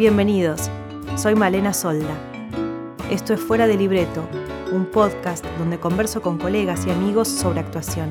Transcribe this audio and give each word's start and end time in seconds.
Bienvenidos, 0.00 0.70
soy 1.18 1.34
Malena 1.34 1.74
Solda. 1.74 2.16
Esto 3.10 3.34
es 3.34 3.40
Fuera 3.40 3.66
de 3.66 3.76
Libreto, 3.76 4.26
un 4.72 4.90
podcast 4.90 5.44
donde 5.58 5.78
converso 5.78 6.22
con 6.22 6.38
colegas 6.38 6.86
y 6.86 6.90
amigos 6.90 7.28
sobre 7.28 7.60
actuación. 7.60 8.10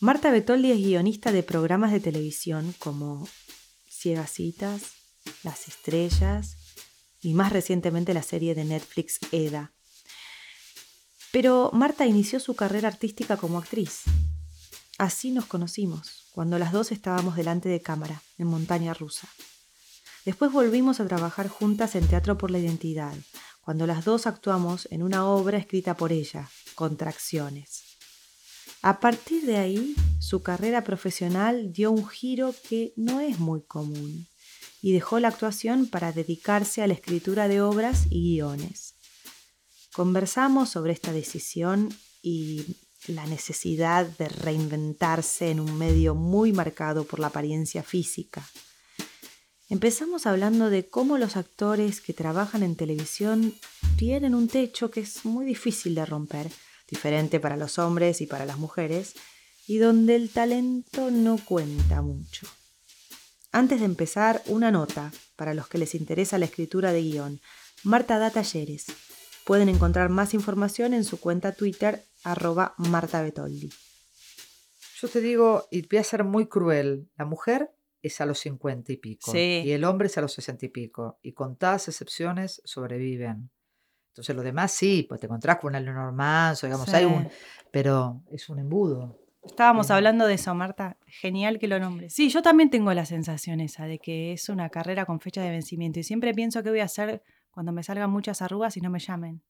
Marta 0.00 0.32
Betoldi 0.32 0.72
es 0.72 0.78
guionista 0.78 1.30
de 1.30 1.44
programas 1.44 1.92
de 1.92 2.00
televisión 2.00 2.74
como 2.80 3.28
Ciegas 3.88 4.32
Citas, 4.32 4.90
Las 5.44 5.68
Estrellas 5.68 6.56
y 7.20 7.34
más 7.34 7.52
recientemente 7.52 8.12
la 8.12 8.24
serie 8.24 8.56
de 8.56 8.64
Netflix 8.64 9.20
Eda. 9.30 9.72
Pero 11.34 11.72
Marta 11.72 12.06
inició 12.06 12.38
su 12.38 12.54
carrera 12.54 12.86
artística 12.86 13.36
como 13.36 13.58
actriz. 13.58 14.02
Así 14.98 15.32
nos 15.32 15.46
conocimos, 15.46 16.28
cuando 16.30 16.60
las 16.60 16.70
dos 16.70 16.92
estábamos 16.92 17.34
delante 17.34 17.68
de 17.68 17.82
cámara, 17.82 18.22
en 18.38 18.46
Montaña 18.46 18.94
Rusa. 18.94 19.26
Después 20.24 20.52
volvimos 20.52 21.00
a 21.00 21.08
trabajar 21.08 21.48
juntas 21.48 21.96
en 21.96 22.06
Teatro 22.06 22.38
por 22.38 22.52
la 22.52 22.60
Identidad, 22.60 23.14
cuando 23.62 23.84
las 23.84 24.04
dos 24.04 24.28
actuamos 24.28 24.86
en 24.92 25.02
una 25.02 25.26
obra 25.26 25.58
escrita 25.58 25.96
por 25.96 26.12
ella, 26.12 26.48
Contracciones. 26.76 27.82
A 28.82 29.00
partir 29.00 29.44
de 29.44 29.56
ahí, 29.56 29.96
su 30.20 30.40
carrera 30.40 30.84
profesional 30.84 31.72
dio 31.72 31.90
un 31.90 32.06
giro 32.06 32.54
que 32.68 32.92
no 32.94 33.18
es 33.18 33.40
muy 33.40 33.62
común 33.62 34.28
y 34.80 34.92
dejó 34.92 35.18
la 35.18 35.28
actuación 35.28 35.88
para 35.88 36.12
dedicarse 36.12 36.80
a 36.80 36.86
la 36.86 36.94
escritura 36.94 37.48
de 37.48 37.60
obras 37.60 38.04
y 38.08 38.36
guiones. 38.36 38.93
Conversamos 39.94 40.70
sobre 40.70 40.92
esta 40.92 41.12
decisión 41.12 41.88
y 42.20 42.64
la 43.06 43.26
necesidad 43.26 44.04
de 44.04 44.28
reinventarse 44.28 45.50
en 45.50 45.60
un 45.60 45.78
medio 45.78 46.16
muy 46.16 46.52
marcado 46.52 47.04
por 47.04 47.20
la 47.20 47.28
apariencia 47.28 47.84
física. 47.84 48.44
Empezamos 49.68 50.26
hablando 50.26 50.68
de 50.68 50.88
cómo 50.88 51.16
los 51.16 51.36
actores 51.36 52.00
que 52.00 52.12
trabajan 52.12 52.64
en 52.64 52.74
televisión 52.74 53.54
tienen 53.96 54.34
un 54.34 54.48
techo 54.48 54.90
que 54.90 54.98
es 54.98 55.24
muy 55.24 55.46
difícil 55.46 55.94
de 55.94 56.04
romper, 56.04 56.50
diferente 56.90 57.38
para 57.38 57.56
los 57.56 57.78
hombres 57.78 58.20
y 58.20 58.26
para 58.26 58.46
las 58.46 58.58
mujeres, 58.58 59.14
y 59.68 59.78
donde 59.78 60.16
el 60.16 60.28
talento 60.28 61.12
no 61.12 61.38
cuenta 61.38 62.02
mucho. 62.02 62.48
Antes 63.52 63.78
de 63.78 63.86
empezar, 63.86 64.42
una 64.46 64.72
nota 64.72 65.12
para 65.36 65.54
los 65.54 65.68
que 65.68 65.78
les 65.78 65.94
interesa 65.94 66.36
la 66.36 66.46
escritura 66.46 66.92
de 66.92 67.02
guion. 67.02 67.40
Marta 67.84 68.18
da 68.18 68.30
talleres. 68.30 68.86
Pueden 69.44 69.68
encontrar 69.68 70.08
más 70.08 70.32
información 70.32 70.94
en 70.94 71.04
su 71.04 71.20
cuenta 71.20 71.52
Twitter, 71.52 72.02
arroba 72.24 72.74
Marta 72.78 73.20
Betoldi. 73.22 73.70
Yo 75.00 75.08
te 75.08 75.20
digo, 75.20 75.68
y 75.70 75.86
voy 75.86 75.98
a 75.98 76.04
ser 76.04 76.24
muy 76.24 76.46
cruel, 76.46 77.10
la 77.18 77.26
mujer 77.26 77.70
es 78.00 78.20
a 78.22 78.26
los 78.26 78.38
cincuenta 78.38 78.92
y 78.92 78.96
pico 78.96 79.34
y 79.34 79.70
el 79.70 79.84
hombre 79.84 80.06
es 80.06 80.16
a 80.16 80.22
los 80.22 80.32
sesenta 80.32 80.64
y 80.64 80.70
pico 80.70 81.18
y 81.22 81.32
con 81.32 81.56
todas 81.56 81.88
excepciones 81.88 82.62
sobreviven. 82.64 83.50
Entonces 84.08 84.34
lo 84.34 84.42
demás 84.42 84.72
sí, 84.72 85.04
pues 85.08 85.20
te 85.20 85.26
encontrás 85.26 85.58
con 85.58 85.74
un 85.74 85.84
normal, 85.84 86.56
digamos, 86.62 86.88
hay 86.94 87.04
un, 87.04 87.28
pero 87.70 88.22
es 88.30 88.48
un 88.48 88.60
embudo. 88.60 89.18
Estábamos 89.44 89.90
hablando 89.90 90.26
de 90.26 90.34
eso, 90.34 90.54
Marta. 90.54 90.96
Genial 91.06 91.58
que 91.58 91.68
lo 91.68 91.78
nombres. 91.78 92.14
Sí, 92.14 92.30
yo 92.30 92.40
también 92.40 92.70
tengo 92.70 92.94
la 92.94 93.04
sensación 93.04 93.60
esa 93.60 93.84
de 93.84 93.98
que 93.98 94.32
es 94.32 94.48
una 94.48 94.70
carrera 94.70 95.04
con 95.04 95.20
fecha 95.20 95.42
de 95.42 95.50
vencimiento 95.50 96.00
y 96.00 96.02
siempre 96.02 96.32
pienso 96.32 96.62
que 96.62 96.70
voy 96.70 96.80
a 96.80 96.84
hacer 96.84 97.22
cuando 97.54 97.72
me 97.72 97.84
salgan 97.84 98.10
muchas 98.10 98.42
arrugas 98.42 98.76
y 98.76 98.80
no 98.80 98.90
me 98.90 98.98
llamen. 98.98 99.42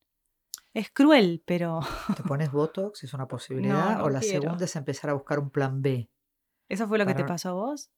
Es 0.74 0.90
cruel, 0.90 1.42
pero... 1.46 1.80
¿Te 2.14 2.22
pones 2.22 2.52
Botox? 2.52 3.02
¿Es 3.04 3.14
una 3.14 3.26
posibilidad? 3.28 4.02
¿O 4.02 4.10
la 4.10 4.20
segunda 4.20 4.66
es 4.66 4.76
empezar 4.76 5.10
a 5.10 5.14
buscar 5.14 5.38
un 5.38 5.50
plan 5.50 5.80
B? 5.80 6.10
¿Eso 6.68 6.86
fue 6.86 6.98
lo 6.98 7.06
que 7.06 7.14
te 7.14 7.24
pasó 7.24 7.50
a 7.50 7.52
vos? 7.52 7.90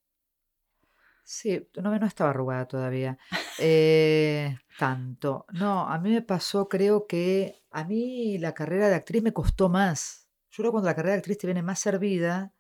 Sí, 1.24 1.68
no, 1.82 1.98
no 1.98 2.06
estaba 2.06 2.30
arrugada 2.30 2.68
todavía. 2.68 3.18
Eh, 3.58 4.56
tanto. 4.78 5.44
No, 5.52 5.88
a 5.88 5.98
mí 5.98 6.10
me 6.10 6.22
pasó, 6.22 6.68
creo 6.68 7.08
que 7.08 7.64
a 7.72 7.82
mí 7.82 8.38
la 8.38 8.54
carrera 8.54 8.88
de 8.88 8.94
actriz 8.94 9.24
me 9.24 9.32
costó 9.32 9.68
más. 9.68 10.28
Yo 10.50 10.62
creo 10.62 10.70
que 10.70 10.74
cuando 10.74 10.88
la 10.88 10.94
carrera 10.94 11.14
de 11.14 11.18
actriz 11.18 11.38
te 11.38 11.48
viene 11.48 11.62
más 11.62 11.80
servida, 11.80 12.54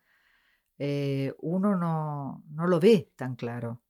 eh, 0.78 1.32
uno 1.38 1.76
no, 1.76 2.42
no, 2.48 2.66
lo 2.66 2.80
ve 2.80 3.12
tan 3.14 3.36
claro. 3.36 3.82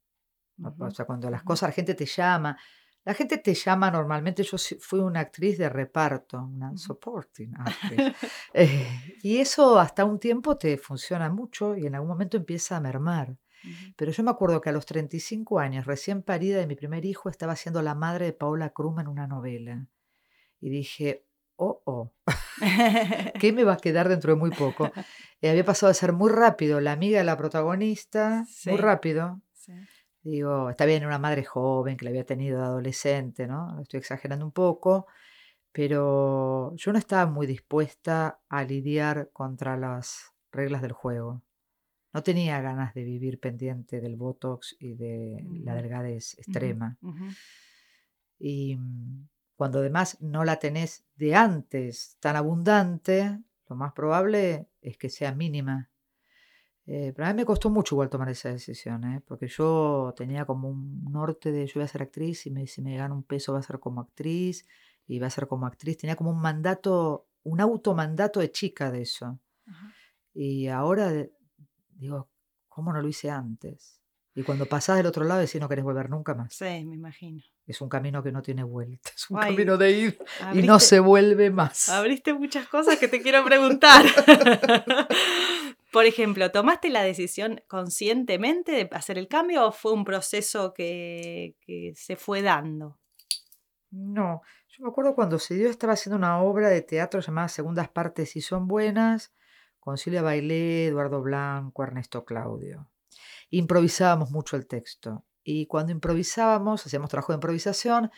O 0.78 0.90
sea, 0.90 1.04
cuando 1.04 1.30
las 1.30 1.42
cosas, 1.42 1.70
la 1.70 1.74
gente 1.74 1.94
te 1.94 2.06
llama, 2.06 2.58
la 3.06 3.14
gente 3.14 3.38
te 3.38 3.54
llama 3.54 3.88
normalmente, 3.88 4.42
yo 4.42 4.58
fui 4.80 4.98
una 4.98 5.20
actriz 5.20 5.56
de 5.58 5.68
reparto, 5.68 6.42
una 6.42 6.76
supporting 6.76 7.54
actress. 7.56 8.14
Eh, 8.52 9.18
y 9.22 9.38
eso 9.38 9.78
hasta 9.78 10.04
un 10.04 10.18
tiempo 10.18 10.56
te 10.56 10.76
funciona 10.76 11.30
mucho 11.30 11.76
y 11.76 11.86
en 11.86 11.94
algún 11.94 12.08
momento 12.08 12.36
empieza 12.36 12.76
a 12.76 12.80
mermar. 12.80 13.36
Pero 13.96 14.10
yo 14.10 14.22
me 14.24 14.30
acuerdo 14.30 14.60
que 14.60 14.70
a 14.70 14.72
los 14.72 14.86
35 14.86 15.58
años, 15.60 15.86
recién 15.86 16.22
parida 16.22 16.58
de 16.58 16.66
mi 16.66 16.74
primer 16.74 17.04
hijo, 17.04 17.28
estaba 17.28 17.54
siendo 17.54 17.80
la 17.80 17.94
madre 17.94 18.26
de 18.26 18.32
Paola 18.32 18.70
Kruma 18.70 19.02
en 19.02 19.08
una 19.08 19.28
novela. 19.28 19.86
Y 20.60 20.70
dije, 20.70 21.24
oh, 21.56 21.82
oh, 21.84 22.12
¿qué 23.40 23.52
me 23.52 23.62
va 23.62 23.74
a 23.74 23.78
quedar 23.78 24.08
dentro 24.08 24.34
de 24.34 24.38
muy 24.38 24.50
poco? 24.50 24.90
Y 25.40 25.46
había 25.48 25.64
pasado 25.64 25.90
a 25.90 25.94
ser 25.94 26.12
muy 26.12 26.30
rápido 26.30 26.80
la 26.80 26.92
amiga 26.92 27.18
de 27.18 27.24
la 27.24 27.36
protagonista, 27.36 28.44
muy 28.66 28.78
rápido. 28.78 29.40
Sí 29.52 29.72
Digo, 30.26 30.70
está 30.70 30.86
bien, 30.86 31.06
una 31.06 31.20
madre 31.20 31.44
joven 31.44 31.96
que 31.96 32.04
la 32.04 32.10
había 32.10 32.26
tenido 32.26 32.58
de 32.58 32.64
adolescente, 32.64 33.46
¿no? 33.46 33.80
estoy 33.80 33.98
exagerando 33.98 34.44
un 34.44 34.50
poco, 34.50 35.06
pero 35.70 36.74
yo 36.74 36.92
no 36.92 36.98
estaba 36.98 37.30
muy 37.30 37.46
dispuesta 37.46 38.40
a 38.48 38.64
lidiar 38.64 39.30
contra 39.32 39.76
las 39.76 40.32
reglas 40.50 40.82
del 40.82 40.90
juego. 40.90 41.42
No 42.12 42.24
tenía 42.24 42.60
ganas 42.60 42.92
de 42.92 43.04
vivir 43.04 43.38
pendiente 43.38 44.00
del 44.00 44.16
Botox 44.16 44.74
y 44.80 44.94
de 44.94 45.46
la 45.62 45.76
delgadez 45.76 46.36
extrema. 46.38 46.98
Y 48.36 48.74
mm, 48.74 49.28
cuando 49.54 49.78
además 49.78 50.20
no 50.20 50.42
la 50.42 50.58
tenés 50.58 51.04
de 51.14 51.36
antes 51.36 52.16
tan 52.18 52.34
abundante, 52.34 53.38
lo 53.68 53.76
más 53.76 53.92
probable 53.92 54.66
es 54.80 54.98
que 54.98 55.08
sea 55.08 55.32
mínima 55.32 55.88
eh, 56.88 57.12
pero 57.14 57.26
a 57.26 57.32
mí 57.32 57.36
me 57.36 57.44
costó 57.44 57.68
mucho 57.68 57.96
igual 57.96 58.08
tomar 58.08 58.28
esa 58.28 58.50
decisión, 58.50 59.02
¿eh? 59.04 59.20
porque 59.26 59.48
yo 59.48 60.14
tenía 60.16 60.44
como 60.44 60.68
un 60.68 61.04
norte 61.10 61.50
de 61.50 61.66
yo 61.66 61.74
voy 61.76 61.84
a 61.84 61.88
ser 61.88 62.02
actriz 62.02 62.46
y 62.46 62.50
me, 62.50 62.66
si 62.68 62.80
me 62.80 62.96
gano 62.96 63.16
un 63.16 63.24
peso 63.24 63.52
va 63.52 63.58
a 63.58 63.62
ser 63.62 63.80
como 63.80 64.00
actriz 64.00 64.66
y 65.08 65.18
va 65.18 65.26
a 65.26 65.30
ser 65.30 65.48
como 65.48 65.66
actriz. 65.66 65.98
Tenía 65.98 66.14
como 66.14 66.30
un 66.30 66.40
mandato, 66.40 67.26
un 67.42 67.60
automandato 67.60 68.38
de 68.38 68.52
chica 68.52 68.92
de 68.92 69.02
eso. 69.02 69.40
Y 70.32 70.68
ahora 70.68 71.12
digo, 71.90 72.28
¿cómo 72.68 72.92
no 72.92 73.00
lo 73.00 73.08
hice 73.08 73.30
antes? 73.30 74.00
Y 74.36 74.42
cuando 74.42 74.66
pasás 74.66 74.98
del 74.98 75.06
otro 75.06 75.24
lado 75.24 75.40
decís 75.40 75.60
no 75.60 75.68
querés 75.68 75.84
volver 75.84 76.10
nunca 76.10 76.34
más. 76.34 76.54
Sí, 76.54 76.84
me 76.84 76.94
imagino. 76.94 77.42
Es 77.66 77.80
un 77.80 77.88
camino 77.88 78.22
que 78.22 78.30
no 78.30 78.42
tiene 78.42 78.62
vuelta, 78.62 79.10
es 79.16 79.28
un 79.30 79.40
camino 79.40 79.76
de 79.76 79.90
ir 79.90 80.18
y 80.52 80.62
no 80.62 80.78
se 80.78 81.00
vuelve 81.00 81.50
más. 81.50 81.88
Abriste 81.88 82.32
muchas 82.34 82.68
cosas 82.68 82.98
que 82.98 83.08
te 83.08 83.22
quiero 83.22 83.44
preguntar. 83.44 84.04
Por 85.96 86.04
ejemplo, 86.04 86.52
¿tomaste 86.52 86.90
la 86.90 87.02
decisión 87.02 87.62
conscientemente 87.68 88.70
de 88.72 88.88
hacer 88.92 89.16
el 89.16 89.28
cambio 89.28 89.66
o 89.66 89.72
fue 89.72 89.94
un 89.94 90.04
proceso 90.04 90.74
que, 90.74 91.56
se 91.96 92.16
fue 92.16 92.42
dando? 92.42 92.98
No, 93.90 94.42
yo 94.68 94.84
me 94.84 94.90
acuerdo 94.90 95.14
cuando 95.14 95.38
se 95.38 95.54
dio, 95.54 95.70
estaba 95.70 95.94
haciendo 95.94 96.18
una 96.18 96.42
obra 96.42 96.68
de 96.68 96.82
teatro 96.82 97.20
llamada 97.20 97.48
Segundas 97.48 97.88
Partes 97.88 98.36
y 98.36 98.42
Son 98.42 98.68
Buenas, 98.68 99.32
con 99.80 99.96
Silvia 99.96 100.20
Bailé, 100.20 100.88
Eduardo 100.88 101.22
Blanco, 101.22 101.82
Ernesto 101.82 102.26
Claudio. 102.26 102.90
Improvisábamos 103.48 104.30
mucho 104.30 104.56
el 104.56 104.66
texto. 104.66 105.24
Y 105.44 105.64
cuando 105.64 105.92
improvisábamos, 105.92 106.84
hacíamos 106.84 107.08
trabajo 107.08 107.32
de 107.32 107.36
improvisación, 107.36 108.10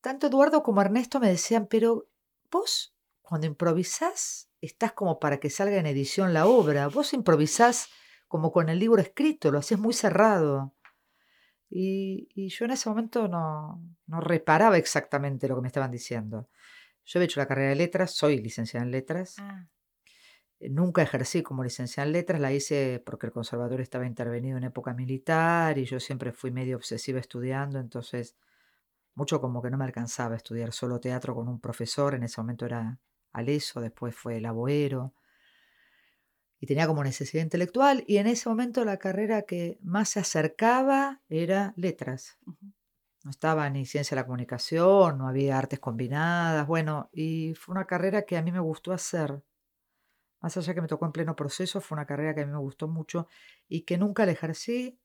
tanto 0.00 0.28
Eduardo 0.28 0.62
como 0.62 0.82
Ernesto 0.82 1.18
me 1.18 1.30
decían, 1.30 1.66
pero 1.66 2.06
vos, 2.48 2.95
cuando 3.26 3.46
improvisás, 3.46 4.48
estás 4.60 4.92
como 4.92 5.18
para 5.18 5.38
que 5.38 5.50
salga 5.50 5.76
en 5.76 5.86
edición 5.86 6.32
la 6.32 6.46
obra. 6.46 6.86
Vos 6.86 7.12
improvisás 7.12 7.88
como 8.28 8.52
con 8.52 8.68
el 8.68 8.78
libro 8.78 9.02
escrito, 9.02 9.50
lo 9.50 9.58
hacés 9.58 9.78
muy 9.78 9.94
cerrado. 9.94 10.74
Y, 11.68 12.28
yo 12.48 12.64
en 12.64 12.70
ese 12.70 12.88
momento 12.88 13.26
no, 13.26 13.82
no, 14.06 14.20
reparaba 14.20 14.78
exactamente 14.78 15.48
lo 15.48 15.56
que 15.56 15.62
me 15.62 15.68
estaban 15.68 15.90
diciendo. 15.90 16.48
Yo 17.04 17.20
he 17.20 17.24
hecho 17.24 17.40
la 17.40 17.48
carrera 17.48 17.70
de 17.70 17.76
letras, 17.76 18.12
soy 18.12 18.38
licenciada 18.40 18.86
en 18.86 18.92
letras. 18.92 19.34
Ah. 19.38 19.66
Eh, 20.60 20.70
nunca 20.70 21.02
ejercí 21.02 21.42
como 21.42 21.64
licenciada 21.64 22.06
en 22.06 22.12
letras, 22.12 22.40
la 22.40 22.52
hice 22.52 23.02
porque 23.04 23.26
el 23.26 23.32
conservatorio 23.32 23.82
estaba 23.82 24.06
intervenido 24.06 24.56
en 24.56 24.64
época 24.64 24.94
militar 24.94 25.78
y 25.78 25.84
yo 25.84 25.98
siempre 25.98 26.32
fui 26.32 26.52
medio 26.52 26.76
obsesiva 26.76 27.18
estudiando, 27.18 27.78
entonces 27.80 28.36
mucho 29.14 29.40
como 29.40 29.62
que 29.62 29.70
no 29.70 29.78
me 29.78 29.84
alcanzaba 29.84 30.34
a 30.34 30.36
estudiar 30.36 30.72
solo 30.72 31.00
teatro 31.00 31.34
con 31.34 31.48
un 31.48 31.60
profesor, 31.60 32.14
en 32.14 32.22
ese 32.22 32.40
momento 32.40 32.66
era 32.66 32.98
Aleso, 33.36 33.80
después 33.80 34.14
fue 34.14 34.38
el 34.38 34.46
aboero. 34.46 35.12
Y 36.58 36.66
tenía 36.66 36.86
como 36.86 37.04
necesidad 37.04 37.42
intelectual 37.42 38.02
y 38.06 38.16
en 38.16 38.26
ese 38.26 38.48
momento 38.48 38.84
la 38.84 38.96
carrera 38.96 39.42
que 39.42 39.78
más 39.82 40.08
se 40.08 40.20
acercaba 40.20 41.20
era 41.28 41.74
letras. 41.76 42.38
No 43.24 43.30
estaba 43.30 43.68
ni 43.68 43.84
ciencia 43.84 44.14
de 44.14 44.22
la 44.22 44.26
comunicación, 44.26 45.18
no 45.18 45.28
había 45.28 45.58
artes 45.58 45.80
combinadas, 45.80 46.66
bueno, 46.66 47.10
y 47.12 47.54
fue 47.54 47.74
una 47.74 47.84
carrera 47.86 48.22
que 48.22 48.38
a 48.38 48.42
mí 48.42 48.52
me 48.52 48.60
gustó 48.60 48.92
hacer. 48.92 49.42
más 50.40 50.56
allá 50.56 50.74
que 50.74 50.80
me 50.80 50.88
tocó 50.88 51.06
en 51.06 51.12
pleno 51.12 51.36
proceso, 51.36 51.80
fue 51.80 51.96
una 51.96 52.06
carrera 52.06 52.34
que 52.34 52.42
a 52.42 52.46
mí 52.46 52.52
me 52.52 52.58
gustó 52.58 52.88
mucho 52.88 53.26
y 53.68 53.82
que 53.82 53.98
nunca 53.98 54.24
la 54.26 54.32
ejercí. 54.32 54.98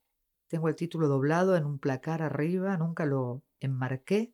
Tengo 0.47 0.69
el 0.69 0.75
título 0.75 1.07
doblado 1.07 1.57
en 1.57 1.65
un 1.65 1.79
placar 1.79 2.21
arriba, 2.21 2.77
nunca 2.77 3.05
lo 3.05 3.43
enmarqué. 3.59 4.33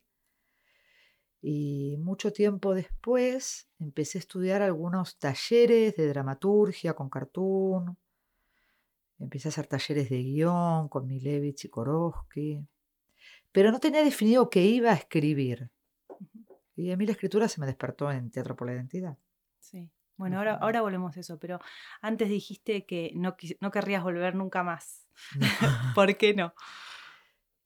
Y 1.40 1.96
mucho 1.98 2.32
tiempo 2.32 2.74
después 2.74 3.68
empecé 3.78 4.18
a 4.18 4.20
estudiar 4.20 4.62
algunos 4.62 5.18
talleres 5.18 5.96
de 5.96 6.08
dramaturgia 6.08 6.94
con 6.94 7.08
cartoon. 7.08 7.96
Empecé 9.20 9.48
a 9.48 9.50
hacer 9.50 9.66
talleres 9.66 10.10
de 10.10 10.22
guion 10.22 10.88
con 10.88 11.06
Milevich 11.06 11.64
y 11.64 11.68
Korowski. 11.68 12.66
Pero 13.52 13.70
no 13.70 13.80
tenía 13.80 14.02
definido 14.02 14.50
qué 14.50 14.64
iba 14.64 14.90
a 14.90 14.94
escribir. 14.94 15.70
Y 16.76 16.92
a 16.92 16.96
mí 16.96 17.06
la 17.06 17.12
escritura 17.12 17.48
se 17.48 17.60
me 17.60 17.66
despertó 17.66 18.10
en 18.10 18.30
Teatro 18.30 18.54
por 18.54 18.68
la 18.68 18.74
Identidad. 18.74 19.16
Sí. 19.58 19.90
Bueno, 20.16 20.38
ahora, 20.38 20.56
ahora 20.56 20.80
volvemos 20.80 21.16
a 21.16 21.20
eso, 21.20 21.38
pero 21.38 21.60
antes 22.00 22.28
dijiste 22.28 22.84
que 22.86 23.12
no, 23.14 23.36
no 23.60 23.70
querrías 23.70 24.02
volver 24.02 24.34
nunca 24.34 24.64
más. 24.64 25.06
¿Por 25.94 26.16
qué 26.16 26.34
no? 26.34 26.54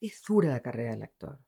Es 0.01 0.23
dura 0.27 0.51
la 0.51 0.61
carrera 0.61 0.93
del 0.93 1.03
actor. 1.03 1.39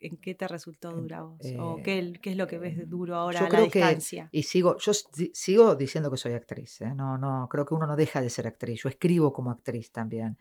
¿En 0.00 0.16
qué 0.16 0.34
te 0.34 0.46
resultó 0.46 0.92
dura 0.92 1.22
vos? 1.22 1.40
¿O 1.58 1.76
qué, 1.82 2.12
qué, 2.22 2.30
es 2.30 2.36
lo 2.36 2.46
que 2.46 2.58
ves 2.58 2.88
duro 2.88 3.16
ahora 3.16 3.40
yo 3.40 3.46
a 3.46 3.48
creo 3.48 3.60
la 3.60 3.66
distancia? 3.66 4.28
Que, 4.30 4.38
y 4.38 4.42
sigo, 4.44 4.76
yo 4.78 4.92
sigo 4.94 5.74
diciendo 5.74 6.10
que 6.10 6.16
soy 6.16 6.32
actriz. 6.32 6.80
¿eh? 6.80 6.94
No, 6.94 7.18
no, 7.18 7.48
creo 7.50 7.64
que 7.64 7.74
uno 7.74 7.86
no 7.86 7.96
deja 7.96 8.20
de 8.20 8.30
ser 8.30 8.46
actriz. 8.46 8.82
Yo 8.82 8.88
escribo 8.88 9.32
como 9.32 9.50
actriz 9.50 9.90
también. 9.90 10.38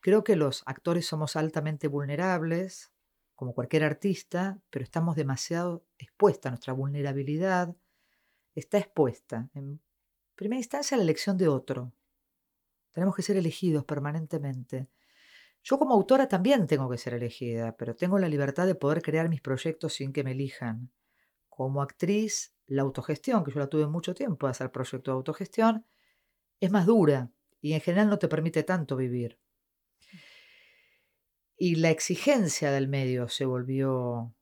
Creo 0.00 0.24
que 0.24 0.36
los 0.36 0.62
actores 0.66 1.06
somos 1.06 1.36
altamente 1.36 1.88
vulnerables, 1.88 2.92
como 3.34 3.54
cualquier 3.54 3.84
artista, 3.84 4.60
pero 4.70 4.82
estamos 4.82 5.16
demasiado 5.16 5.84
expuestos 5.98 6.46
a 6.46 6.50
nuestra 6.50 6.72
vulnerabilidad 6.72 7.74
está 8.54 8.78
expuesta, 8.78 9.48
en 9.54 9.80
primera 10.34 10.58
instancia, 10.58 10.94
a 10.94 10.98
la 10.98 11.04
elección 11.04 11.36
de 11.36 11.48
otro. 11.48 11.92
Tenemos 12.92 13.14
que 13.14 13.22
ser 13.22 13.36
elegidos 13.36 13.84
permanentemente. 13.84 14.88
Yo 15.62 15.78
como 15.78 15.94
autora 15.94 16.28
también 16.28 16.66
tengo 16.66 16.88
que 16.88 16.98
ser 16.98 17.14
elegida, 17.14 17.76
pero 17.76 17.94
tengo 17.94 18.18
la 18.18 18.28
libertad 18.28 18.66
de 18.66 18.74
poder 18.74 19.02
crear 19.02 19.28
mis 19.28 19.40
proyectos 19.40 19.94
sin 19.94 20.12
que 20.12 20.24
me 20.24 20.32
elijan. 20.32 20.90
Como 21.48 21.82
actriz, 21.82 22.54
la 22.66 22.82
autogestión, 22.82 23.44
que 23.44 23.52
yo 23.52 23.58
la 23.58 23.68
tuve 23.68 23.86
mucho 23.86 24.14
tiempo 24.14 24.46
hacer 24.46 24.70
proyecto 24.70 25.10
de 25.10 25.16
autogestión, 25.16 25.84
es 26.60 26.70
más 26.70 26.86
dura 26.86 27.30
y 27.60 27.74
en 27.74 27.80
general 27.80 28.08
no 28.08 28.18
te 28.18 28.28
permite 28.28 28.62
tanto 28.62 28.96
vivir. 28.96 29.38
Y 31.56 31.74
la 31.74 31.90
exigencia 31.90 32.70
del 32.70 32.88
medio 32.88 33.28
se 33.28 33.44
volvió 33.44 34.34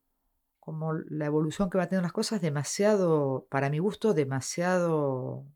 como 0.61 0.93
la 0.93 1.26
evolución 1.26 1.70
que 1.70 1.79
va 1.79 1.88
tener 1.88 2.03
las 2.03 2.12
cosas 2.12 2.41
demasiado, 2.41 3.47
para 3.50 3.70
mi 3.70 3.79
gusto, 3.79 4.15
demasiado 4.15 5.47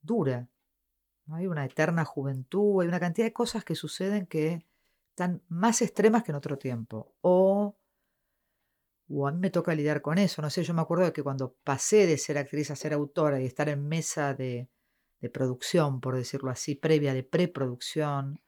dura. 0.00 0.48
Hay 1.30 1.46
una 1.46 1.64
eterna 1.64 2.04
juventud, 2.04 2.82
hay 2.82 2.88
una 2.88 2.98
cantidad 2.98 3.26
de 3.26 3.32
cosas 3.32 3.64
que 3.64 3.76
suceden 3.76 4.26
que 4.26 4.66
están 5.12 5.42
más 5.48 5.82
extremas 5.82 6.24
que 6.24 6.32
en 6.32 6.36
otro 6.36 6.58
tiempo. 6.58 7.14
O, 7.20 7.76
o 9.08 9.28
a 9.28 9.32
mí 9.32 9.38
me 9.38 9.50
toca 9.50 9.74
lidiar 9.74 10.00
con 10.00 10.16
eso. 10.18 10.40
No 10.40 10.48
sé, 10.48 10.64
yo 10.64 10.72
me 10.72 10.80
acuerdo 10.80 11.04
de 11.04 11.12
que 11.12 11.22
cuando 11.22 11.54
pasé 11.64 12.06
de 12.06 12.16
ser 12.16 12.38
actriz 12.38 12.70
a 12.70 12.76
ser 12.76 12.94
autora 12.94 13.40
y 13.40 13.44
estar 13.46 13.68
en 13.68 13.86
mesa 13.86 14.32
de, 14.34 14.70
de 15.20 15.30
producción, 15.30 16.00
por 16.00 16.16
decirlo 16.16 16.50
así, 16.50 16.74
previa 16.74 17.12
de 17.12 17.22
preproducción, 17.24 18.40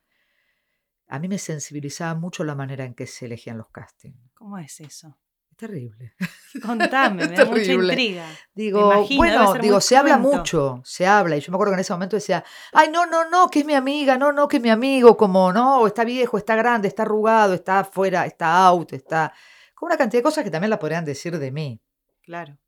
a 1.06 1.18
mí 1.18 1.28
me 1.28 1.38
sensibilizaba 1.38 2.18
mucho 2.18 2.44
la 2.44 2.54
manera 2.54 2.84
en 2.86 2.94
que 2.94 3.06
se 3.06 3.26
elegían 3.26 3.58
los 3.58 3.68
castings. 3.68 4.18
¿Cómo 4.32 4.56
es 4.56 4.80
eso? 4.80 5.18
Terrible. 5.54 6.14
Contame, 6.62 7.26
me 7.28 7.36
da 7.36 7.44
mucha 7.44 7.72
intriga. 7.72 8.26
Digo, 8.54 9.06
bueno, 9.16 9.54
digo, 9.54 9.80
se 9.80 9.96
habla 9.96 10.18
mucho, 10.18 10.80
se 10.84 11.06
habla. 11.06 11.36
Y 11.36 11.40
yo 11.40 11.50
me 11.50 11.56
acuerdo 11.56 11.72
que 11.72 11.76
en 11.76 11.80
ese 11.80 11.92
momento 11.92 12.16
decía, 12.16 12.44
ay, 12.72 12.90
no, 12.90 13.06
no, 13.06 13.28
no, 13.28 13.48
que 13.48 13.60
es 13.60 13.64
mi 13.64 13.74
amiga, 13.74 14.16
no, 14.16 14.32
no, 14.32 14.48
que 14.48 14.58
es 14.58 14.62
mi 14.62 14.70
amigo, 14.70 15.16
como, 15.16 15.52
no, 15.52 15.86
está 15.86 16.04
viejo, 16.04 16.38
está 16.38 16.56
grande, 16.56 16.88
está 16.88 17.02
arrugado, 17.02 17.54
está 17.54 17.80
afuera, 17.80 18.26
está 18.26 18.66
out, 18.66 18.92
está. 18.92 19.32
Con 19.74 19.86
una 19.86 19.96
cantidad 19.96 20.20
de 20.20 20.24
cosas 20.24 20.44
que 20.44 20.50
también 20.50 20.70
la 20.70 20.78
podrían 20.78 21.04
decir 21.04 21.38
de 21.38 21.50
mí. 21.50 21.80
Claro. 22.22 22.58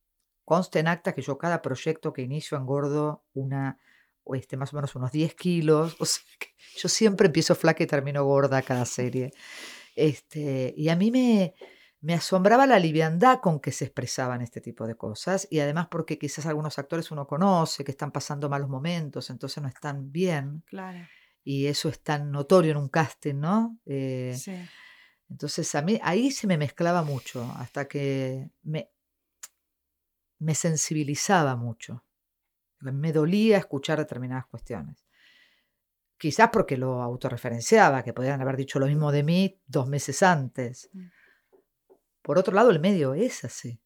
Conste 0.44 0.78
en 0.78 0.88
acta 0.88 1.14
que 1.14 1.22
yo 1.22 1.38
cada 1.38 1.62
proyecto 1.62 2.12
que 2.12 2.22
inicio 2.22 2.56
engordo 2.56 3.24
una, 3.34 3.78
este, 4.34 4.56
más 4.56 4.72
o 4.72 4.76
menos 4.76 4.94
unos 4.94 5.12
10 5.12 5.34
kilos. 5.34 5.96
O 6.00 6.04
sea, 6.04 6.24
que 6.38 6.48
yo 6.76 6.88
siempre 6.88 7.26
empiezo 7.26 7.54
flaca 7.54 7.82
y 7.82 7.86
termino 7.86 8.24
gorda 8.24 8.62
cada 8.62 8.84
serie. 8.84 9.32
Este, 9.96 10.74
y 10.76 10.90
a 10.90 10.96
mí 10.96 11.10
me, 11.10 11.54
me 12.06 12.14
asombraba 12.14 12.69
la 12.69 12.79
liviandad 12.79 13.41
con 13.41 13.58
que 13.58 13.73
se 13.73 13.87
expresaban 13.87 14.41
este 14.41 14.61
tipo 14.61 14.87
de 14.87 14.94
cosas 14.94 15.49
y 15.50 15.58
además 15.58 15.88
porque 15.88 16.20
quizás 16.20 16.47
algunos 16.47 16.79
actores 16.79 17.11
uno 17.11 17.26
conoce 17.26 17.82
que 17.82 17.91
están 17.91 18.12
pasando 18.12 18.49
malos 18.49 18.69
momentos, 18.69 19.29
entonces 19.29 19.61
no 19.61 19.69
están 19.69 20.12
bien. 20.12 20.62
Claro. 20.67 21.05
Y 21.43 21.67
eso 21.67 21.88
es 21.88 22.00
tan 22.05 22.31
notorio 22.31 22.70
en 22.70 22.76
un 22.76 22.91
casting, 22.91 23.35
¿no? 23.41 23.81
Eh, 23.87 24.37
sí. 24.38 24.55
Entonces 25.29 25.75
a 25.75 25.82
mí 25.82 25.99
ahí 26.00 26.31
se 26.31 26.47
me 26.47 26.56
mezclaba 26.56 27.03
mucho 27.03 27.43
hasta 27.56 27.88
que 27.88 28.50
me, 28.62 28.88
me 30.38 30.55
sensibilizaba 30.55 31.56
mucho. 31.56 32.05
Me 32.79 33.12
dolía 33.12 33.58
escuchar 33.58 33.99
determinadas 33.99 34.47
cuestiones. 34.47 35.05
Quizás 36.17 36.50
porque 36.53 36.76
lo 36.76 37.03
autorreferenciaba, 37.03 38.05
que 38.05 38.12
podrían 38.12 38.41
haber 38.41 38.56
dicho 38.56 38.79
lo 38.79 38.87
mismo 38.87 39.11
de 39.11 39.25
mí 39.25 39.61
dos 39.67 39.88
meses 39.88 40.23
antes. 40.23 40.88
Por 42.26 42.38
otro 42.38 42.52
lado, 42.52 42.73
el 42.73 42.81
medio 42.81 43.14
es 43.14 43.44
así. 43.44 43.81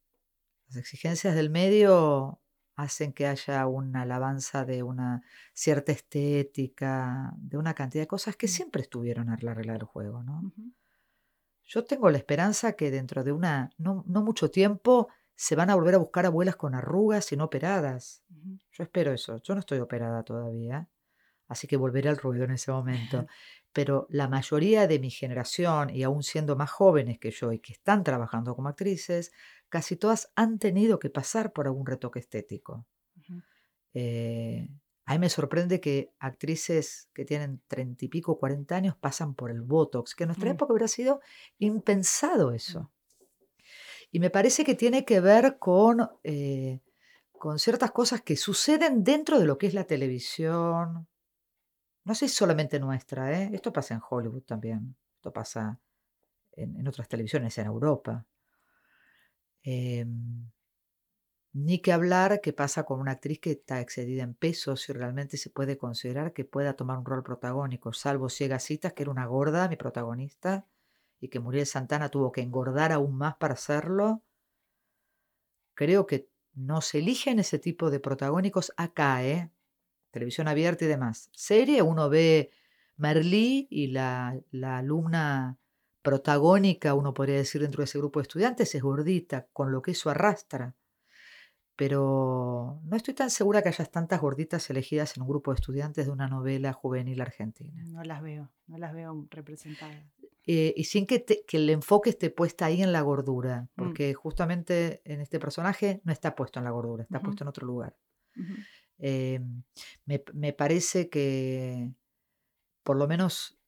Las 0.68 0.78
exigencias 0.78 1.34
del 1.34 1.50
medio 1.50 2.40
hacen 2.74 3.12
que 3.12 3.26
haya 3.26 3.66
una 3.66 4.00
alabanza 4.00 4.64
de 4.64 4.82
una 4.82 5.22
cierta 5.52 5.92
estética, 5.92 7.34
de 7.36 7.58
una 7.58 7.74
cantidad 7.74 8.04
de 8.04 8.08
cosas 8.08 8.36
que 8.36 8.46
mm. 8.46 8.48
siempre 8.48 8.80
estuvieron 8.80 9.28
en 9.28 9.36
la 9.42 9.52
regla 9.52 9.74
del 9.74 9.82
juego. 9.82 10.22
¿no? 10.22 10.54
Yo 11.64 11.84
tengo 11.84 12.08
la 12.08 12.16
esperanza 12.16 12.72
que 12.72 12.90
dentro 12.90 13.24
de 13.24 13.32
una, 13.32 13.72
no, 13.76 14.04
mucho 14.06 14.50
tiempo 14.50 15.08
se 15.34 15.54
van 15.54 15.68
a 15.68 15.74
volver 15.74 15.96
a 15.96 15.98
buscar 15.98 16.24
abuelas 16.24 16.56
con 16.56 16.74
arrugas 16.74 17.30
y 17.32 17.36
no 17.36 17.44
operadas. 17.44 18.24
Yo 18.72 18.84
espero 18.84 19.12
eso. 19.12 19.42
Yo 19.42 19.52
no 19.52 19.60
estoy 19.60 19.80
operada 19.80 20.22
todavía, 20.22 20.88
así 21.46 21.66
que 21.66 21.76
volveré 21.76 22.08
al 22.08 22.16
ruedo 22.16 22.44
en 22.44 22.52
ese 22.52 22.72
momento. 22.72 23.26
pero 23.72 24.06
la 24.10 24.28
mayoría 24.28 24.86
de 24.86 24.98
mi 24.98 25.10
generación, 25.10 25.90
y 25.90 26.02
aún 26.02 26.22
siendo 26.22 26.56
más 26.56 26.70
jóvenes 26.70 27.18
que 27.18 27.30
yo 27.30 27.52
y 27.52 27.60
que 27.60 27.72
están 27.72 28.02
trabajando 28.02 28.54
como 28.56 28.68
actrices, 28.68 29.32
casi 29.68 29.96
todas 29.96 30.32
han 30.34 30.58
tenido 30.58 30.98
que 30.98 31.10
pasar 31.10 31.52
por 31.52 31.66
algún 31.66 31.86
retoque 31.86 32.18
estético. 32.18 32.86
Eh, 33.94 34.68
a 35.04 35.14
mí 35.14 35.18
me 35.18 35.28
sorprende 35.28 35.80
que 35.80 36.12
actrices 36.18 37.08
que 37.12 37.24
tienen 37.24 37.60
treinta 37.66 38.04
y 38.04 38.08
pico, 38.08 38.38
cuarenta 38.38 38.76
años 38.76 38.96
pasan 38.96 39.34
por 39.34 39.50
el 39.50 39.62
Botox, 39.62 40.14
que 40.14 40.24
en 40.24 40.28
nuestra 40.28 40.50
mm. 40.50 40.54
época 40.54 40.72
hubiera 40.72 40.88
sido 40.88 41.20
impensado 41.58 42.50
mm. 42.50 42.54
eso. 42.54 42.92
Y 44.12 44.20
me 44.20 44.30
parece 44.30 44.64
que 44.64 44.74
tiene 44.74 45.04
que 45.04 45.20
ver 45.20 45.58
con, 45.58 46.08
eh, 46.24 46.80
con 47.32 47.58
ciertas 47.58 47.92
cosas 47.92 48.22
que 48.22 48.36
suceden 48.36 49.04
dentro 49.04 49.38
de 49.38 49.46
lo 49.46 49.58
que 49.58 49.68
es 49.68 49.74
la 49.74 49.84
televisión, 49.84 51.08
no 52.04 52.14
sé 52.14 52.28
solamente 52.28 52.80
nuestra, 52.80 53.32
¿eh? 53.32 53.50
Esto 53.52 53.72
pasa 53.72 53.94
en 53.94 54.00
Hollywood 54.08 54.42
también. 54.42 54.96
Esto 55.16 55.32
pasa 55.32 55.78
en, 56.52 56.86
otras 56.88 57.08
televisiones, 57.08 57.56
en 57.58 57.66
Europa. 57.66 58.26
Em, 59.62 60.50
ni 61.52 61.80
que 61.80 61.92
hablar 61.92 62.40
qué 62.40 62.52
pasa 62.52 62.84
con 62.84 63.00
una 63.00 63.12
actriz 63.12 63.40
que 63.40 63.50
está 63.52 63.80
excedida 63.80 64.22
en 64.22 64.34
peso, 64.34 64.76
si 64.76 64.92
realmente 64.92 65.36
se 65.36 65.50
puede 65.50 65.76
considerar 65.78 66.32
que 66.32 66.44
pueda 66.44 66.74
tomar 66.74 66.98
un 66.98 67.04
rol 67.04 67.22
protagónico, 67.22 67.92
salvo 67.92 68.28
Citas, 68.28 68.92
que 68.94 69.02
era 69.02 69.10
una 69.10 69.26
gorda, 69.26 69.68
mi 69.68 69.76
protagonista, 69.76 70.66
y 71.20 71.28
que 71.28 71.40
Muriel 71.40 71.66
Santana 71.66 72.08
tuvo 72.08 72.32
que 72.32 72.40
engordar 72.40 72.92
aún 72.92 73.16
más 73.16 73.36
para 73.36 73.54
hacerlo. 73.54 74.22
Creo 75.74 76.06
que 76.06 76.28
no 76.54 76.80
se 76.80 76.98
eligen 76.98 77.38
ese 77.38 77.58
tipo 77.58 77.90
de 77.90 78.00
protagónicos 78.00 78.72
acá, 78.76 79.24
¿eh? 79.24 79.50
Televisión 80.10 80.48
abierta 80.48 80.84
y 80.84 80.88
demás. 80.88 81.30
Serie, 81.32 81.82
uno 81.82 82.08
ve 82.08 82.50
Merlí 82.96 83.66
y 83.70 83.88
la, 83.88 84.38
la 84.50 84.78
alumna 84.78 85.58
protagónica, 86.02 86.94
uno 86.94 87.14
podría 87.14 87.36
decir, 87.36 87.60
dentro 87.60 87.80
de 87.80 87.84
ese 87.84 87.98
grupo 87.98 88.20
de 88.20 88.22
estudiantes, 88.22 88.74
es 88.74 88.82
gordita, 88.82 89.46
con 89.52 89.72
lo 89.72 89.82
que 89.82 89.92
eso 89.92 90.10
arrastra. 90.10 90.74
Pero 91.76 92.80
no 92.84 92.96
estoy 92.96 93.14
tan 93.14 93.30
segura 93.30 93.62
que 93.62 93.70
haya 93.70 93.84
tantas 93.86 94.20
gorditas 94.20 94.68
elegidas 94.68 95.16
en 95.16 95.22
un 95.22 95.28
grupo 95.28 95.50
de 95.50 95.56
estudiantes 95.56 96.06
de 96.06 96.12
una 96.12 96.28
novela 96.28 96.72
juvenil 96.74 97.20
argentina. 97.20 97.82
No 97.86 98.02
las 98.02 98.22
veo, 98.22 98.50
no 98.66 98.76
las 98.76 98.92
veo 98.92 99.26
representadas. 99.30 99.96
Eh, 100.46 100.74
y 100.76 100.84
sin 100.84 101.06
que, 101.06 101.24
que, 101.24 101.56
el 101.56 101.70
enfoque 101.70 102.10
esté 102.10 102.30
puesta 102.30 102.66
ahí 102.66 102.82
en 102.82 102.92
la 102.92 103.02
gordura, 103.02 103.62
mm. 103.62 103.68
porque 103.76 104.14
justamente 104.14 105.00
en 105.04 105.20
este 105.20 105.38
personaje 105.38 106.00
no 106.04 106.12
está 106.12 106.34
puesto 106.34 106.58
en 106.58 106.64
la 106.64 106.70
gordura, 106.70 107.04
está 107.04 107.20
puesto 107.20 107.44
en 107.44 107.48
otro 107.48 107.66
lugar. 107.66 107.96
Eh, 109.00 109.40
me, 110.04 110.52
parece 110.52 111.08
que 111.08 111.90
por 112.82 112.96
lo 112.96 113.08
menos 113.08 113.58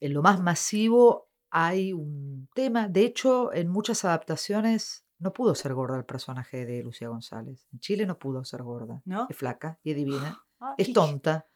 en 0.00 0.14
lo 0.14 0.22
más 0.22 0.40
masivo 0.40 1.28
hay 1.50 1.92
un 1.92 2.48
tema. 2.54 2.88
De 2.88 3.02
hecho, 3.02 3.52
en 3.52 3.68
muchas 3.68 4.04
adaptaciones 4.04 5.04
no 5.18 5.32
pudo 5.32 5.54
ser 5.54 5.74
gorda 5.74 5.98
el 5.98 6.04
personaje 6.04 6.64
de 6.64 6.82
Lucía 6.82 7.08
González. 7.08 7.66
En 7.72 7.80
Chile 7.80 8.06
no 8.06 8.18
pudo 8.18 8.44
ser 8.44 8.62
gorda. 8.62 9.02
¿No? 9.04 9.26
Es 9.28 9.36
flaca 9.36 9.78
y 9.82 9.90
es 9.90 9.96
divina. 9.96 10.42
Es 10.76 10.92
tonta, 10.92 11.48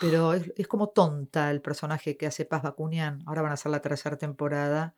pero 0.00 0.32
es, 0.32 0.50
es 0.56 0.66
como 0.66 0.88
tonta 0.88 1.50
el 1.50 1.60
personaje 1.60 2.16
que 2.16 2.26
hace 2.26 2.46
Paz 2.46 2.62
Bacunian. 2.62 3.22
Ahora 3.26 3.42
van 3.42 3.50
a 3.50 3.54
hacer 3.54 3.70
la 3.70 3.82
tercera 3.82 4.16
temporada. 4.16 4.96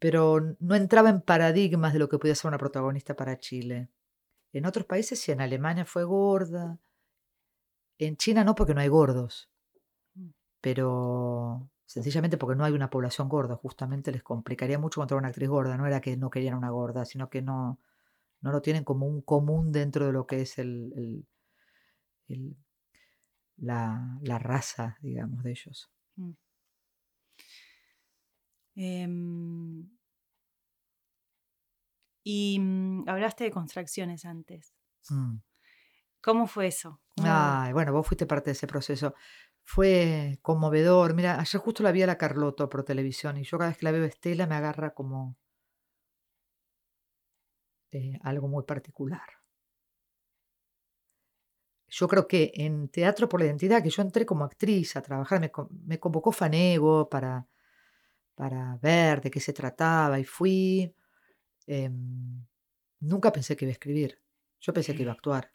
Pero 0.00 0.40
no 0.58 0.74
entraba 0.74 1.10
en 1.10 1.20
paradigmas 1.20 1.92
de 1.92 2.00
lo 2.00 2.08
que 2.08 2.18
podía 2.18 2.34
ser 2.34 2.48
una 2.48 2.58
protagonista 2.58 3.14
para 3.14 3.38
Chile. 3.38 3.88
En 4.58 4.66
otros 4.66 4.86
países 4.86 5.20
sí, 5.20 5.30
en 5.32 5.40
Alemania 5.40 5.84
fue 5.84 6.02
gorda. 6.04 6.80
En 7.98 8.16
China 8.16 8.44
no, 8.44 8.54
porque 8.54 8.74
no 8.74 8.80
hay 8.80 8.88
gordos. 8.88 9.50
Mm. 10.16 10.30
Pero 10.60 11.70
sencillamente 11.86 12.38
porque 12.38 12.56
no 12.56 12.64
hay 12.64 12.72
una 12.72 12.90
población 12.90 13.28
gorda. 13.28 13.56
Justamente 13.56 14.12
les 14.12 14.22
complicaría 14.22 14.78
mucho 14.78 15.00
encontrar 15.00 15.18
una 15.18 15.28
actriz 15.28 15.48
gorda. 15.48 15.76
No 15.76 15.86
era 15.86 16.00
que 16.00 16.16
no 16.16 16.30
querían 16.30 16.56
una 16.56 16.70
gorda, 16.70 17.04
sino 17.04 17.30
que 17.30 17.42
no, 17.42 17.80
no 18.42 18.52
lo 18.52 18.62
tienen 18.62 18.84
como 18.84 19.06
un 19.06 19.22
común 19.22 19.72
dentro 19.72 20.06
de 20.06 20.12
lo 20.12 20.26
que 20.26 20.42
es 20.42 20.58
el, 20.58 20.92
el- 20.96 21.26
el- 22.28 22.56
la, 23.58 24.18
la 24.22 24.38
raza, 24.38 24.96
digamos, 25.02 25.42
de 25.42 25.50
ellos. 25.50 25.90
Mm. 26.16 26.30
Em, 28.76 29.88
y 32.28 32.58
mm, 32.58 33.08
hablaste 33.08 33.44
de 33.44 33.52
contracciones 33.52 34.24
antes. 34.24 34.74
Mm. 35.10 35.36
¿Cómo 36.20 36.48
fue 36.48 36.66
eso? 36.66 37.00
¿Cómo- 37.16 37.28
Ay, 37.30 37.72
bueno, 37.72 37.92
vos 37.92 38.04
fuiste 38.04 38.26
parte 38.26 38.50
de 38.50 38.52
ese 38.52 38.66
proceso. 38.66 39.14
Fue 39.62 40.40
conmovedor. 40.42 41.14
Mira, 41.14 41.38
ayer 41.38 41.60
justo 41.60 41.84
la 41.84 41.92
vi 41.92 42.02
a 42.02 42.06
la 42.08 42.18
Carlotto 42.18 42.68
por 42.68 42.82
televisión 42.82 43.36
y 43.36 43.44
yo 43.44 43.58
cada 43.58 43.70
vez 43.70 43.78
que 43.78 43.84
la 43.84 43.92
veo 43.92 44.02
a 44.04 44.08
Estela 44.08 44.48
me 44.48 44.56
agarra 44.56 44.92
como 44.92 45.36
eh, 47.92 48.18
algo 48.22 48.48
muy 48.48 48.64
particular. 48.64 49.28
Yo 51.88 52.08
creo 52.08 52.26
que 52.26 52.50
en 52.54 52.88
Teatro 52.88 53.28
por 53.28 53.40
la 53.40 53.46
Identidad, 53.46 53.82
que 53.82 53.90
yo 53.90 54.02
entré 54.02 54.26
como 54.26 54.44
actriz 54.44 54.96
a 54.96 55.02
trabajar, 55.02 55.40
me, 55.40 55.50
me 55.86 56.00
convocó 56.00 56.32
Fanego 56.32 57.08
para, 57.08 57.46
para 58.34 58.76
ver 58.82 59.20
de 59.22 59.30
qué 59.30 59.40
se 59.40 59.52
trataba 59.52 60.18
y 60.20 60.24
fui. 60.24 60.94
Em, 61.66 62.44
nunca 63.00 63.32
pensé 63.32 63.56
que 63.56 63.64
iba 63.64 63.70
a 63.70 63.72
escribir. 63.72 64.20
Yo 64.60 64.72
pensé 64.72 64.94
que 64.94 65.02
iba 65.02 65.12
a 65.12 65.14
actuar. 65.18 65.50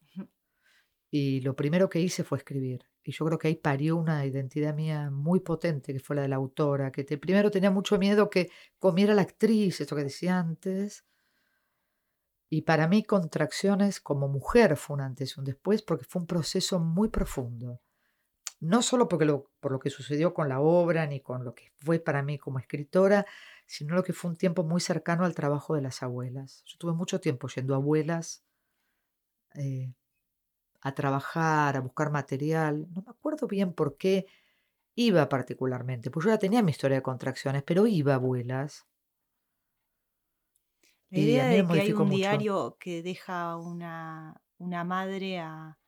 Y 1.09 1.41
lo 1.41 1.55
primero 1.55 1.89
que 1.89 1.99
hice 1.99 2.23
fue 2.23 2.37
escribir. 2.37 2.85
Y 3.03 3.11
yo 3.11 3.25
creo 3.25 3.37
que 3.37 3.47
ahí 3.47 3.55
parió 3.55 3.97
una 3.97 4.25
identidad 4.25 4.73
mía 4.75 5.09
muy 5.11 5.39
potente, 5.39 5.91
que 5.91 5.99
fue 5.99 6.15
la 6.15 6.21
de 6.21 6.27
la 6.29 6.35
autora, 6.37 6.91
que 6.91 7.03
te- 7.03 7.17
primero 7.17 7.49
tenía 7.51 7.71
mucho 7.71 7.97
miedo 7.97 8.29
que 8.29 8.49
comiera 8.79 9.13
la 9.13 9.23
actriz, 9.23 9.81
esto 9.81 9.95
que 9.95 10.03
decía 10.03 10.37
antes. 10.37 11.03
Y 12.49 12.61
para 12.63 12.87
mí 12.87 13.03
contracciones 13.03 13.99
como 13.99 14.27
mujer 14.27 14.75
fue 14.77 14.95
un 14.95 15.01
antes 15.01 15.35
y 15.35 15.39
un 15.39 15.45
después, 15.45 15.81
porque 15.81 16.05
fue 16.05 16.21
un 16.21 16.27
proceso 16.27 16.79
muy 16.79 17.09
profundo. 17.09 17.81
No 18.59 18.81
solo 18.83 19.07
porque 19.07 19.25
lo, 19.25 19.51
por 19.59 19.71
lo 19.71 19.79
que 19.79 19.89
sucedió 19.89 20.33
con 20.33 20.47
la 20.47 20.59
obra, 20.59 21.07
ni 21.07 21.19
con 21.21 21.43
lo 21.43 21.55
que 21.55 21.71
fue 21.77 21.99
para 21.99 22.21
mí 22.21 22.37
como 22.37 22.59
escritora, 22.59 23.25
sino 23.71 23.95
lo 23.95 24.03
que 24.03 24.11
fue 24.11 24.29
un 24.31 24.37
tiempo 24.37 24.63
muy 24.65 24.81
cercano 24.81 25.23
al 25.23 25.33
trabajo 25.33 25.75
de 25.75 25.81
las 25.81 26.03
abuelas. 26.03 26.61
Yo 26.65 26.77
tuve 26.77 26.91
mucho 26.93 27.21
tiempo 27.21 27.47
yendo 27.47 27.73
a 27.73 27.77
abuelas 27.77 28.43
eh, 29.55 29.93
a 30.81 30.93
trabajar, 30.95 31.77
a 31.77 31.81
buscar 31.81 32.11
material. 32.11 32.87
No 32.93 33.03
me 33.03 33.11
acuerdo 33.11 33.47
bien 33.47 33.73
por 33.73 33.97
qué 33.97 34.27
iba 34.95 35.29
particularmente, 35.29 36.11
pues 36.11 36.25
yo 36.25 36.31
ya 36.31 36.39
tenía 36.39 36.63
mi 36.63 36.71
historia 36.71 36.97
de 36.97 37.03
contracciones, 37.03 37.63
pero 37.63 37.87
iba 37.87 38.13
a 38.13 38.15
abuelas. 38.17 38.87
La 41.09 41.19
idea 41.19 41.47
de 41.47 41.67
que 41.67 41.79
hay 41.79 41.93
un 41.93 42.07
mucho. 42.07 42.17
diario 42.17 42.77
que 42.79 43.03
deja 43.03 43.57
una, 43.57 44.41
una 44.57 44.83
madre 44.83 45.39
a, 45.39 45.79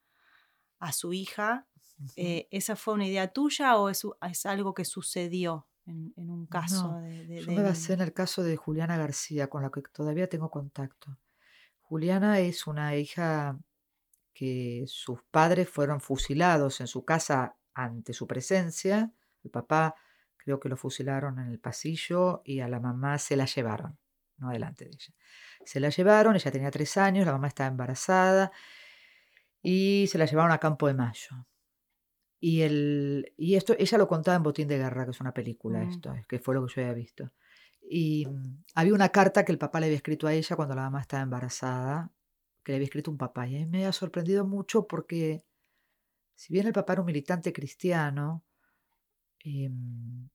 a 0.79 0.91
su 0.93 1.13
hija, 1.13 1.67
eh, 2.15 2.47
¿esa 2.51 2.75
fue 2.75 2.95
una 2.95 3.07
idea 3.07 3.29
tuya 3.33 3.77
o 3.77 3.89
es, 3.89 4.05
es 4.29 4.45
algo 4.45 4.73
que 4.73 4.85
sucedió 4.85 5.67
en, 5.85 6.13
en 6.15 6.29
un 6.29 6.45
caso 6.47 6.93
No, 6.93 7.01
de, 7.01 7.25
de- 7.25 7.41
yo 7.41 7.51
me 7.51 7.61
basé 7.63 7.93
en 7.93 8.01
el 8.01 8.13
caso 8.13 8.43
de 8.43 8.55
Juliana 8.55 8.97
García, 8.97 9.47
con 9.49 9.61
la 9.63 9.69
que 9.69 9.81
todavía 9.81 10.27
tengo 10.29 10.49
contacto. 10.49 11.17
Juliana 11.81 12.39
es 12.39 12.65
una 12.67 12.95
hija 12.95 13.57
que 14.33 14.85
sus 14.87 15.19
padres 15.29 15.69
fueron 15.69 16.01
fusilados 16.01 16.81
en 16.81 16.87
su 16.87 17.05
casa 17.05 17.55
ante 17.73 18.13
su 18.13 18.25
presencia. 18.27 19.11
El 19.43 19.51
papá 19.51 19.95
creo 20.37 20.59
que 20.59 20.69
lo 20.69 20.77
fusilaron 20.77 21.39
en 21.39 21.49
el 21.49 21.59
pasillo 21.59 22.41
y 22.45 22.59
a 22.61 22.67
la 22.67 22.79
mamá 22.79 23.17
se 23.19 23.35
la 23.35 23.45
llevaron, 23.45 23.97
no 24.37 24.49
delante 24.49 24.85
de 24.85 24.91
ella. 24.91 25.13
Se 25.65 25.79
la 25.79 25.89
llevaron, 25.89 26.35
ella 26.35 26.51
tenía 26.51 26.71
tres 26.71 26.97
años, 26.97 27.25
la 27.25 27.31
mamá 27.33 27.47
estaba 27.47 27.69
embarazada 27.69 28.51
y 29.61 30.07
se 30.09 30.17
la 30.17 30.25
llevaron 30.25 30.51
a 30.51 30.57
Campo 30.59 30.87
de 30.87 30.93
Mayo. 30.93 31.45
Y, 32.45 32.63
el, 32.63 33.33
y 33.37 33.55
esto, 33.55 33.73
ella 33.79 33.97
lo 33.97 34.05
contaba 34.09 34.35
en 34.35 34.43
Botín 34.43 34.67
de 34.67 34.77
Guerra, 34.77 35.05
que 35.05 35.11
es 35.11 35.21
una 35.21 35.33
película 35.33 35.79
Mm. 35.79 35.87
esto, 35.87 36.13
que 36.27 36.39
fue 36.39 36.53
lo 36.53 36.65
que 36.65 36.73
yo 36.75 36.81
había 36.81 36.93
visto. 36.93 37.31
Y 37.89 38.25
mm, 38.25 38.63
había 38.75 38.93
una 38.93 39.07
carta 39.07 39.45
que 39.45 39.53
el 39.53 39.57
papá 39.57 39.79
le 39.79 39.85
había 39.85 39.95
escrito 39.95 40.27
a 40.27 40.33
ella 40.33 40.57
cuando 40.57 40.75
la 40.75 40.81
mamá 40.81 40.99
estaba 40.99 41.23
embarazada, 41.23 42.11
que 42.61 42.73
le 42.73 42.75
había 42.75 42.87
escrito 42.87 43.11
un 43.11 43.17
papá. 43.17 43.47
Y 43.47 43.55
a 43.55 43.59
mí 43.59 43.65
me 43.65 43.85
ha 43.85 43.93
sorprendido 43.93 44.45
mucho 44.45 44.85
porque, 44.87 45.45
si 46.35 46.51
bien 46.51 46.67
el 46.67 46.73
papá 46.73 46.91
era 46.93 47.01
un 47.01 47.05
militante 47.05 47.53
cristiano, 47.53 48.43
em, 49.39 50.27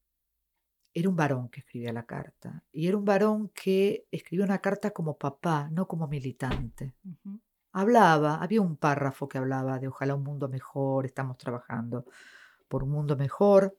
era 0.94 1.08
un 1.10 1.16
varón 1.16 1.50
que 1.50 1.60
escribía 1.60 1.92
la 1.92 2.06
carta. 2.06 2.64
Y 2.72 2.88
era 2.88 2.96
un 2.96 3.04
varón 3.04 3.50
que 3.50 4.06
escribía 4.10 4.46
una 4.46 4.60
carta 4.62 4.92
como 4.92 5.18
papá, 5.18 5.68
no 5.70 5.86
como 5.86 6.08
militante. 6.08 6.94
Ujú. 7.04 7.38
Hablaba, 7.78 8.42
había 8.42 8.60
un 8.60 8.76
párrafo 8.76 9.28
que 9.28 9.38
hablaba 9.38 9.78
de 9.78 9.86
ojalá 9.86 10.16
un 10.16 10.24
mundo 10.24 10.48
mejor, 10.48 11.06
estamos 11.06 11.38
trabajando 11.38 12.06
por 12.66 12.82
un 12.82 12.90
mundo 12.90 13.16
mejor. 13.16 13.78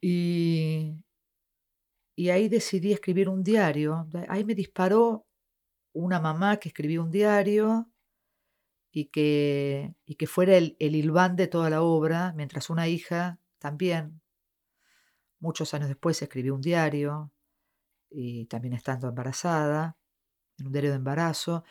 Y, 0.00 1.04
y 2.14 2.30
ahí 2.30 2.48
decidí 2.48 2.94
escribir 2.94 3.28
un 3.28 3.42
diario. 3.42 4.08
Ahí 4.28 4.46
me 4.46 4.54
disparó 4.54 5.26
una 5.92 6.18
mamá 6.18 6.56
que 6.56 6.70
escribía 6.70 7.02
un 7.02 7.10
diario 7.10 7.90
y 8.90 9.10
que, 9.10 9.94
y 10.06 10.14
que 10.14 10.26
fuera 10.26 10.56
el, 10.56 10.74
el 10.78 11.36
de 11.36 11.48
toda 11.48 11.68
la 11.68 11.82
obra, 11.82 12.32
mientras 12.34 12.70
una 12.70 12.88
hija 12.88 13.38
también, 13.58 14.22
muchos 15.38 15.74
años 15.74 15.88
después, 15.88 16.22
escribió 16.22 16.54
un 16.54 16.62
diario 16.62 17.30
y 18.08 18.46
también 18.46 18.72
estando 18.72 19.06
embarazada, 19.06 19.98
en 20.58 20.68
un 20.68 20.72
diario 20.72 20.92
de 20.92 20.96
embarazo, 20.96 21.62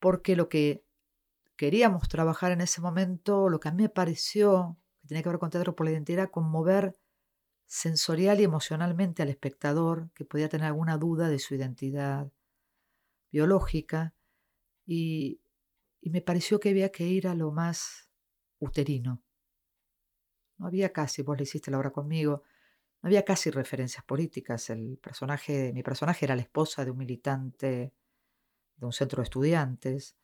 porque 0.00 0.34
lo 0.34 0.48
que 0.48 0.84
queríamos 1.56 2.08
trabajar 2.08 2.52
en 2.52 2.62
ese 2.62 2.80
momento, 2.80 3.48
lo 3.48 3.60
que 3.60 3.68
a 3.68 3.72
mí 3.72 3.82
me 3.84 3.88
pareció 3.88 4.78
que 5.02 5.08
tenía 5.08 5.22
que 5.22 5.28
ver 5.28 5.38
con 5.38 5.50
teatro 5.50 5.76
por 5.76 5.86
la 5.86 5.92
identidad, 5.92 6.24
era 6.24 6.30
conmover 6.30 6.98
sensorial 7.66 8.40
y 8.40 8.44
emocionalmente 8.44 9.22
al 9.22 9.28
espectador 9.28 10.10
que 10.14 10.24
podía 10.24 10.48
tener 10.48 10.66
alguna 10.66 10.98
duda 10.98 11.28
de 11.28 11.38
su 11.38 11.54
identidad 11.54 12.32
biológica 13.30 14.14
y, 14.86 15.40
y 16.00 16.10
me 16.10 16.22
pareció 16.22 16.58
que 16.58 16.70
había 16.70 16.90
que 16.90 17.06
ir 17.06 17.28
a 17.28 17.34
lo 17.34 17.52
más 17.52 18.10
uterino. 18.58 19.22
No 20.58 20.66
había 20.66 20.92
casi, 20.92 21.22
vos 21.22 21.36
le 21.36 21.44
hiciste 21.44 21.70
la 21.70 21.78
obra 21.78 21.90
conmigo, 21.90 22.42
no 23.02 23.06
había 23.06 23.24
casi 23.24 23.50
referencias 23.50 24.04
políticas. 24.04 24.68
El 24.70 24.98
personaje, 24.98 25.72
mi 25.72 25.82
personaje 25.82 26.26
era 26.26 26.36
la 26.36 26.42
esposa 26.42 26.84
de 26.84 26.90
un 26.90 26.98
militante 26.98 27.94
de 28.80 28.86
un 28.86 28.92
centro 28.92 29.20
de 29.20 29.24
estudiantes, 29.24 30.16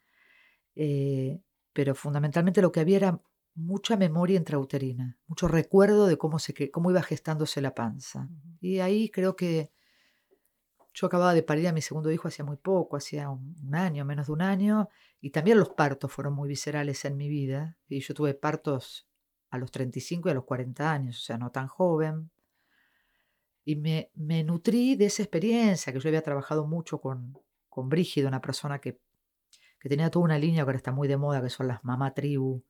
eh, 0.74 1.40
pero 1.72 1.94
fundamentalmente 1.94 2.62
lo 2.62 2.72
que 2.72 2.80
había 2.80 2.96
era 2.96 3.20
mucha 3.54 3.96
memoria 3.96 4.36
intrauterina, 4.36 5.18
mucho 5.26 5.48
recuerdo 5.48 6.06
de 6.06 6.18
cómo, 6.18 6.38
se, 6.38 6.70
cómo 6.70 6.90
iba 6.90 7.02
gestándose 7.02 7.60
la 7.60 7.74
panza. 7.74 8.28
Y 8.60 8.80
ahí 8.80 9.08
creo 9.10 9.34
que 9.36 9.70
yo 10.92 11.06
acababa 11.06 11.34
de 11.34 11.42
parir 11.42 11.68
a 11.68 11.72
mi 11.72 11.82
segundo 11.82 12.10
hijo 12.10 12.28
hacía 12.28 12.44
muy 12.44 12.56
poco, 12.56 12.96
hacía 12.96 13.30
un, 13.30 13.54
un 13.62 13.74
año, 13.74 14.04
menos 14.04 14.26
de 14.26 14.32
un 14.32 14.42
año, 14.42 14.88
y 15.20 15.30
también 15.30 15.58
los 15.58 15.70
partos 15.70 16.12
fueron 16.12 16.34
muy 16.34 16.48
viscerales 16.48 17.04
en 17.04 17.16
mi 17.16 17.28
vida. 17.28 17.76
Y 17.88 18.00
yo 18.00 18.14
tuve 18.14 18.34
partos 18.34 19.06
a 19.50 19.58
los 19.58 19.70
35 19.70 20.28
y 20.28 20.32
a 20.32 20.34
los 20.34 20.44
40 20.44 20.90
años, 20.92 21.18
o 21.18 21.24
sea, 21.24 21.38
no 21.38 21.50
tan 21.50 21.66
joven. 21.66 22.30
Y 23.64 23.76
me, 23.76 24.10
me 24.14 24.44
nutrí 24.44 24.96
de 24.96 25.06
esa 25.06 25.22
experiencia, 25.22 25.92
que 25.92 26.00
yo 26.00 26.08
había 26.08 26.22
trabajado 26.22 26.66
mucho 26.66 27.00
con, 27.00 27.38
con 27.76 27.90
Brígido, 27.90 28.28
una 28.28 28.40
persona 28.40 28.78
que, 28.78 28.98
que 29.78 29.90
tenía 29.90 30.10
toda 30.10 30.24
una 30.24 30.38
línea 30.38 30.64
que 30.64 30.70
ahora 30.70 30.78
está 30.78 30.92
muy 30.92 31.08
de 31.08 31.18
moda, 31.18 31.42
que 31.42 31.50
son 31.50 31.68
las 31.68 31.84
mamá 31.84 32.14
tribu, 32.14 32.64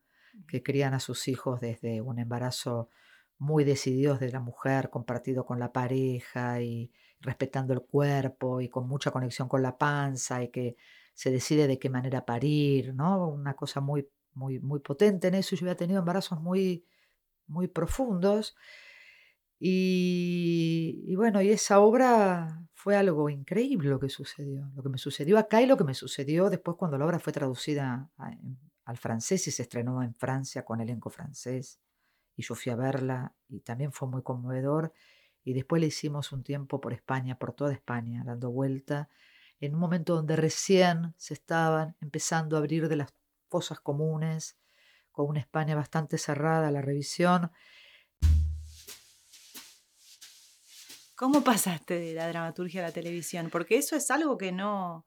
que 0.48 0.64
crían 0.64 0.94
a 0.94 0.98
sus 0.98 1.28
hijos 1.28 1.60
desde 1.60 2.00
un 2.00 2.18
embarazo 2.18 2.90
muy 3.38 3.62
decididos 3.62 4.18
de 4.18 4.32
la 4.32 4.40
mujer, 4.40 4.90
compartido 4.90 5.46
con 5.46 5.60
la 5.60 5.72
pareja 5.72 6.60
y 6.60 6.90
respetando 7.20 7.72
el 7.72 7.82
cuerpo 7.82 8.60
y 8.60 8.68
con 8.68 8.88
mucha 8.88 9.12
conexión 9.12 9.46
con 9.48 9.62
la 9.62 9.78
panza 9.78 10.42
y 10.42 10.48
que 10.48 10.76
se 11.14 11.30
decide 11.30 11.68
de 11.68 11.78
qué 11.78 11.88
manera 11.88 12.26
parir, 12.26 12.92
¿no? 12.92 13.28
Una 13.28 13.54
cosa 13.54 13.80
muy, 13.80 14.08
muy, 14.34 14.58
muy 14.58 14.80
potente 14.80 15.28
en 15.28 15.36
eso. 15.36 15.54
Yo 15.54 15.66
había 15.66 15.76
tenido 15.76 16.00
embarazos 16.00 16.40
muy, 16.40 16.84
muy 17.46 17.68
profundos 17.68 18.56
y, 19.58 21.14
bueno, 21.16 21.40
y 21.40 21.50
esa 21.50 21.80
obra 21.80 22.62
fue 22.74 22.96
algo 22.96 23.30
increíble 23.30 23.88
lo 23.88 23.98
que 23.98 24.10
sucedió, 24.10 24.70
lo 24.74 24.82
que 24.82 24.88
me 24.90 24.98
sucedió 24.98 25.38
acá 25.38 25.62
y 25.62 25.66
lo 25.66 25.76
que 25.76 25.84
me 25.84 25.94
sucedió 25.94 26.50
después 26.50 26.76
cuando 26.76 26.98
la 26.98 27.06
obra 27.06 27.18
fue 27.18 27.32
traducida 27.32 28.10
al 28.84 28.96
francés 28.98 29.48
y 29.48 29.50
se 29.50 29.62
estrenó 29.62 30.02
en 30.02 30.14
Francia 30.14 30.64
con 30.64 30.80
elenco 30.80 31.10
francés. 31.10 31.80
Y 32.36 32.42
yo 32.42 32.54
fui 32.54 32.70
a 32.70 32.76
verla 32.76 33.34
y 33.48 33.60
también 33.60 33.92
fue 33.92 34.08
muy 34.08 34.22
conmovedor. 34.22 34.92
Y 35.42 35.54
después 35.54 35.80
le 35.80 35.86
hicimos 35.86 36.32
un 36.32 36.42
tiempo 36.42 36.80
por 36.80 36.92
España, 36.92 37.38
por 37.38 37.52
toda 37.52 37.72
España, 37.72 38.22
dando 38.26 38.50
vuelta, 38.50 39.08
en 39.60 39.74
un 39.74 39.80
momento 39.80 40.14
donde 40.14 40.36
recién 40.36 41.14
se 41.16 41.34
estaban 41.34 41.96
empezando 42.00 42.56
a 42.56 42.58
abrir 42.58 42.88
de 42.88 42.96
las 42.96 43.14
fosas 43.48 43.80
comunes, 43.80 44.58
con 45.12 45.28
una 45.28 45.40
España 45.40 45.74
bastante 45.74 46.18
cerrada 46.18 46.68
a 46.68 46.70
la 46.70 46.82
revisión. 46.82 47.50
¿Cómo 51.16 51.42
pasaste 51.42 51.98
de 51.98 52.14
la 52.14 52.28
dramaturgia 52.28 52.82
a 52.82 52.88
la 52.88 52.92
televisión? 52.92 53.48
Porque 53.50 53.78
eso 53.78 53.96
es 53.96 54.10
algo 54.10 54.36
que 54.36 54.52
no, 54.52 55.06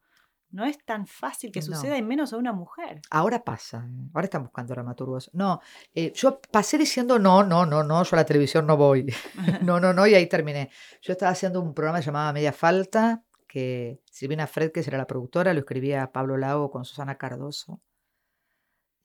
no 0.49 0.65
es 0.65 0.83
tan 0.83 1.05
fácil 1.05 1.51
que 1.51 1.61
suceda, 1.61 1.97
y 1.97 2.01
menos 2.01 2.33
a 2.33 2.37
una 2.37 2.51
mujer. 2.51 3.01
Ahora 3.11 3.43
pasa, 3.43 3.87
¿eh? 3.87 4.09
ahora 4.13 4.25
están 4.25 4.43
buscando 4.43 4.73
dramaturgos. 4.73 5.29
No, 5.33 5.61
eh, 5.93 6.11
yo 6.15 6.41
pasé 6.51 6.79
diciendo 6.79 7.19
no, 7.19 7.43
no, 7.43 7.65
no, 7.65 7.83
no, 7.83 8.03
yo 8.03 8.09
a 8.13 8.17
la 8.17 8.25
televisión 8.25 8.65
no 8.65 8.75
voy. 8.75 9.13
no, 9.61 9.79
no, 9.79 9.93
no, 9.93 10.07
y 10.07 10.15
ahí 10.15 10.25
terminé. 10.25 10.71
Yo 11.01 11.13
estaba 11.13 11.31
haciendo 11.31 11.61
un 11.61 11.75
programa 11.75 11.99
llamado 11.99 12.33
Media 12.33 12.53
Falta, 12.53 13.23
que 13.47 14.01
Silvina 14.09 14.47
Fred, 14.47 14.71
que 14.71 14.79
era 14.79 14.97
la 14.97 15.07
productora, 15.07 15.53
lo 15.53 15.59
escribía 15.59 16.11
Pablo 16.11 16.37
Lago 16.37 16.71
con 16.71 16.85
Susana 16.85 17.19
Cardoso. 17.19 17.81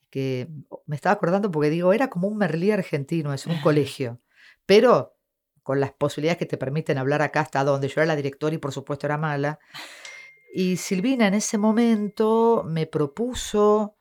Que 0.08 0.48
me 0.86 0.96
estaba 0.96 1.12
acordando 1.12 1.50
porque 1.50 1.68
digo, 1.68 1.92
era 1.92 2.08
como 2.08 2.28
un 2.28 2.38
Merlí 2.38 2.70
argentino, 2.70 3.34
es 3.34 3.46
un 3.46 3.60
colegio. 3.62 4.20
Pero 4.64 5.13
con 5.64 5.80
las 5.80 5.92
posibilidades 5.92 6.38
que 6.38 6.46
te 6.46 6.58
permiten 6.58 6.98
hablar 6.98 7.22
acá 7.22 7.40
hasta 7.40 7.64
donde 7.64 7.88
yo 7.88 7.94
era 8.02 8.06
la 8.06 8.16
directora 8.16 8.54
y 8.54 8.58
por 8.58 8.70
supuesto 8.70 9.08
era 9.08 9.18
mala. 9.18 9.58
Y 10.56 10.76
Silvina 10.76 11.26
en 11.26 11.34
ese 11.34 11.58
momento 11.58 12.62
me 12.64 12.86
propuso, 12.86 13.96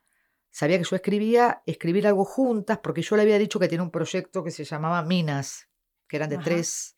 sabía 0.52 0.78
que 0.78 0.84
yo 0.84 0.94
escribía, 0.94 1.64
escribir 1.66 2.06
algo 2.06 2.24
juntas, 2.24 2.78
porque 2.78 3.02
yo 3.02 3.16
le 3.16 3.22
había 3.22 3.40
dicho 3.40 3.58
que 3.58 3.66
tiene 3.66 3.82
un 3.82 3.90
proyecto 3.90 4.44
que 4.44 4.52
se 4.52 4.62
llamaba 4.62 5.02
Minas, 5.02 5.68
que 6.06 6.14
eran 6.14 6.30
de 6.30 6.38
tres 6.38 6.96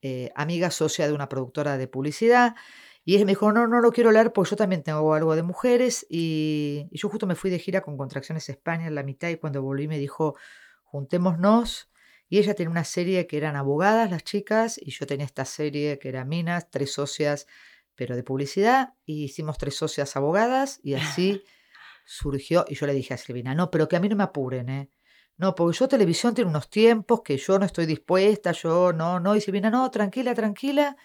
eh, 0.00 0.30
amigas 0.34 0.74
socias 0.74 1.08
de 1.08 1.14
una 1.14 1.28
productora 1.28 1.76
de 1.76 1.86
publicidad. 1.86 2.56
Y 3.04 3.16
ella 3.16 3.26
me 3.26 3.32
dijo, 3.32 3.52
no, 3.52 3.66
no 3.66 3.82
lo 3.82 3.92
quiero 3.92 4.10
leer 4.10 4.32
porque 4.32 4.52
yo 4.52 4.56
también 4.56 4.82
tengo 4.82 5.12
algo 5.12 5.36
de 5.36 5.42
mujeres. 5.42 6.06
Y, 6.08 6.88
y 6.90 6.96
yo 6.96 7.10
justo 7.10 7.26
me 7.26 7.34
fui 7.34 7.50
de 7.50 7.58
gira 7.58 7.82
con 7.82 7.98
Contracciones 7.98 8.48
España 8.48 8.86
en 8.86 8.94
la 8.94 9.02
mitad 9.02 9.28
y 9.28 9.36
cuando 9.36 9.60
volví 9.60 9.86
me 9.86 9.98
dijo, 9.98 10.34
juntémonos 10.84 11.90
y 12.28 12.38
ella 12.38 12.54
tenía 12.54 12.70
una 12.70 12.84
serie 12.84 13.26
que 13.26 13.36
eran 13.36 13.56
abogadas 13.56 14.10
las 14.10 14.24
chicas 14.24 14.78
y 14.82 14.90
yo 14.90 15.06
tenía 15.06 15.26
esta 15.26 15.44
serie 15.44 15.98
que 15.98 16.08
era 16.08 16.24
Minas, 16.24 16.70
tres 16.70 16.92
socias, 16.92 17.46
pero 17.94 18.16
de 18.16 18.24
publicidad. 18.24 18.94
Y 19.04 19.24
hicimos 19.24 19.58
tres 19.58 19.76
socias 19.76 20.16
abogadas 20.16 20.80
y 20.82 20.94
así 20.94 21.44
surgió. 22.04 22.64
Y 22.68 22.74
yo 22.74 22.86
le 22.86 22.94
dije 22.94 23.14
a 23.14 23.16
Silvina, 23.16 23.54
no, 23.54 23.70
pero 23.70 23.88
que 23.88 23.96
a 23.96 24.00
mí 24.00 24.08
no 24.08 24.16
me 24.16 24.24
apuren, 24.24 24.68
¿eh? 24.68 24.90
No, 25.38 25.54
porque 25.54 25.78
yo 25.78 25.86
televisión 25.86 26.34
tiene 26.34 26.50
unos 26.50 26.70
tiempos 26.70 27.20
que 27.22 27.36
yo 27.36 27.58
no 27.58 27.66
estoy 27.66 27.84
dispuesta, 27.86 28.52
yo 28.52 28.92
no, 28.92 29.20
no. 29.20 29.36
Y 29.36 29.40
Silvina, 29.40 29.70
no, 29.70 29.90
tranquila, 29.90 30.34
tranquila. 30.34 30.96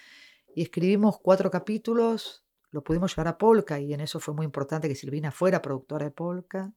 Y 0.55 0.63
escribimos 0.63 1.19
cuatro 1.19 1.51
capítulos, 1.51 2.45
lo 2.71 2.83
pudimos 2.83 3.11
llevar 3.11 3.27
a 3.27 3.37
Polka 3.37 3.79
y 3.79 3.93
en 3.93 3.99
eso 4.01 4.19
fue 4.19 4.33
muy 4.33 4.45
importante 4.45 4.87
que 4.87 4.95
Silvina 4.95 5.31
fuera 5.31 5.61
productora 5.61 6.05
de 6.05 6.11
Polka. 6.11 6.73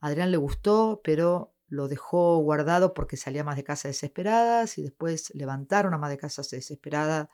Adrián 0.00 0.30
le 0.30 0.36
gustó, 0.36 1.00
pero 1.02 1.53
lo 1.68 1.88
dejó 1.88 2.38
guardado 2.38 2.94
porque 2.94 3.16
salía 3.16 3.44
más 3.44 3.56
de 3.56 3.64
casa 3.64 3.88
desesperadas 3.88 4.78
y 4.78 4.82
después 4.82 5.34
levantaron 5.34 5.94
a 5.94 5.98
más 5.98 6.10
de 6.10 6.18
casas 6.18 6.50
desesperada 6.50 7.30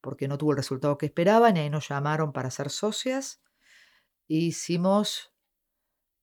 porque 0.00 0.28
no 0.28 0.38
tuvo 0.38 0.52
el 0.52 0.56
resultado 0.56 0.98
que 0.98 1.06
esperaban 1.06 1.56
y 1.56 1.60
ahí 1.60 1.70
nos 1.70 1.88
llamaron 1.88 2.32
para 2.32 2.50
ser 2.50 2.70
socias. 2.70 3.42
hicimos, 4.28 5.32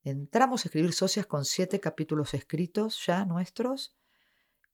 entramos 0.03 0.65
a 0.65 0.67
escribir 0.67 0.93
socias 0.93 1.25
con 1.25 1.45
siete 1.45 1.79
capítulos 1.79 2.33
escritos 2.33 3.05
ya 3.05 3.25
nuestros 3.25 3.95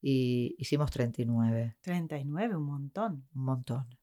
y 0.02 0.56
hicimos 0.58 0.92
39. 0.92 1.78
39, 1.82 2.56
un 2.56 2.66
montón. 2.66 3.28
Un 3.34 3.44
montón. 3.44 4.03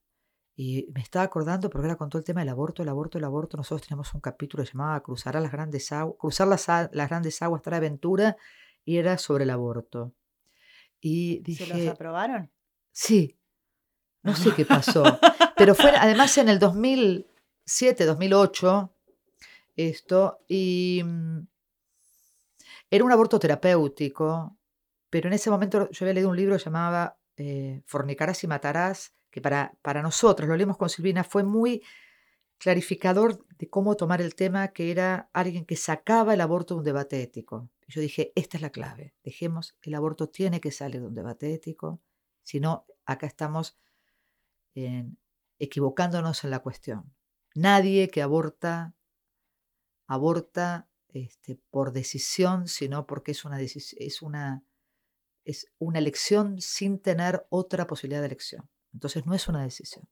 Y 0.63 0.87
me 0.93 1.01
estaba 1.01 1.25
acordando, 1.25 1.71
porque 1.71 1.87
era 1.87 1.95
con 1.95 2.07
todo 2.07 2.19
el 2.19 2.23
tema 2.23 2.41
del 2.41 2.49
aborto, 2.49 2.83
el 2.83 2.89
aborto, 2.89 3.17
el 3.17 3.23
aborto. 3.23 3.57
Nosotros 3.57 3.81
teníamos 3.81 4.13
un 4.13 4.21
capítulo 4.21 4.63
llamado 4.63 5.01
Cruzar 5.01 5.33
las 5.41 5.51
grandes 5.51 5.91
aguas, 5.91 6.17
Cruzar 6.19 6.47
las, 6.47 6.67
las 6.67 7.09
grandes 7.09 7.41
aguas, 7.41 7.63
trae 7.63 7.77
aventura, 7.77 8.37
y 8.85 8.97
era 8.97 9.17
sobre 9.17 9.43
el 9.45 9.49
aborto. 9.49 10.13
Y 10.99 11.39
dije, 11.39 11.65
¿Se 11.65 11.73
los 11.73 11.87
aprobaron? 11.87 12.51
Sí, 12.91 13.39
no 14.21 14.35
sé 14.35 14.53
qué 14.53 14.63
pasó. 14.63 15.01
pero 15.57 15.73
fue 15.73 15.95
además 15.97 16.37
en 16.37 16.47
el 16.47 16.59
2007, 16.59 18.05
2008, 18.05 18.93
esto, 19.77 20.41
y 20.47 21.01
mm, 21.03 21.39
era 22.91 23.03
un 23.03 23.11
aborto 23.11 23.39
terapéutico, 23.39 24.55
pero 25.09 25.27
en 25.27 25.33
ese 25.33 25.49
momento 25.49 25.89
yo 25.89 26.05
había 26.05 26.13
leído 26.13 26.29
un 26.29 26.37
libro 26.37 26.55
llamado 26.57 27.15
eh, 27.37 27.81
Fornicarás 27.87 28.43
y 28.43 28.47
Matarás, 28.47 29.15
que 29.31 29.41
para, 29.41 29.77
para 29.81 30.01
nosotros, 30.01 30.47
lo 30.47 30.55
leímos 30.55 30.77
con 30.77 30.89
Silvina, 30.89 31.23
fue 31.23 31.43
muy 31.43 31.83
clarificador 32.57 33.43
de 33.57 33.69
cómo 33.69 33.95
tomar 33.95 34.21
el 34.21 34.35
tema, 34.35 34.67
que 34.67 34.91
era 34.91 35.29
alguien 35.33 35.65
que 35.65 35.75
sacaba 35.75 36.35
el 36.35 36.41
aborto 36.41 36.75
de 36.75 36.79
un 36.79 36.85
debate 36.85 37.21
ético. 37.23 37.69
Yo 37.87 38.01
dije, 38.01 38.31
esta 38.35 38.57
es 38.57 38.61
la 38.61 38.69
clave, 38.69 39.15
dejemos, 39.23 39.75
el 39.81 39.95
aborto 39.95 40.29
tiene 40.29 40.61
que 40.61 40.71
salir 40.71 41.01
de 41.01 41.07
un 41.07 41.15
debate 41.15 41.53
ético, 41.53 42.01
si 42.43 42.59
no, 42.59 42.85
acá 43.05 43.25
estamos 43.25 43.77
equivocándonos 45.59 46.43
en 46.43 46.51
la 46.51 46.59
cuestión. 46.59 47.13
Nadie 47.55 48.09
que 48.09 48.21
aborta, 48.21 48.93
aborta 50.07 50.87
este, 51.09 51.59
por 51.69 51.91
decisión, 51.91 52.67
sino 52.67 53.05
porque 53.05 53.31
es 53.31 53.43
una, 53.43 53.59
es, 53.59 54.21
una, 54.21 54.63
es 55.43 55.67
una 55.77 55.99
elección 55.99 56.61
sin 56.61 56.99
tener 56.99 57.45
otra 57.49 57.87
posibilidad 57.87 58.21
de 58.21 58.27
elección. 58.27 58.69
Entonces 58.93 59.25
no 59.25 59.33
es 59.33 59.47
una 59.47 59.63
decisión, 59.63 60.07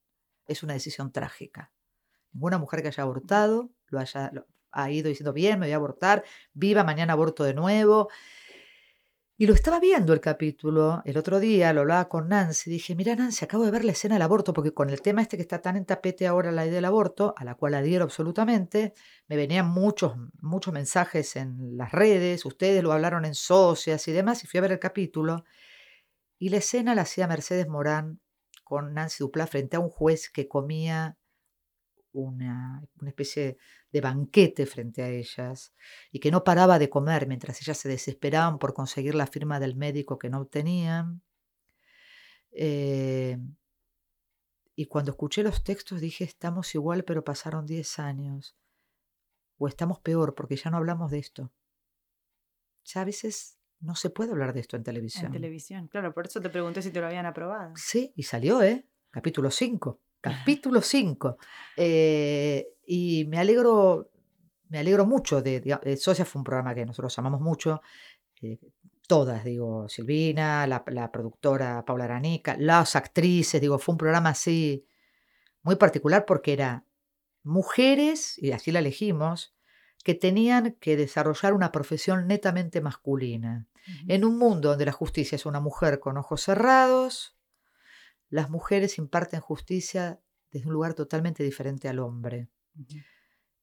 es 0.47 0.63
una 0.63 0.73
decisión 0.73 1.11
trágica. 1.11 1.71
Ninguna 2.31 2.57
mujer 2.57 2.81
que 2.81 2.89
haya 2.89 3.03
abortado 3.03 3.69
lo 3.87 3.99
haya, 3.99 4.31
ha 4.71 4.91
ido 4.91 5.09
diciendo, 5.09 5.33
bien, 5.33 5.59
me 5.59 5.67
voy 5.67 5.73
a 5.73 5.77
abortar, 5.77 6.23
viva, 6.53 6.83
mañana 6.83 7.13
aborto 7.13 7.43
de 7.43 7.53
nuevo. 7.53 8.09
Y 9.41 9.47
lo 9.47 9.53
estaba 9.53 9.79
viendo 9.79 10.11
el 10.11 10.19
capítulo 10.19 11.01
el 11.05 11.17
otro 11.17 11.39
día, 11.39 11.71
lo 11.71 11.79
hablaba 11.79 12.09
con 12.09 12.27
Nancy, 12.27 12.69
dije, 12.69 12.93
mira 12.93 13.15
Nancy, 13.15 13.45
acabo 13.45 13.63
de 13.63 13.71
ver 13.71 13.85
la 13.85 13.93
escena 13.93 14.15
del 14.15 14.21
aborto, 14.21 14.51
porque 14.51 14.73
con 14.73 14.89
el 14.89 15.01
tema 15.01 15.21
este 15.21 15.37
que 15.37 15.43
está 15.43 15.61
tan 15.61 15.77
en 15.77 15.85
tapete 15.85 16.27
ahora, 16.27 16.51
la 16.51 16.65
idea 16.65 16.75
del 16.75 16.83
aborto, 16.83 17.33
a 17.37 17.45
la 17.45 17.55
cual 17.55 17.75
adhiero 17.75 18.03
absolutamente, 18.03 18.93
me 19.27 19.37
venían 19.37 19.65
muchos, 19.69 20.17
muchos 20.41 20.73
mensajes 20.73 21.37
en 21.37 21.77
las 21.77 21.93
redes, 21.93 22.43
ustedes 22.43 22.83
lo 22.83 22.91
hablaron 22.91 23.23
en 23.23 23.33
socias 23.33 24.05
y 24.09 24.11
demás, 24.11 24.43
y 24.43 24.47
fui 24.47 24.57
a 24.57 24.61
ver 24.61 24.73
el 24.73 24.79
capítulo, 24.79 25.45
y 26.37 26.49
la 26.49 26.57
escena 26.57 26.93
la 26.93 27.03
hacía 27.03 27.25
Mercedes 27.25 27.69
Morán 27.69 28.19
con 28.69 28.93
Nancy 28.93 29.23
Duplá 29.23 29.47
frente 29.47 29.77
a 29.77 29.79
un 29.79 29.89
juez 29.89 30.29
que 30.29 30.47
comía 30.47 31.17
una, 32.11 32.83
una, 33.01 33.09
especie 33.09 33.57
de 33.91 33.99
banquete 33.99 34.67
frente 34.67 35.01
a 35.01 35.09
ellas 35.09 35.73
y 36.11 36.19
que 36.19 36.29
no 36.29 36.43
paraba 36.43 36.77
de 36.77 36.87
comer 36.87 37.27
mientras 37.27 37.59
ellas 37.63 37.79
se 37.79 37.89
desesperaban 37.89 38.59
por 38.59 38.75
conseguir 38.75 39.15
la 39.15 39.25
firma 39.25 39.59
del 39.59 39.75
médico 39.75 40.19
que 40.19 40.29
no 40.29 40.41
obtenían. 40.41 41.23
Eh, 42.51 43.39
y 44.75 44.85
cuando 44.85 45.11
escuché 45.11 45.41
los 45.41 45.63
textos 45.63 45.99
dije, 45.99 46.23
estamos 46.23 46.75
igual, 46.75 47.03
pero 47.05 47.23
pasaron 47.23 47.65
10 47.65 47.97
años. 47.97 48.55
O 49.57 49.67
estamos 49.67 49.99
peor, 49.99 50.35
porque 50.35 50.57
ya 50.57 50.69
no 50.69 50.77
hablamos 50.77 51.09
de 51.09 51.17
esto. 51.17 51.51
Ya 52.83 53.01
a 53.01 53.05
veces 53.05 53.58
no 53.81 53.95
se 53.95 54.09
puede 54.09 54.31
hablar 54.31 54.53
de 54.53 54.59
esto 54.59 54.75
en 54.75 54.83
televisión. 54.83 55.27
En 55.27 55.31
televisión, 55.33 55.87
claro, 55.87 56.13
por 56.13 56.25
eso 56.25 56.41
te 56.41 56.49
pregunté 56.49 56.81
si 56.81 56.91
te 56.91 56.99
lo 56.99 57.07
habían 57.07 57.25
aprobado. 57.25 57.73
Sí, 57.75 58.13
y 58.15 58.23
salió, 58.23 58.61
¿eh? 58.61 58.85
Capítulo 59.09 59.51
5. 59.51 59.99
Capítulo 60.21 60.81
5. 60.81 61.37
Eh, 61.77 62.67
y 62.85 63.25
me 63.25 63.39
alegro, 63.39 64.11
me 64.67 64.79
alegro 64.79 65.05
mucho 65.05 65.41
de, 65.41 65.61
de, 65.61 65.97
Socia 65.97 66.25
fue 66.25 66.39
un 66.39 66.43
programa 66.43 66.75
que 66.75 66.85
nosotros 66.85 67.17
amamos 67.19 67.41
mucho. 67.41 67.81
Eh, 68.41 68.59
todas, 69.07 69.43
digo, 69.43 69.87
Silvina, 69.89 70.67
la, 70.67 70.83
la, 70.87 71.11
productora 71.11 71.83
Paula 71.85 72.05
Aranica, 72.05 72.55
las 72.59 72.95
actrices, 72.95 73.59
digo, 73.59 73.79
fue 73.79 73.93
un 73.93 73.97
programa 73.97 74.29
así 74.29 74.85
muy 75.63 75.77
particular 75.77 76.25
porque 76.25 76.53
era 76.53 76.85
mujeres, 77.43 78.37
y 78.37 78.51
así 78.51 78.71
la 78.71 78.79
elegimos, 78.79 79.55
que 80.03 80.13
tenían 80.13 80.77
que 80.79 80.95
desarrollar 80.97 81.53
una 81.53 81.71
profesión 81.71 82.27
netamente 82.27 82.81
masculina. 82.81 83.67
En 84.07 84.23
un 84.23 84.37
mundo 84.37 84.69
donde 84.69 84.85
la 84.85 84.91
justicia 84.91 85.35
es 85.35 85.45
una 85.45 85.59
mujer 85.59 85.99
con 85.99 86.17
ojos 86.17 86.43
cerrados, 86.43 87.37
las 88.29 88.49
mujeres 88.49 88.97
imparten 88.97 89.39
justicia 89.39 90.21
desde 90.51 90.67
un 90.67 90.73
lugar 90.73 90.93
totalmente 90.93 91.43
diferente 91.43 91.89
al 91.89 91.99
hombre. 91.99 92.49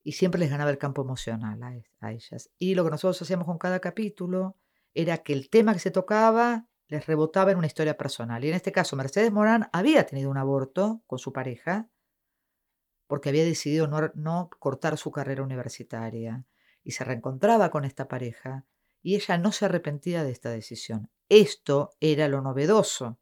Y 0.02 0.12
siempre 0.12 0.40
les 0.40 0.50
ganaba 0.50 0.70
el 0.70 0.78
campo 0.78 1.02
emocional 1.02 1.62
a, 2.00 2.12
ellas. 2.12 2.50
Y 2.58 2.74
lo 2.74 2.84
que 2.84 2.90
nosotros 2.90 3.20
hacíamos 3.22 3.46
con 3.46 3.58
cada 3.58 3.80
capítulo 3.80 4.56
era 4.94 5.18
que 5.18 5.32
el 5.32 5.48
tema 5.48 5.72
que 5.72 5.80
se 5.80 5.90
tocaba 5.90 6.66
les 6.88 7.06
rebotaba 7.06 7.52
en 7.52 7.58
una 7.58 7.66
historia 7.66 7.96
personal. 7.96 8.44
Y 8.44 8.48
en 8.48 8.54
este 8.54 8.72
caso, 8.72 8.96
Mercedes 8.96 9.32
Morán 9.32 9.68
había 9.72 10.06
tenido 10.06 10.30
un 10.30 10.38
aborto 10.38 11.02
con 11.06 11.18
su 11.18 11.32
pareja 11.32 11.88
porque 13.06 13.28
había 13.28 13.44
decidido 13.44 13.86
no, 13.86 14.10
no 14.14 14.50
cortar 14.58 14.98
su 14.98 15.10
carrera 15.10 15.42
universitaria. 15.42 16.44
y 16.82 16.92
se 16.92 17.02
reencontraba 17.02 17.70
con 17.70 17.84
esta 17.84 18.06
pareja 18.06 18.64
y 19.02 19.16
ella 19.16 19.38
no 19.38 19.50
se 19.50 19.64
arrepentía 19.64 20.22
de 20.22 20.30
esta 20.30 20.50
decisión. 20.50 21.10
Esto 21.28 21.90
era 22.00 22.28
lo 22.28 22.40
novedoso, 22.42 23.18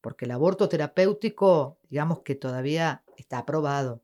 porque 0.00 0.26
el 0.26 0.30
aborto 0.30 0.68
terapéutico, 0.68 1.78
digamos 1.88 2.20
que 2.20 2.34
todavía 2.34 3.04
está 3.16 3.38
aprobado. 3.38 4.02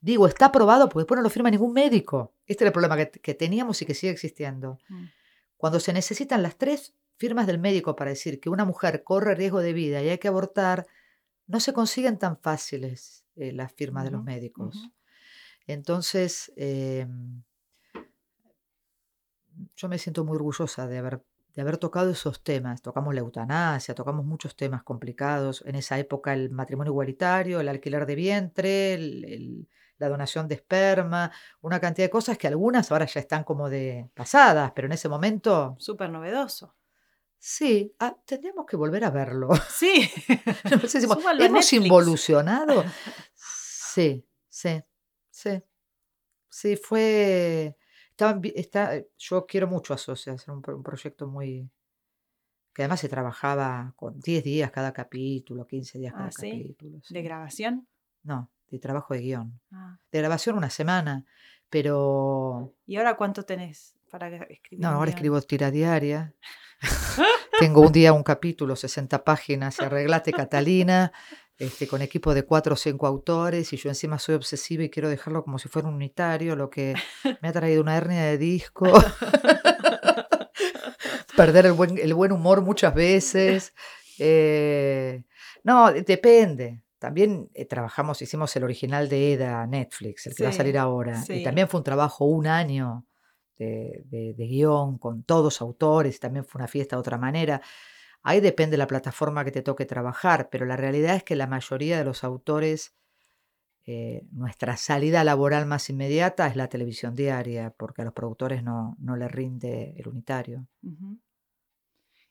Digo, 0.00 0.26
está 0.26 0.46
aprobado 0.46 0.88
porque 0.88 1.00
después 1.00 1.16
no 1.16 1.22
lo 1.22 1.30
firma 1.30 1.50
ningún 1.50 1.72
médico. 1.72 2.34
Este 2.46 2.64
era 2.64 2.68
el 2.68 2.72
problema 2.72 2.96
que, 2.96 3.34
teníamos 3.34 3.80
y 3.82 3.86
que 3.86 3.94
sigue 3.94 4.12
existiendo. 4.12 4.78
Mm. 4.88 5.04
Cuando 5.56 5.80
se 5.80 5.92
necesitan 5.92 6.42
las 6.42 6.56
tres 6.56 6.94
firmas 7.16 7.46
del 7.46 7.58
médico 7.58 7.96
para 7.96 8.10
decir 8.10 8.40
que 8.40 8.50
una 8.50 8.64
mujer 8.64 9.02
corre 9.04 9.34
riesgo 9.34 9.60
de 9.60 9.72
vida 9.72 10.02
y 10.02 10.08
hay 10.08 10.18
que 10.18 10.28
abortar, 10.28 10.86
no 11.46 11.60
se 11.60 11.72
consiguen 11.72 12.18
tan 12.18 12.38
fáciles 12.38 13.24
eh, 13.38 13.52
las 13.52 13.72
firmas 13.72 14.04
de 14.04 14.10
los 14.10 14.24
médicos. 14.24 14.90
Entonces, 15.66 16.52
em, 16.56 17.42
yo 19.76 19.88
me 19.88 19.98
siento 19.98 20.24
muy 20.24 20.36
orgullosa 20.36 20.86
de 20.86 20.98
haber, 20.98 21.22
de 21.54 21.62
haber 21.62 21.78
tocado 21.78 22.10
esos 22.10 22.42
temas. 22.42 22.82
Tocamos 22.82 23.14
la 23.14 23.20
eutanasia, 23.20 23.94
tocamos 23.94 24.24
muchos 24.24 24.56
temas 24.56 24.82
complicados. 24.82 25.62
En 25.66 25.74
esa 25.74 25.98
época 25.98 26.32
el 26.32 26.50
matrimonio 26.50 26.92
igualitario, 26.92 27.60
el 27.60 27.68
alquiler 27.68 28.06
de 28.06 28.14
vientre, 28.14 28.98
la 29.98 30.08
donación 30.08 30.48
de 30.48 30.54
esperma, 30.54 31.32
una 31.60 31.80
cantidad 31.80 32.06
de 32.06 32.10
cosas 32.10 32.38
que 32.38 32.46
algunas 32.46 32.90
ahora 32.90 33.06
ya 33.06 33.20
están 33.20 33.44
como 33.44 33.68
de 33.68 34.10
pasadas, 34.14 34.72
pero 34.74 34.86
en 34.86 34.92
ese 34.92 35.08
momento... 35.08 35.76
Súper 35.78 36.10
novedoso. 36.10 36.74
Sí, 37.40 37.94
ah, 38.00 38.16
tendríamos 38.24 38.66
que 38.66 38.76
volver 38.76 39.04
a 39.04 39.10
verlo. 39.10 39.50
Sí. 39.68 40.10
¿Hemos 41.40 41.72
involucionado? 41.72 42.84
Sí, 43.98 44.24
sí, 44.48 44.80
sí. 45.28 45.62
Sí, 46.48 46.76
fue... 46.76 47.76
Está, 48.54 48.94
eh, 48.94 49.10
yo 49.18 49.44
quiero 49.44 49.66
mucho 49.66 49.92
a 49.92 49.98
Socia, 49.98 50.34
hacer 50.34 50.54
un, 50.54 50.62
proyecto 50.62 51.26
muy... 51.26 51.68
que 52.72 52.82
además 52.82 53.00
se 53.00 53.08
trabajaba 53.08 53.92
con 53.96 54.20
10 54.20 54.44
días 54.44 54.70
cada 54.70 54.92
capítulo, 54.92 55.66
15 55.66 55.98
días 55.98 56.12
cada 56.12 56.26
ah, 56.26 56.30
capítulo. 56.32 57.00
¿De 57.10 57.22
grabación? 57.22 57.88
No, 58.22 58.48
de 58.70 58.78
trabajo 58.78 59.14
de 59.14 59.20
guion. 59.20 59.60
Ah. 59.72 59.98
De 60.12 60.18
grabación 60.20 60.56
una 60.56 60.70
semana, 60.70 61.24
pero... 61.68 62.76
¿Y 62.86 62.98
ahora 62.98 63.16
cuánto 63.16 63.44
tenés 63.44 63.96
para 64.12 64.28
escribir? 64.44 64.80
No, 64.80 64.90
ahora 64.90 65.10
escribo 65.10 65.42
tira 65.42 65.72
diaria. 65.72 66.36
Tengo 67.58 67.80
un 67.80 67.90
día 67.90 68.12
un 68.12 68.22
capítulo, 68.22 68.76
60 68.76 69.24
páginas, 69.24 69.80
arreglate 69.80 70.32
Catalina, 70.32 71.12
este, 71.58 71.88
con 71.88 72.02
equipo 72.02 72.34
de 72.34 72.44
cuatro 72.44 72.74
o 72.74 72.76
cinco 72.76 73.06
autores, 73.06 73.72
y 73.72 73.76
yo 73.76 73.88
encima 73.88 74.18
soy 74.18 74.36
obsesiva 74.36 74.84
y 74.84 74.90
quiero 74.90 75.08
dejarlo 75.08 75.42
como 75.42 75.58
si 75.58 75.68
fuera 75.68 75.88
un 75.88 75.94
unitario, 75.94 76.56
lo 76.56 76.70
que 76.70 76.94
me 77.42 77.48
ha 77.48 77.52
traído 77.52 77.82
una 77.82 77.96
hernia 77.96 78.24
de 78.24 78.38
disco. 78.38 78.86
Perder 81.36 81.66
el 81.66 81.72
buen, 81.72 81.98
el 81.98 82.14
buen 82.14 82.32
humor 82.32 82.62
muchas 82.62 82.94
veces. 82.94 83.74
Eh, 84.18 85.22
no, 85.62 85.92
depende. 85.92 86.82
También 86.98 87.48
eh, 87.54 87.64
trabajamos, 87.64 88.20
hicimos 88.22 88.54
el 88.56 88.64
original 88.64 89.08
de 89.08 89.34
EDA 89.34 89.66
Netflix, 89.66 90.26
el 90.26 90.34
que 90.34 90.42
va 90.42 90.48
a 90.48 90.52
salir 90.52 90.76
ahora. 90.76 91.22
Y 91.28 91.44
también 91.44 91.68
fue 91.68 91.78
un 91.78 91.84
trabajo 91.84 92.24
un 92.24 92.48
año 92.48 93.06
de, 93.56 94.34
guion 94.36 94.98
con 94.98 95.22
todos 95.22 95.60
autores, 95.60 96.20
también 96.20 96.44
fue 96.44 96.60
una 96.60 96.68
fiesta 96.68 96.96
de 96.96 97.00
otra 97.00 97.18
manera. 97.18 97.60
Ahí 98.22 98.40
depende 98.40 98.76
la 98.76 98.86
plataforma 98.86 99.44
que 99.44 99.52
te 99.52 99.62
toque 99.62 99.86
trabajar, 99.86 100.48
pero 100.50 100.66
la 100.66 100.76
realidad 100.76 101.16
es 101.16 101.24
que 101.24 101.36
la 101.36 101.46
mayoría 101.46 101.98
de 101.98 102.04
los 102.04 102.24
autores, 102.24 102.94
eh, 103.86 104.26
nuestra 104.32 104.76
salida 104.76 105.24
laboral 105.24 105.66
más 105.66 105.88
inmediata 105.88 106.46
es 106.46 106.56
la 106.56 106.68
televisión 106.68 107.14
diaria, 107.14 107.70
porque 107.70 108.02
a 108.02 108.04
los 108.04 108.14
productores 108.14 108.62
no, 108.62 108.96
no 108.98 109.16
le 109.16 109.28
rinde 109.28 109.94
el 109.96 110.08
unitario. 110.08 110.66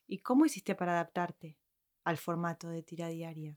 ¿Y 0.08 0.20
cómo 0.20 0.46
hiciste 0.46 0.76
para 0.76 0.94
adaptarte 0.94 1.58
al 2.04 2.18
formato 2.18 2.70
de 2.70 2.84
tira 2.84 3.08
diaria? 3.08 3.56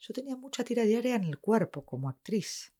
Yo 0.00 0.14
tenía 0.14 0.36
mucha 0.36 0.64
tira 0.64 0.84
diaria 0.84 1.16
en 1.16 1.24
el 1.24 1.38
cuerpo 1.38 1.84
como 1.84 2.08
actriz. 2.08 2.72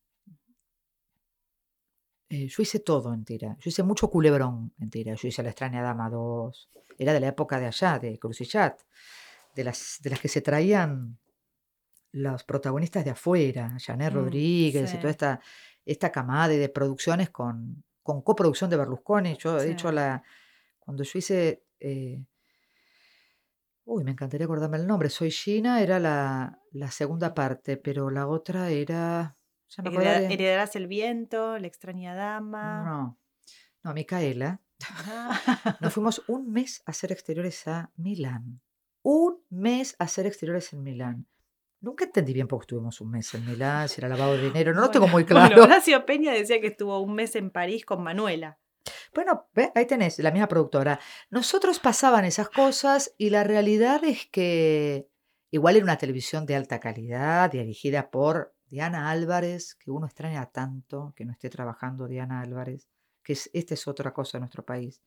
Eh, 2.31 2.47
yo 2.47 2.63
hice 2.63 2.79
todo 2.79 3.13
en 3.13 3.25
tira. 3.25 3.57
Yo 3.59 3.69
hice 3.69 3.83
mucho 3.83 4.09
culebrón 4.09 4.73
en 4.79 4.89
tira. 4.89 5.15
Yo 5.15 5.27
hice 5.27 5.43
La 5.43 5.51
extraña 5.51 5.83
dama 5.83 6.09
2. 6.09 6.71
Era 6.97 7.13
de 7.13 7.19
la 7.19 7.27
época 7.29 7.59
de 7.59 7.67
allá, 7.67 7.99
de 7.99 8.19
Crucillat. 8.21 8.81
De 9.55 9.65
las, 9.65 9.99
de 10.01 10.11
las 10.11 10.21
que 10.21 10.29
se 10.29 10.41
traían 10.41 11.19
los 12.13 12.45
protagonistas 12.45 13.05
de 13.05 13.11
afuera. 13.11 13.77
Janet 13.85 14.13
mm, 14.13 14.15
Rodríguez 14.15 14.95
y 14.95 14.97
toda 14.99 15.11
esta, 15.11 15.41
esta 15.85 16.13
camada 16.13 16.47
de, 16.47 16.69
producciones 16.69 17.31
con, 17.31 17.83
con 18.01 18.23
coproducción 18.23 18.71
de 18.71 18.77
Berlusconi. 18.77 19.37
Yo, 19.37 19.59
he 19.59 19.67
dicho, 19.67 19.91
la, 19.91 20.23
cuando 20.79 21.03
yo 21.03 21.19
hice... 21.19 21.65
Eh, 21.81 22.25
uy, 23.87 24.05
me 24.05 24.13
encantaría 24.13 24.45
acordarme 24.45 24.77
el 24.77 24.87
nombre. 24.87 25.11
Soy 25.11 25.33
Gina, 25.33 25.83
era 25.83 25.99
la, 25.99 26.61
la 26.71 26.93
segunda 26.93 27.35
parte, 27.35 27.77
pero 27.77 28.09
la 28.09 28.29
otra 28.29 28.71
era... 28.71 29.37
Heredarás 29.79 30.77
el 30.77 30.87
viento, 30.87 31.59
la 31.59 31.67
extraña 31.67 32.15
dama. 32.15 32.85
No, 32.85 33.19
no, 33.85 33.95
Micaela. 33.95 34.61
Ah. 34.89 35.41
Nos 35.81 35.93
fuimos 35.93 36.23
un 36.27 36.51
mes 36.51 36.83
a 36.87 36.91
hacer 36.91 37.13
exteriores 37.13 37.67
a 37.69 37.91
Milán. 37.97 38.61
Un 39.03 39.43
mes 39.51 39.97
a 39.99 40.05
hacer 40.05 40.27
exteriores 40.27 40.73
en 40.73 40.83
Milán. 40.83 41.27
Nunca 41.81 42.05
entendí 42.05 42.35
bien 42.35 42.47
por 42.47 42.61
qué 42.61 42.65
estuvimos 42.65 43.01
un 43.01 43.11
mes 43.11 43.33
en 43.35 43.47
Milán, 43.47 43.89
si 43.89 44.01
era 44.01 44.09
lavado 44.09 44.37
de 44.37 44.43
dinero, 44.43 44.75
no 44.75 44.83
lo 44.83 44.91
tengo 44.91 45.09
muy 45.09 45.25
claro. 45.27 45.49
Bueno, 45.49 45.63
Horacio 45.63 46.05
Peña 46.05 46.33
decía 46.33 46.61
que 46.61 46.67
estuvo 46.67 47.01
un 47.01 47.15
mes 47.15 47.35
en 47.37 47.51
París 47.51 47.87
con 47.87 48.03
Manuela. 48.03 48.59
Bueno, 49.15 49.49
ahí 49.75 49.87
tenés, 49.87 50.19
la 50.19 50.31
misma 50.31 50.49
productora. 50.49 51.01
Nosotros 51.31 51.81
pasaban 51.81 52.25
esas 52.25 52.49
cosas 52.49 53.15
y 53.17 53.31
la 53.31 53.45
realidad 53.45 54.05
es 54.05 54.27
que 54.27 55.09
igual 55.51 55.77
era 55.77 55.85
una 55.85 55.99
televisión 55.99 56.45
de 56.47 56.57
alta 56.57 56.81
calidad, 56.81 57.51
dirigida 57.51 58.11
por 58.11 58.55
Diana 58.71 59.11
Álvarez, 59.11 59.75
que 59.75 59.91
uno 59.91 60.07
extraña 60.07 60.47
tanto 60.47 61.13
que 61.17 61.25
no 61.25 61.33
esté 61.33 61.51
trabajando 61.51 62.07
Diana 62.07 62.41
Álvarez, 62.41 62.89
que 63.23 63.33
es, 63.33 63.51
esta 63.53 63.75
es 63.75 63.89
otra 63.89 64.13
cosa 64.13 64.39
en 64.39 64.43
nuestro 64.43 64.65
país. 64.65 65.03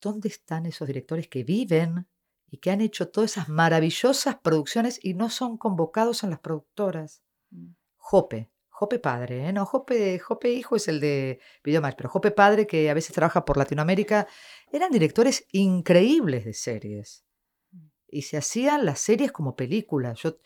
¿Dónde 0.00 0.28
están 0.28 0.66
esos 0.66 0.86
directores 0.86 1.28
que 1.28 1.44
viven 1.44 2.06
y 2.48 2.58
que 2.58 2.70
han 2.70 2.82
hecho 2.82 3.08
todas 3.08 3.32
esas 3.32 3.48
maravillosas 3.48 4.36
producciones 4.36 5.00
y 5.02 5.14
no 5.14 5.30
son 5.30 5.56
convocados 5.56 6.24
en 6.24 6.30
las 6.30 6.40
productoras? 6.40 7.22
Mm. 7.50 7.70
Jope, 7.96 8.50
Jope 8.68 8.98
padre, 8.98 9.48
¿eh? 9.48 9.52
no, 9.54 9.64
Jope, 9.64 10.18
Jope 10.18 10.52
hijo 10.52 10.76
es 10.76 10.86
el 10.88 11.00
de 11.00 11.40
Videomatch, 11.64 11.96
pero 11.96 12.10
Jope 12.10 12.30
padre 12.30 12.66
que 12.66 12.90
a 12.90 12.94
veces 12.94 13.14
trabaja 13.14 13.46
por 13.46 13.56
Latinoamérica, 13.56 14.28
eran 14.70 14.92
directores 14.92 15.46
increíbles 15.52 16.44
de 16.44 16.52
series. 16.52 17.24
Mm. 17.72 17.86
Y 18.08 18.22
se 18.22 18.36
hacían 18.36 18.84
las 18.84 19.00
series 19.00 19.32
como 19.32 19.56
películas. 19.56 20.20
Yo 20.20 20.36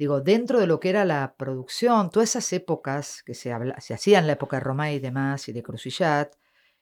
digo, 0.00 0.22
dentro 0.22 0.58
de 0.58 0.66
lo 0.66 0.80
que 0.80 0.88
era 0.88 1.04
la 1.04 1.34
producción, 1.36 2.08
todas 2.08 2.30
esas 2.30 2.50
épocas 2.54 3.22
que 3.22 3.34
se, 3.34 3.52
se 3.80 3.92
hacían 3.92 4.26
la 4.26 4.32
época 4.32 4.56
de 4.56 4.60
Romay 4.60 4.94
y 4.96 4.98
demás, 4.98 5.46
y 5.46 5.52
de 5.52 5.62
Crucillat, 5.62 6.36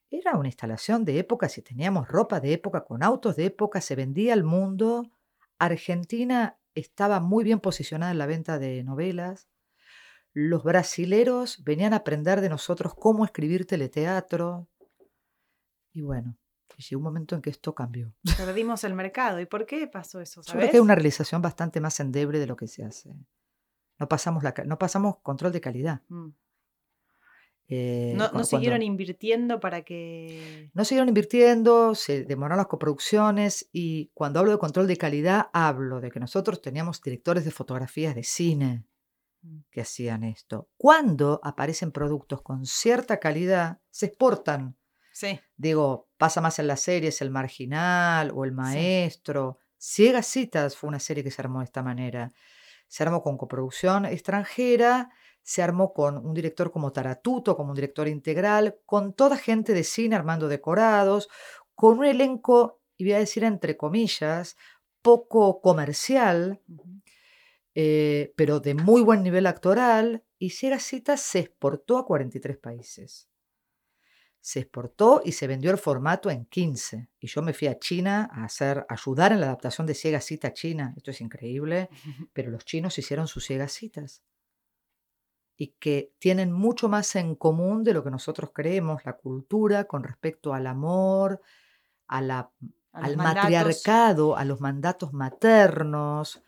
era 0.09 0.37
una 0.37 0.47
instalación 0.47 1.05
de 1.05 1.19
época, 1.19 1.49
si 1.49 1.61
teníamos 1.61 2.07
ropa 2.07 2.39
de 2.39 2.53
época, 2.53 2.85
con 2.85 3.03
autos 3.03 3.35
de 3.35 3.47
época, 3.47 3.81
se 3.81 3.97
vendía 3.97 4.35
al 4.35 4.45
mundo. 4.45 5.11
Argentina 5.59 6.61
estaba 6.77 7.19
muy 7.19 7.43
bien 7.43 7.59
posicionada 7.59 8.13
en 8.13 8.19
la 8.19 8.27
venta 8.27 8.61
de 8.61 8.85
novelas. 8.85 9.49
Los 10.33 10.63
brasileros 10.63 11.65
venían 11.65 11.95
a 11.95 11.97
aprender 11.97 12.41
de 12.41 12.51
nosotros 12.51 12.95
cómo 12.95 13.25
escribir 13.25 13.67
teleteatro. 13.67 14.69
Y 15.93 16.03
bueno, 16.03 16.37
y 16.77 16.83
llegó 16.83 17.01
un 17.01 17.05
momento 17.05 17.35
en 17.35 17.43
que 17.43 17.51
esto 17.51 17.75
cambió. 17.75 18.13
Perdimos 18.37 18.85
el 18.85 18.95
mercado. 18.95 19.41
¿Y 19.41 19.47
por 19.47 19.67
qué 19.67 19.87
pasó 19.87 20.21
eso? 20.21 20.43
Yo 20.43 20.53
creo 20.53 20.71
que 20.71 20.77
hay 20.77 20.81
una 20.83 20.95
realización 20.95 21.43
bastante 21.43 21.81
más 21.81 21.99
endeble 22.01 22.39
de 22.39 22.47
lo 22.47 22.57
que 22.57 22.69
se 22.69 22.85
hace. 22.85 23.15
No 23.99 24.09
pasamos, 24.09 24.43
la, 24.43 24.55
no 24.65 24.79
pasamos 24.79 25.17
control 25.23 25.53
de 25.53 25.61
calidad. 25.61 26.03
Mm. 26.09 26.29
Eh, 27.71 28.15
no, 28.17 28.45
siguieron 28.45 28.83
invirtiendo 28.83 29.61
para 29.61 29.83
que... 29.83 30.71
No 30.73 30.85
siguieron 30.85 31.09
invirtiendo, 31.09 31.95
se 31.95 32.25
demoraron 32.25 32.57
las 32.59 32.67
coproducciones 32.67 33.69
y 33.73 34.11
cuando 34.15 34.41
hablo 34.41 34.53
de 34.53 34.59
control 34.59 34.87
de 34.87 34.97
calidad 34.97 35.49
hablo 35.53 36.01
de 36.01 36.11
que 36.11 36.19
nosotros 36.19 36.63
teníamos 36.63 37.03
directores 37.03 37.45
de 37.45 37.51
fotografías 37.51 38.15
de 38.15 38.23
cine 38.23 38.87
mm. 39.43 39.59
que 39.71 39.83
hacían 39.83 40.25
esto. 40.25 40.69
Cuando 40.79 41.41
aparecen 41.43 41.93
productos 41.93 42.41
con 42.41 42.65
cierta 42.65 43.21
calidad, 43.21 43.81
se 43.91 44.07
exportan 44.07 44.77
Digo, 45.57 46.09
pasa 46.17 46.41
más 46.41 46.59
en 46.59 46.67
las 46.67 46.81
series, 46.81 47.21
El 47.23 47.31
Marginal 47.31 48.31
o 48.35 48.45
El 48.45 48.53
Maestro. 48.53 49.59
Ciegas 49.77 50.27
Citas 50.27 50.77
fue 50.77 50.89
una 50.89 51.01
serie 51.01 51.25
que 51.25 51.31
se 51.31 51.43
armó 51.43 51.61
de 51.61 51.67
esta 51.67 51.83
manera. 51.83 52.33
Se 52.87 53.03
armó 53.03 53.23
con 53.23 53.37
coproducción 53.37 54.07
extranjera, 54.07 55.11
se 55.43 55.63
armó 55.63 55.93
con 55.93 56.19
un 56.19 56.35
director 56.35 56.71
como 56.71 56.93
Taratuto, 56.93 57.57
como 57.57 57.71
un 57.71 57.75
director 57.75 58.09
integral, 58.09 58.79
con 58.87 59.15
toda 59.15 59.37
gente 59.37 59.73
de 59.75 59.85
cine 59.85 60.17
armando 60.17 60.49
decorados, 60.49 61.29
con 61.75 61.99
un 61.99 62.05
elenco, 62.05 62.81
y 62.97 63.05
voy 63.05 63.13
a 63.15 63.19
decir 63.19 63.45
entre 63.45 63.77
comillas, 63.77 64.57
poco 65.03 65.61
comercial, 65.61 66.61
eh, 67.75 68.33
pero 68.37 68.61
de 68.61 68.75
muy 68.75 69.03
buen 69.03 69.23
nivel 69.23 69.47
actoral, 69.47 70.25
y 70.39 70.51
Ciegas 70.51 70.83
Citas 70.83 71.21
se 71.21 71.41
exportó 71.41 71.99
a 71.99 72.07
43 72.07 72.59
países. 72.59 73.28
Se 74.49 74.61
exportó 74.61 75.21
y 75.23 75.33
se 75.33 75.47
vendió 75.47 75.71
el 75.71 75.77
formato 75.77 76.31
en 76.31 76.47
15. 76.47 77.11
Y 77.21 77.27
yo 77.27 77.43
me 77.43 77.53
fui 77.53 77.69
a 77.69 77.79
China 77.79 78.31
a 78.33 78.45
hacer, 78.45 78.87
ayudar 78.89 79.33
en 79.33 79.41
la 79.41 79.47
adaptación 79.49 79.87
de 79.87 79.93
Ciega 79.93 80.23
Cita 80.23 80.55
China. 80.55 80.95
Esto 80.97 81.11
es 81.11 81.21
increíble, 81.21 81.91
pero 82.33 82.51
los 82.51 82.65
chinos 82.65 82.97
hicieron 82.97 83.29
sus 83.29 83.45
Ciegas 83.45 83.73
Citas. 83.73 84.23
Y 85.55 85.75
que 85.79 86.15
tienen 86.19 86.51
mucho 86.51 86.89
más 86.89 87.15
en 87.17 87.35
común 87.35 87.85
de 87.85 87.93
lo 87.93 88.03
que 88.03 88.11
nosotros 88.11 88.53
creemos, 88.55 89.05
la 89.05 89.19
cultura 89.19 89.85
con 89.85 90.03
respecto 90.03 90.55
al 90.55 90.67
amor, 90.67 91.43
a 92.07 92.23
la, 92.23 92.51
al 92.93 93.19
matriarcado, 93.19 94.35
a 94.35 94.47
los 94.47 94.63
mandatos 94.63 95.13
maternos, 95.13 96.43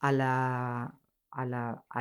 a 0.00 0.10
la, 0.10 0.96
a 1.36 1.44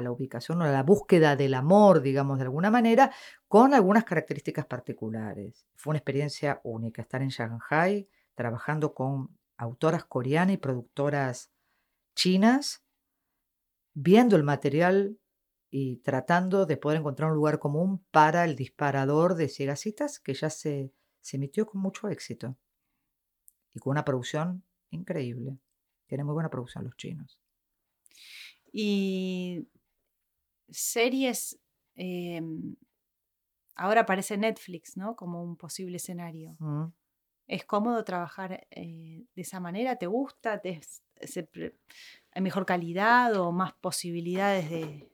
la, 0.01 0.11
ubicación 0.11 0.61
o 0.61 0.65
a 0.65 0.71
la 0.71 0.83
búsqueda 0.83 1.35
del 1.35 1.53
amor, 1.55 2.01
digamos, 2.01 2.37
de 2.37 2.45
alguna 2.45 2.71
manera, 2.71 3.11
con 3.55 3.73
algunas 3.73 4.03
características 4.03 4.65
particulares. 4.65 5.65
Fue 5.75 5.91
una 5.91 5.99
experiencia 5.99 6.59
única 6.65 7.01
estar 7.01 7.21
en 7.21 7.29
Shanghai 7.29 8.05
trabajando 8.33 8.93
con 8.93 9.29
autoras 9.55 10.03
coreanas 10.03 10.55
y 10.55 10.57
productoras 10.57 11.53
chinas, 12.15 12.83
viendo 13.93 14.35
el 14.35 14.43
material 14.43 15.17
y 15.69 15.99
tratando 15.99 16.65
de 16.65 16.75
poder 16.75 16.99
encontrar 16.99 17.29
un 17.29 17.37
lugar 17.37 17.59
común 17.59 18.05
para 18.11 18.43
el 18.43 18.57
disparador 18.57 19.35
de 19.35 19.47
Ciegasitas, 19.47 20.19
que 20.19 20.33
ya 20.33 20.49
se, 20.49 20.91
se 21.21 21.37
emitió 21.37 21.65
con 21.65 21.79
mucho 21.79 22.09
éxito 22.09 22.57
y 23.73 23.79
con 23.79 23.91
una 23.91 24.03
producción 24.03 24.65
increíble. 24.89 25.57
Tienen 26.07 26.25
muy 26.25 26.33
buena 26.33 26.49
producción 26.49 26.83
los 26.83 26.97
chinos. 26.97 27.39
Y 28.73 29.65
series, 30.69 31.57
em, 31.95 32.75
ahora 33.75 34.01
aparece 34.01 34.37
Netflix, 34.37 34.97
¿no? 34.97 35.15
Como 35.15 35.43
un 35.43 35.55
posible 35.55 35.97
escenario. 35.97 36.57
¿Es 37.47 37.65
cómodo 37.65 38.03
trabajar 38.03 38.67
eh, 38.71 39.25
de 39.35 39.41
esa 39.41 39.59
manera? 39.59 39.97
¿Te 39.97 40.07
gusta? 40.07 40.61
¿Hay 40.63 42.41
mejor 42.41 42.65
calidad 42.65 43.35
o 43.35 43.51
más 43.51 43.73
posibilidades 43.73 44.69
de...? 44.69 45.09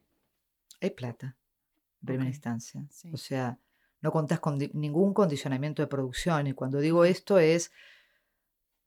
Hay 0.79 0.89
plata, 0.91 1.35
en 2.01 2.05
primera 2.05 2.29
instancia. 2.29 2.87
O 3.11 3.17
sea, 3.17 3.59
no 4.01 4.11
contás 4.11 4.39
con 4.39 4.57
ningún 4.73 5.13
condicionamiento 5.13 5.81
de 5.81 5.87
producción. 5.87 6.47
Y 6.47 6.53
cuando 6.53 6.79
digo 6.79 7.05
esto 7.05 7.37
es 7.37 7.71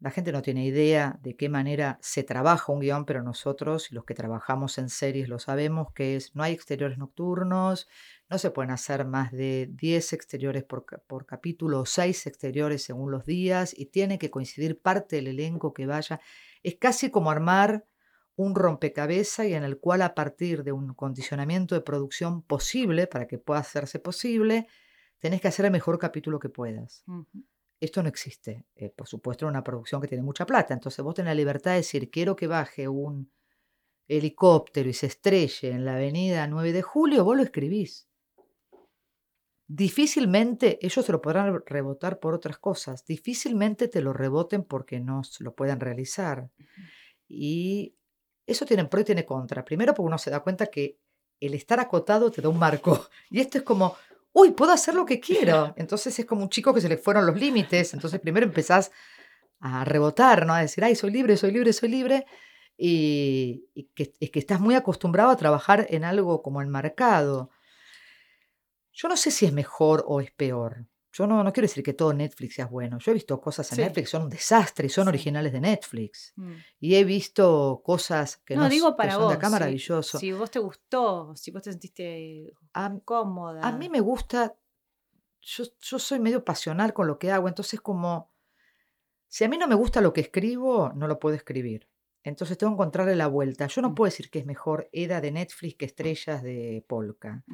la 0.01 0.11
gente 0.11 0.33
no 0.33 0.43
tiene 0.43 0.65
idea 0.67 1.19
de 1.23 1.37
qué 1.37 1.49
manera 1.49 1.99
se 2.03 2.23
trabaja 2.23 2.73
un 2.73 2.81
guion, 2.81 3.05
pero 3.05 3.23
nosotros, 3.23 3.91
los 3.91 4.05
que 4.05 4.15
trabajamos 4.15 4.77
en 4.79 4.89
series, 4.89 5.29
lo 5.29 5.39
sabemos, 5.39 5.93
que 5.95 6.17
es, 6.17 6.35
no 6.35 6.43
hay 6.43 6.53
exteriores 6.53 6.99
nocturnos, 6.99 7.89
no 8.29 8.39
se 8.39 8.51
pueden 8.51 8.71
hacer 8.71 9.07
más 9.07 9.33
de 9.33 9.71
10 9.73 10.13
exteriores 10.13 10.65
por, 10.65 10.85
por 11.07 11.27
capítulo 11.27 11.81
o 11.81 11.87
6 11.87 12.27
exteriores 12.27 12.83
según 12.83 13.11
los 13.11 13.25
días 13.25 13.73
y 13.77 13.87
tiene 13.87 14.19
que 14.19 14.31
coincidir 14.31 14.81
parte 14.81 15.17
del 15.17 15.29
elenco 15.29 15.73
que 15.73 15.87
vaya. 15.87 16.21
Es 16.63 16.77
casi 16.77 17.11
como 17.11 17.31
armar 17.31 17.85
un 18.37 18.55
rompecabezas 18.55 19.47
y 19.47 19.55
en 19.55 19.63
el 19.63 19.79
cual 19.79 20.03
a 20.03 20.15
partir 20.15 20.65
de 20.65 20.73
un 20.73 20.93
condicionamiento 20.95 21.75
de 21.75 21.81
producción 21.81 22.43
posible, 22.43 23.07
para 23.07 23.27
que 23.27 23.39
pueda 23.39 23.61
hacerse 23.61 24.01
posible, 24.01 24.67
tenés 25.19 25.41
que 25.41 25.49
hacer 25.49 25.65
el 25.65 25.73
mejor 25.73 25.99
capítulo 25.99 26.39
que 26.39 26.49
puedas. 26.49 27.05
Esto 27.85 28.03
no 28.03 28.09
existe. 28.09 28.65
Eh, 28.75 28.91
por 28.91 29.07
supuesto, 29.07 29.47
una 29.47 29.63
producción 29.63 30.01
que 30.01 30.09
tiene 30.09 30.25
mucha 30.25 30.47
plata. 30.47 30.73
Entonces 30.73 31.05
vos 31.05 31.15
tenés 31.15 31.31
la 31.31 31.35
libertad 31.35 31.73
de 31.73 31.79
decir, 31.79 32.11
quiero 32.11 32.35
que 32.35 32.47
baje 32.47 32.89
un 32.89 33.31
helicóptero 34.09 34.89
y 34.89 34.95
se 34.95 35.07
estrelle 35.07 35.71
en 35.71 35.85
la 35.85 35.95
avenida 35.95 36.47
9 36.47 36.73
de 36.73 36.83
julio, 36.83 37.25
vos 37.25 37.37
lo 37.37 37.43
escribís. 37.43 38.09
Difícilmente 39.67 40.79
ellos 40.81 41.05
se 41.05 41.13
lo 41.13 41.21
podrán 41.21 41.63
rebotar 41.67 42.21
por 42.21 42.35
otras 42.35 42.59
cosas. 42.59 43.05
Difícilmente 43.05 43.89
te 43.89 44.01
lo 44.01 44.13
reboten 44.13 44.65
porque 44.65 45.01
no 45.01 45.23
lo 45.41 45.55
puedan 45.55 45.81
realizar. 45.81 46.51
Y 47.29 47.97
eso 48.47 48.65
tiene 48.65 48.85
pro 48.87 49.01
y 49.01 49.05
tiene 49.05 49.25
contra. 49.25 49.65
Primero 49.65 49.93
porque 49.93 50.07
uno 50.07 50.19
se 50.19 50.31
da 50.31 50.41
cuenta 50.41 50.67
que 50.67 50.99
el 51.41 51.55
estar 51.55 51.81
acotado 51.81 52.31
te 52.31 52.41
da 52.41 52.49
un 52.49 52.59
marco. 52.59 53.09
Y 53.31 53.41
esto 53.41 53.59
es 53.59 53.65
como, 53.65 53.97
uy, 54.35 54.51
puedo 54.51 54.73
hacer 54.73 54.95
lo 54.95 55.07
que 55.07 55.21
quiero. 55.29 55.73
Entonces 55.79 56.19
es 56.19 56.27
como 56.27 56.43
un 56.43 56.51
chico 56.51 56.75
que 56.75 56.83
se 56.83 56.91
le 56.91 56.99
fueron 56.99 57.27
los 57.27 57.41
límites. 57.41 57.95
Entonces 57.95 58.21
primero 58.21 58.45
empezás 58.45 58.93
a 59.61 59.85
rebotar, 59.87 60.45
¿no? 60.45 60.53
A 60.53 60.61
decir, 60.61 60.85
ay, 60.85 60.95
soy 60.95 61.11
libre, 61.11 61.39
soy 61.39 61.53
libre, 61.53 61.73
soy 61.73 61.89
libre. 61.89 62.27
Y, 62.77 63.69
que, 63.95 64.13
es 64.21 64.31
que 64.31 64.39
estás 64.39 64.61
muy 64.61 64.75
acostumbrado 64.75 65.31
a 65.31 65.37
trabajar 65.37 65.87
en 65.91 66.05
algo 66.05 66.43
como 66.43 66.61
enmarcado. 66.61 67.51
Yo 68.93 69.09
no 69.09 69.17
sé 69.17 69.31
si 69.31 69.47
es 69.47 69.53
mejor 69.53 70.05
o 70.07 70.21
es 70.21 70.31
peor. 70.33 70.87
Yo 71.17 71.29
no, 71.29 71.45
no 71.45 71.53
quiero 71.53 71.67
decir 71.67 71.85
que 71.85 71.93
todo 71.93 72.13
Netflix 72.13 72.57
sea 72.57 72.67
bueno. 72.67 72.99
Yo 72.99 73.13
he 73.13 73.15
visto 73.15 73.41
cosas 73.41 73.71
en 73.71 73.85
Netflix 73.85 74.07
que 74.07 74.11
son 74.11 74.23
un 74.23 74.31
desastre 74.31 74.87
y 74.87 74.91
son 74.91 75.07
originales 75.07 75.53
de 75.53 75.61
Netflix. 75.61 76.33
Mm. 76.35 76.55
Y 76.81 76.97
he 76.97 77.05
visto 77.05 77.83
cosas 77.85 78.39
que 78.39 78.57
no, 78.57 78.69
digo 78.69 78.97
para 78.97 79.15
son 79.15 79.29
de 79.29 79.35
acá 79.35 79.49
maravilloso. 79.49 80.19
Si, 80.19 80.33
vos 80.33 80.51
te 80.51 80.59
gustó, 80.59 81.37
si 81.37 81.53
vos 81.53 81.63
te 81.63 81.71
sentiste 81.71 82.53
cómoda. 83.05 83.61
A 83.63 83.71
mí 83.71 83.89
me 83.89 84.01
gusta, 84.01 84.57
yo, 85.41 85.65
yo 85.81 85.99
soy 86.01 86.19
medio 86.19 86.45
pasional 86.45 86.93
con 86.93 87.07
lo 87.07 87.17
que 87.17 87.31
hago, 87.31 87.47
entonces 87.47 87.81
como, 87.81 88.33
si 89.29 89.45
a 89.45 89.49
mí 89.49 89.57
no 89.57 89.69
me 89.69 89.77
gusta 89.77 90.01
lo 90.01 90.13
que 90.13 90.23
escribo, 90.23 90.93
no 90.97 91.07
lo 91.07 91.21
puedo 91.21 91.37
escribir. 91.37 91.89
Entonces 92.25 92.59
tengo 92.59 92.73
que 92.73 92.75
encontrarle 92.75 93.15
la 93.15 93.29
vuelta. 93.29 93.69
Yo 93.69 93.83
no 93.83 93.91
mm. 93.91 93.95
puedo 93.95 94.11
decir 94.11 94.31
que 94.31 94.41
es 94.41 94.47
mejor 94.47 94.89
Eda 94.91 95.21
de 95.21 95.31
Netflix 95.31 95.77
que 95.77 95.85
Estrellas 95.85 96.43
de 96.43 96.85
Polka. 96.89 97.45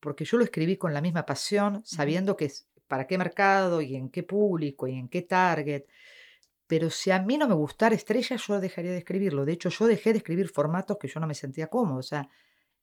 Porque 0.00 0.24
yo 0.24 0.36
lo 0.36 0.42
escribí 0.42 0.76
con 0.76 0.92
la 0.92 1.00
misma 1.00 1.26
pasión, 1.26 1.82
sabiendo 1.84 2.36
que 2.36 2.50
para 2.88 3.06
qué 3.06 3.18
mercado 3.18 3.80
y 3.80 3.94
en 3.94 4.08
qué 4.10 4.22
público 4.22 4.88
y 4.88 4.94
en 4.94 5.08
qué 5.08 5.22
target. 5.22 5.84
Pero 6.66 6.90
si 6.90 7.10
a 7.10 7.20
mí 7.20 7.38
no 7.38 7.48
me 7.48 7.54
gustara 7.54 7.94
Estrella, 7.94 8.36
yo 8.36 8.60
dejaría 8.60 8.90
de 8.90 8.98
escribirlo. 8.98 9.44
De 9.44 9.52
hecho, 9.52 9.68
yo 9.68 9.86
dejé 9.86 10.12
de 10.12 10.18
escribir 10.18 10.48
formatos 10.48 10.98
que 10.98 11.08
yo 11.08 11.20
no 11.20 11.26
me 11.26 11.34
sentía 11.34 11.68
cómodo. 11.68 11.98
O 11.98 12.02
sea, 12.02 12.28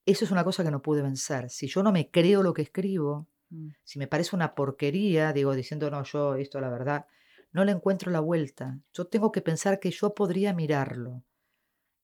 eso 0.06 0.26
es 0.26 0.32
una 0.32 0.44
cosa 0.44 0.64
que 0.64 0.72
no 0.72 0.82
pude 0.82 1.02
vencer. 1.02 1.50
Si 1.50 1.68
yo 1.68 1.84
no 1.84 1.92
me 1.92 2.10
creo 2.10 2.42
lo 2.42 2.54
que 2.54 2.64
escribo, 2.64 3.28
mm. 3.50 3.70
si 3.84 4.00
me 4.00 4.08
parece 4.08 4.36
una 4.36 4.56
porquería, 4.56 5.34
digo, 5.34 5.54
diciendo, 5.54 5.90
no, 5.92 6.04
yo 6.04 6.36
esto 6.36 6.60
la 6.60 6.70
verdad, 6.70 7.06
no 7.52 7.64
le 7.64 7.72
encuentro 7.72 8.12
la 8.12 8.20
vuelta. 8.20 8.80
Yo 8.94 9.08
tengo 9.08 9.32
que 9.32 9.42
pensar 9.42 9.80
que 9.80 9.92
yo 9.92 10.14
podría 10.14 10.54
mirarlo. 10.54 11.24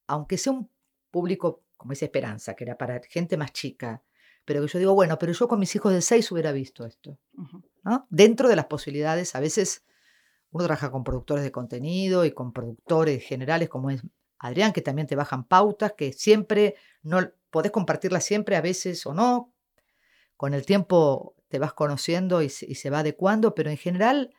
Aunque 0.07 0.37
sea 0.37 0.53
un 0.53 0.69
público, 1.09 1.63
como 1.77 1.91
dice 1.91 2.05
Esperanza, 2.05 2.55
que 2.55 2.63
era 2.63 2.77
para 2.77 3.01
gente 3.09 3.37
más 3.37 3.51
chica, 3.53 4.03
pero 4.45 4.61
que 4.61 4.67
yo 4.67 4.79
digo, 4.79 4.93
bueno, 4.93 5.17
pero 5.17 5.33
yo 5.33 5.47
con 5.47 5.59
mis 5.59 5.75
hijos 5.75 5.93
de 5.93 6.01
seis 6.01 6.31
hubiera 6.31 6.51
visto 6.51 6.85
esto. 6.85 7.17
Dentro 8.09 8.47
de 8.47 8.55
las 8.55 8.65
posibilidades, 8.65 9.35
a 9.35 9.39
veces 9.39 9.83
uno 10.51 10.65
trabaja 10.65 10.91
con 10.91 11.03
productores 11.03 11.43
de 11.43 11.51
contenido 11.51 12.25
y 12.25 12.31
con 12.31 12.53
productores 12.53 13.23
generales 13.23 13.69
como 13.69 13.89
es 13.89 14.03
Adrián, 14.37 14.73
que 14.73 14.81
también 14.81 15.07
te 15.07 15.15
bajan 15.15 15.47
pautas, 15.47 15.93
que 15.93 16.13
siempre 16.13 16.75
no 17.03 17.19
podés 17.49 17.71
compartirlas 17.71 18.25
siempre, 18.25 18.55
a 18.55 18.61
veces 18.61 19.05
o 19.05 19.13
no. 19.13 19.53
Con 20.35 20.53
el 20.53 20.65
tiempo 20.65 21.35
te 21.47 21.59
vas 21.59 21.73
conociendo 21.73 22.41
y, 22.41 22.49
se 22.49 22.89
va 22.89 22.99
adecuando, 22.99 23.53
pero 23.53 23.69
en 23.69 23.77
general, 23.77 24.33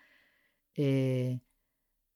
eh, 0.75 1.41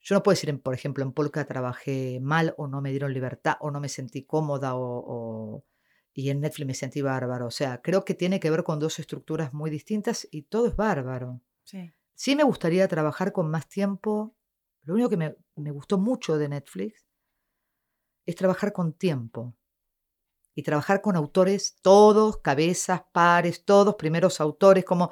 yo 0.00 0.14
no 0.14 0.22
puedo 0.22 0.34
decir, 0.34 0.60
por 0.60 0.74
ejemplo, 0.74 1.04
en 1.04 1.12
Polka 1.12 1.44
trabajé 1.44 2.18
mal 2.20 2.54
o 2.56 2.66
no 2.66 2.80
me 2.80 2.90
dieron 2.90 3.12
libertad 3.12 3.56
o 3.60 3.70
no 3.70 3.80
me 3.80 3.88
sentí 3.88 4.24
cómoda 4.24 4.74
o 4.74 5.64
y 6.18 6.30
en 6.30 6.40
Netflix 6.40 6.66
me 6.66 6.74
sentí 6.74 7.02
bárbaro. 7.02 7.46
O 7.46 7.50
sea, 7.50 7.82
creo 7.82 8.06
que 8.06 8.14
tiene 8.14 8.40
que 8.40 8.48
ver 8.48 8.64
con 8.64 8.80
dos 8.80 8.98
estructuras 8.98 9.52
muy 9.52 9.68
distintas 9.68 10.26
y 10.30 10.42
todo 10.42 10.66
es 10.66 10.74
bárbaro. 10.74 11.42
Sí. 11.62 11.92
Sí 12.14 12.34
me 12.34 12.42
gustaría 12.42 12.88
trabajar 12.88 13.32
con 13.32 13.50
más 13.50 13.68
tiempo. 13.68 14.34
Lo 14.84 14.94
único 14.94 15.10
que 15.10 15.18
me, 15.18 15.36
me 15.56 15.70
gustó 15.70 15.98
mucho 15.98 16.38
de 16.38 16.48
Netflix 16.48 17.06
es 18.24 18.34
trabajar 18.34 18.72
con 18.72 18.94
tiempo 18.94 19.54
y 20.54 20.62
trabajar 20.62 21.02
con 21.02 21.16
autores, 21.16 21.76
todos, 21.82 22.38
cabezas, 22.38 23.02
pares, 23.12 23.66
todos 23.66 23.96
primeros 23.96 24.40
autores, 24.40 24.86
como 24.86 25.10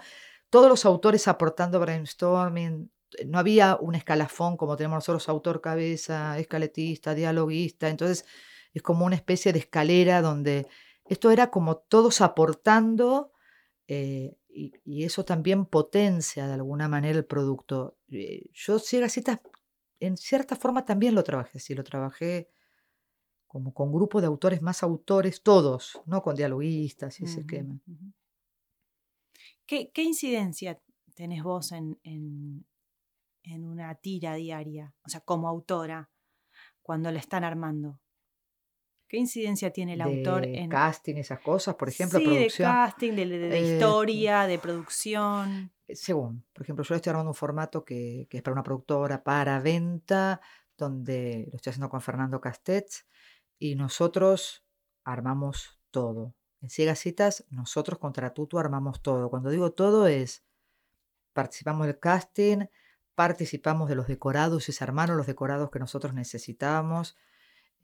todos 0.48 0.70
los 0.70 0.86
autores 0.86 1.28
aportando 1.28 1.80
brainstorming. 1.80 2.90
No 3.26 3.38
había 3.38 3.76
un 3.76 3.94
escalafón 3.94 4.56
como 4.56 4.74
tenemos 4.74 4.96
nosotros, 4.96 5.28
autor, 5.28 5.60
cabeza, 5.60 6.38
escaletista, 6.38 7.14
dialoguista. 7.14 7.90
Entonces 7.90 8.24
es 8.72 8.80
como 8.80 9.04
una 9.04 9.16
especie 9.16 9.52
de 9.52 9.58
escalera 9.58 10.22
donde 10.22 10.66
esto 11.06 11.30
era 11.30 11.50
como 11.50 11.76
todos 11.76 12.20
aportando 12.20 13.32
eh, 13.86 14.36
y, 14.48 15.04
eso 15.04 15.24
también 15.24 15.66
potencia 15.66 16.46
de 16.46 16.54
alguna 16.54 16.88
manera 16.88 17.18
el 17.18 17.26
producto. 17.26 17.98
Eh, 18.08 18.46
yo 18.52 18.78
Citas, 18.78 19.40
en 20.00 20.16
cierta 20.16 20.56
forma 20.56 20.84
también 20.84 21.14
lo 21.14 21.24
trabajé 21.24 21.58
así, 21.58 21.74
lo 21.74 21.84
trabajé 21.84 22.48
como 23.46 23.72
con 23.74 23.92
grupo 23.92 24.20
de 24.20 24.26
autores 24.26 24.62
más 24.62 24.82
autores, 24.82 25.42
todos, 25.42 26.00
no 26.06 26.22
con 26.22 26.34
dialoguistas 26.34 27.20
y 27.20 27.24
ese 27.24 27.40
esquema. 27.40 27.78
¿Qué, 29.66 29.90
incidencia 29.96 30.80
tenés 31.14 31.42
vos 31.42 31.72
en, 31.72 31.98
en, 32.02 32.66
en 33.44 33.64
una 33.64 33.94
tira 33.94 34.34
diaria, 34.34 34.94
o 35.04 35.08
sea, 35.08 35.20
como 35.20 35.48
autora, 35.48 36.10
cuando 36.82 37.10
la 37.12 37.18
están 37.18 37.44
armando? 37.44 38.00
¿Qué 39.08 39.16
incidencia 39.18 39.70
tiene 39.70 39.94
el 39.94 40.00
autor 40.00 40.44
en 40.44 40.68
casting, 40.68 41.16
esas 41.16 41.40
cosas, 41.40 41.74
por 41.76 41.88
ejemplo, 41.88 42.18
sí, 42.18 42.24
producción. 42.24 42.68
de 42.68 42.74
casting, 42.74 43.12
de, 43.12 43.26
de- 43.26 43.38
de 43.48 43.58
Eh, 43.58 43.74
historia, 43.74 44.46
de 44.46 44.58
producción? 44.58 45.72
Eh, 45.86 45.94
Según, 45.94 46.44
por 46.52 46.62
ejemplo, 46.62 46.84
yo 46.84 46.94
estoy 46.94 47.10
armando 47.10 47.30
un 47.30 47.34
formato 47.34 47.84
que, 47.84 48.26
que 48.30 48.38
es 48.38 48.42
para 48.42 48.54
una 48.54 48.62
productora, 48.62 49.22
para 49.22 49.60
venta, 49.60 50.40
donde 50.76 51.46
lo 51.50 51.56
estoy 51.56 51.70
haciendo 51.70 51.88
con 51.90 52.00
Fernando 52.00 52.40
Castets 52.40 53.06
y 53.58 53.76
nosotros 53.76 54.64
armamos 55.04 55.78
todo. 55.90 56.34
En 56.62 56.70
Ciegas 56.70 56.98
Citas, 56.98 57.44
nosotros 57.50 57.98
contra 57.98 58.32
Tutu 58.32 58.58
armamos 58.58 59.02
todo. 59.02 59.28
Cuando 59.30 59.50
digo 59.50 59.72
todo 59.72 60.06
es, 60.08 60.42
participamos 61.32 61.86
del 61.86 61.98
casting, 61.98 62.66
participamos 63.14 63.88
de 63.88 63.94
los 63.94 64.06
decorados 64.08 64.68
y 64.68 64.72
se 64.72 64.82
armaron 64.82 65.16
los 65.16 65.26
decorados 65.26 65.70
que 65.70 65.78
nosotros 65.78 66.14
necesitábamos. 66.14 67.16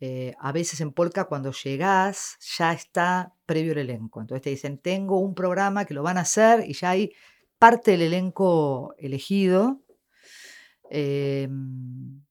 Eh, 0.03 0.35
a 0.39 0.51
veces 0.51 0.81
en 0.81 0.93
Polka 0.93 1.27
cuando 1.27 1.53
llegás 1.53 2.39
ya 2.57 2.73
está 2.73 3.35
previo 3.45 3.73
el 3.73 3.79
elenco. 3.79 4.21
Entonces 4.21 4.43
te 4.43 4.51
dicen, 4.51 4.79
tengo 4.79 5.19
un 5.19 5.35
programa 5.35 5.85
que 5.85 5.93
lo 5.93 6.03
van 6.03 6.17
a 6.17 6.23
hacer 6.23 6.65
y 6.67 6.73
ya 6.73 6.91
hay 6.91 7.13
parte 7.59 7.91
del 7.91 8.03
elenco 8.03 8.95
elegido. 8.97 9.83
Em, 10.89 12.23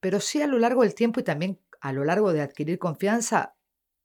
pero 0.00 0.20
sí 0.20 0.40
a 0.40 0.46
lo 0.46 0.58
largo 0.58 0.82
del 0.82 0.94
tiempo 0.94 1.20
y 1.20 1.24
también 1.24 1.58
a 1.80 1.92
lo 1.92 2.04
largo 2.04 2.32
de 2.32 2.40
adquirir 2.40 2.78
confianza, 2.78 3.56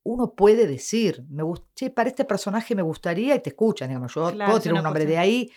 uno 0.03 0.33
puede 0.33 0.65
decir, 0.65 1.23
me 1.29 1.43
che, 1.75 1.91
para 1.91 2.09
este 2.09 2.25
personaje 2.25 2.73
me 2.73 2.81
gustaría 2.81 3.35
y 3.35 3.39
te 3.41 3.49
escuchan, 3.49 3.89
digamos, 3.89 4.13
yo 4.15 4.31
Claro, 4.31 4.51
puedo 4.51 4.61
tirar 4.61 4.77
un 4.77 4.83
nombre 4.83 5.05
de 5.05 5.17
ahí, 5.17 5.51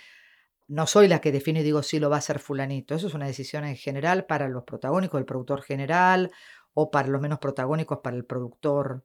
no 0.71 0.87
soy 0.87 1.09
la 1.09 1.21
que 1.21 1.33
define 1.33 1.61
y 1.61 1.65
digo, 1.65 1.83
sí, 1.83 1.99
lo 1.99 2.11
va 2.11 2.17
a 2.17 2.19
hacer 2.21 2.39
fulanito. 2.39 2.95
Eso 2.95 3.09
es 3.09 3.15
una 3.15 3.27
decisión 3.27 3.65
en 3.65 3.77
general 3.77 4.25
para 4.27 4.49
los 4.49 4.63
protagónicos, 4.63 5.19
el 5.19 5.27
productor 5.27 5.63
general, 5.63 6.31
o 6.75 6.93
para 6.93 7.09
los 7.09 7.21
menos 7.21 7.41
protagónicos, 7.41 7.99
para 7.99 8.17
el 8.17 8.25
productor 8.25 9.05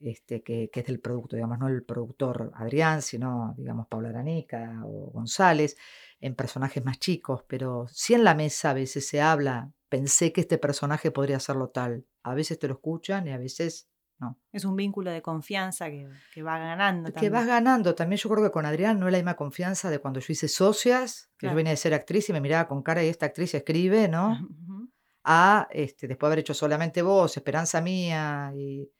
este, 0.00 0.42
que, 0.42 0.70
que 0.70 0.80
es 0.80 0.86
del 0.86 0.98
producto, 0.98 1.36
digamos, 1.36 1.60
no 1.60 1.68
el 1.68 1.84
productor 1.84 2.50
Adrián, 2.54 3.02
sino, 3.02 3.54
digamos, 3.56 3.86
Paula 3.86 4.08
Aranica 4.08 4.82
o 4.84 5.10
González, 5.12 5.76
en 6.20 6.34
personajes 6.34 6.84
más 6.84 6.98
chicos, 6.98 7.44
pero 7.46 7.86
sí 7.88 8.14
en 8.14 8.24
la 8.24 8.34
mesa 8.34 8.70
a 8.70 8.74
veces 8.74 9.06
se 9.06 9.20
habla, 9.20 9.70
pensé 9.88 10.32
que 10.32 10.40
este 10.40 10.58
personaje 10.58 11.12
podría 11.12 11.36
hacerlo 11.36 11.68
tal. 11.68 12.06
A 12.24 12.34
veces 12.34 12.58
te 12.58 12.66
lo 12.66 12.74
escuchan 12.74 13.28
y 13.28 13.30
a 13.30 13.38
veces 13.38 13.88
no. 14.20 14.38
Es 14.52 14.64
un 14.64 14.74
vínculo 14.76 15.10
de 15.10 15.22
confianza 15.22 15.88
que, 15.90 16.08
que 16.34 16.42
va 16.42 16.58
ganando 16.58 17.12
Que 17.12 17.30
vas 17.30 17.40
también. 17.42 17.46
ganando. 17.46 17.94
También 17.94 18.18
yo 18.18 18.28
creo 18.30 18.42
que 18.44 18.50
con 18.50 18.66
Adrián 18.66 18.98
no 18.98 19.06
es 19.06 19.12
la 19.12 19.18
misma 19.18 19.36
confianza 19.36 19.90
de 19.90 19.98
cuando 20.00 20.18
yo 20.20 20.32
hice 20.32 20.48
socias, 20.48 21.30
que 21.38 21.46
Claro. 21.46 21.52
yo 21.52 21.56
venía 21.56 21.70
de 21.70 21.76
ser 21.76 21.94
actriz 21.94 22.28
y 22.28 22.32
me 22.32 22.40
miraba 22.40 22.66
con 22.68 22.82
cara 22.82 23.04
y 23.04 23.08
esta 23.08 23.26
actriz 23.26 23.54
escribe, 23.54 24.08
¿no? 24.08 24.36
A 25.30 25.68
este, 25.70 26.08
después 26.08 26.28
de 26.28 26.32
haber 26.32 26.38
hecho 26.40 26.54
solamente 26.54 27.02
vos, 27.02 27.36
Esperanza 27.36 27.80
Mía 27.82 28.50
y, 28.56 28.90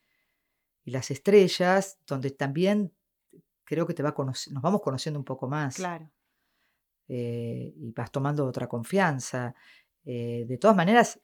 y 0.85 0.91
Las 0.91 1.11
Estrellas, 1.11 1.99
donde 2.07 2.31
también 2.33 2.93
creo 3.65 3.87
que 3.87 3.95
te 3.95 4.03
va 4.03 4.15
nos 4.19 4.49
vamos 4.63 4.81
conociendo 4.83 5.19
un 5.19 5.25
poco 5.25 5.49
más 5.49 5.77
Claro. 5.77 6.11
eh, 7.09 7.73
y 7.77 7.93
vas 7.93 8.11
tomando 8.11 8.47
otra 8.47 8.67
confianza. 8.69 9.55
Eh, 10.05 10.45
de 10.47 10.59
todas 10.59 10.77
maneras, 10.77 11.19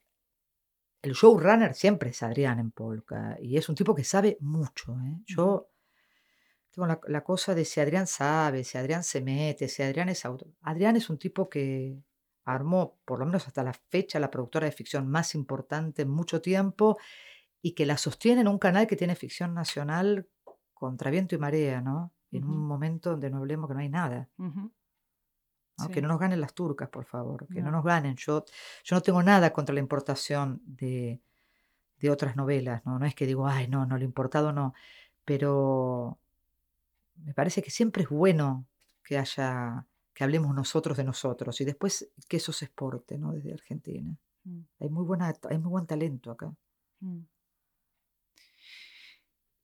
el 1.05 1.13
showrunner 1.13 1.75
siempre 1.75 2.11
es 2.11 2.23
Adrián 2.23 2.59
en 2.59 2.71
Polka 2.71 3.37
y 3.41 3.57
es 3.57 3.69
un 3.69 3.75
tipo 3.75 3.95
que 3.95 4.05
sabe 4.05 4.39
mucho. 4.41 4.93
¿eh? 5.01 5.21
Yo 5.27 5.69
tengo 6.71 6.87
la, 6.87 7.01
la 7.07 7.23
cosa 7.23 7.55
de 7.55 7.65
si 7.65 7.81
Adrián 7.81 8.07
sabe, 8.07 8.65
si 8.65 8.79
Adrián 8.79 9.05
se 9.05 9.21
mete, 9.21 9.69
si 9.69 9.83
Adrián 9.83 10.09
es 10.09 10.25
autor. 10.25 10.49
Adrián 10.63 10.97
es 10.97 11.09
un 11.11 11.19
tipo 11.19 11.49
que 11.49 11.97
armó, 12.45 12.99
por 13.05 13.19
lo 13.19 13.27
menos 13.27 13.47
hasta 13.47 13.63
la 13.63 13.73
fecha, 13.73 14.19
la 14.19 14.31
productora 14.31 14.67
de 14.67 14.73
ficción 14.73 15.09
más 15.09 15.35
importante 15.35 16.03
en 16.03 16.11
mucho 16.11 16.41
tiempo 16.41 16.99
y 17.63 17.73
que 17.73 17.87
la 17.87 17.97
sostiene 17.97 18.41
en 18.41 18.49
un 18.49 18.59
canal 18.59 18.87
que 18.87 18.97
tiene 18.97 19.15
ficción 19.15 19.55
nacional 19.55 20.29
contra 20.73 21.11
viento 21.11 21.35
y 21.35 21.39
marea, 21.39 21.81
¿no? 21.81 22.13
En 22.33 22.45
un 22.45 22.67
momento 22.67 23.11
donde 23.11 23.31
no 23.31 23.39
hablemos 23.39 23.69
que 23.69 23.75
no 23.75 23.81
hay 23.81 23.89
nada. 23.89 24.29
Ujú. 24.39 24.73
¿No? 25.79 25.87
Sí. 25.87 25.93
Que 25.93 26.03
no 26.03 26.09
nos 26.09 26.19
ganen 26.21 26.41
las 26.41 26.55
turcas, 26.55 26.89
por 26.89 27.05
favor, 27.05 27.47
que 27.49 27.61
no, 27.61 27.71
No. 27.71 27.79
nos 27.79 27.85
ganen. 27.85 28.17
Yo, 28.17 28.45
yo 28.85 28.97
no 28.97 29.03
tengo 29.03 29.23
nada 29.23 29.53
contra 29.53 29.75
la 29.75 29.81
importación 29.81 30.61
de, 30.65 31.21
de 31.99 32.11
otras 32.11 32.37
novelas, 32.37 32.85
¿no? 32.87 32.99
No 32.99 33.07
es 33.07 33.15
que 33.15 33.27
digo, 33.27 33.47
ay, 33.47 33.69
no, 33.69 33.87
no, 33.87 33.99
lo 33.99 34.05
importado 34.05 34.53
no. 34.53 34.75
Pero 35.25 36.19
me 37.17 37.35
parece 37.35 37.63
que 37.63 37.71
siempre 37.71 38.03
es 38.05 38.09
bueno 38.09 38.67
que 39.03 39.19
haya, 39.19 39.87
que 40.13 40.25
hablemos 40.25 40.55
nosotros 40.55 40.97
de 40.97 41.05
nosotros 41.05 41.61
y 41.61 41.65
después 41.65 42.11
que 42.29 42.37
eso 42.39 42.53
se 42.53 42.67
exporte, 42.67 43.19
¿no? 43.19 43.33
Desde 43.33 43.53
Argentina. 43.53 44.17
Mm, 44.45 44.61
Hay 44.81 44.89
muy, 44.91 45.05
buena, 45.05 45.33
hay 45.51 45.59
muy 45.59 45.71
buen 45.71 45.87
talento 45.87 46.31
acá. 46.31 46.55
mm. 47.01 47.21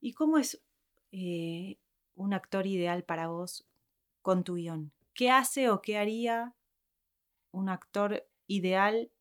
¿Y 0.01 0.13
cómo 0.15 0.39
es 0.39 0.63
eh, 1.13 1.79
un 2.15 2.33
actor 2.33 2.67
ideal 2.67 3.05
para 3.05 3.29
vos 3.29 3.67
con 4.23 4.45
tu 4.45 4.55
guion? 4.55 4.93
¿Qué 5.15 5.31
hace 5.31 5.69
o 5.71 5.81
qué 5.83 5.99
haría 5.99 6.55
un 7.53 7.69
actor 7.69 8.27
ideal 8.47 9.13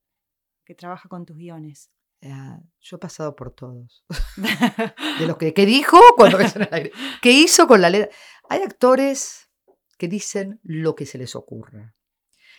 que 0.66 0.76
trabaja 0.76 1.10
con 1.10 1.26
tus 1.26 1.38
guiones? 1.38 1.92
Ah, 2.24 2.60
yo 2.82 2.98
he 2.98 3.00
pasado 3.00 3.36
por 3.36 3.52
todos. 3.52 4.04
de 5.20 5.28
lo 5.28 5.38
que, 5.38 5.54
que 5.54 5.66
dijo 5.66 5.98
cuando 6.18 6.38
me 6.38 6.46
en 6.46 6.62
el 6.62 6.70
aire. 6.72 6.92
¿Qué 7.22 7.32
hizo 7.32 7.68
con 7.68 7.82
la 7.82 7.90
letra? 7.90 8.16
Hay 8.50 8.62
actores 8.62 9.50
que 9.98 10.08
dicen 10.08 10.60
lo 10.64 10.96
que 10.96 11.06
se 11.06 11.18
les 11.18 11.36
ocurra. 11.36 11.96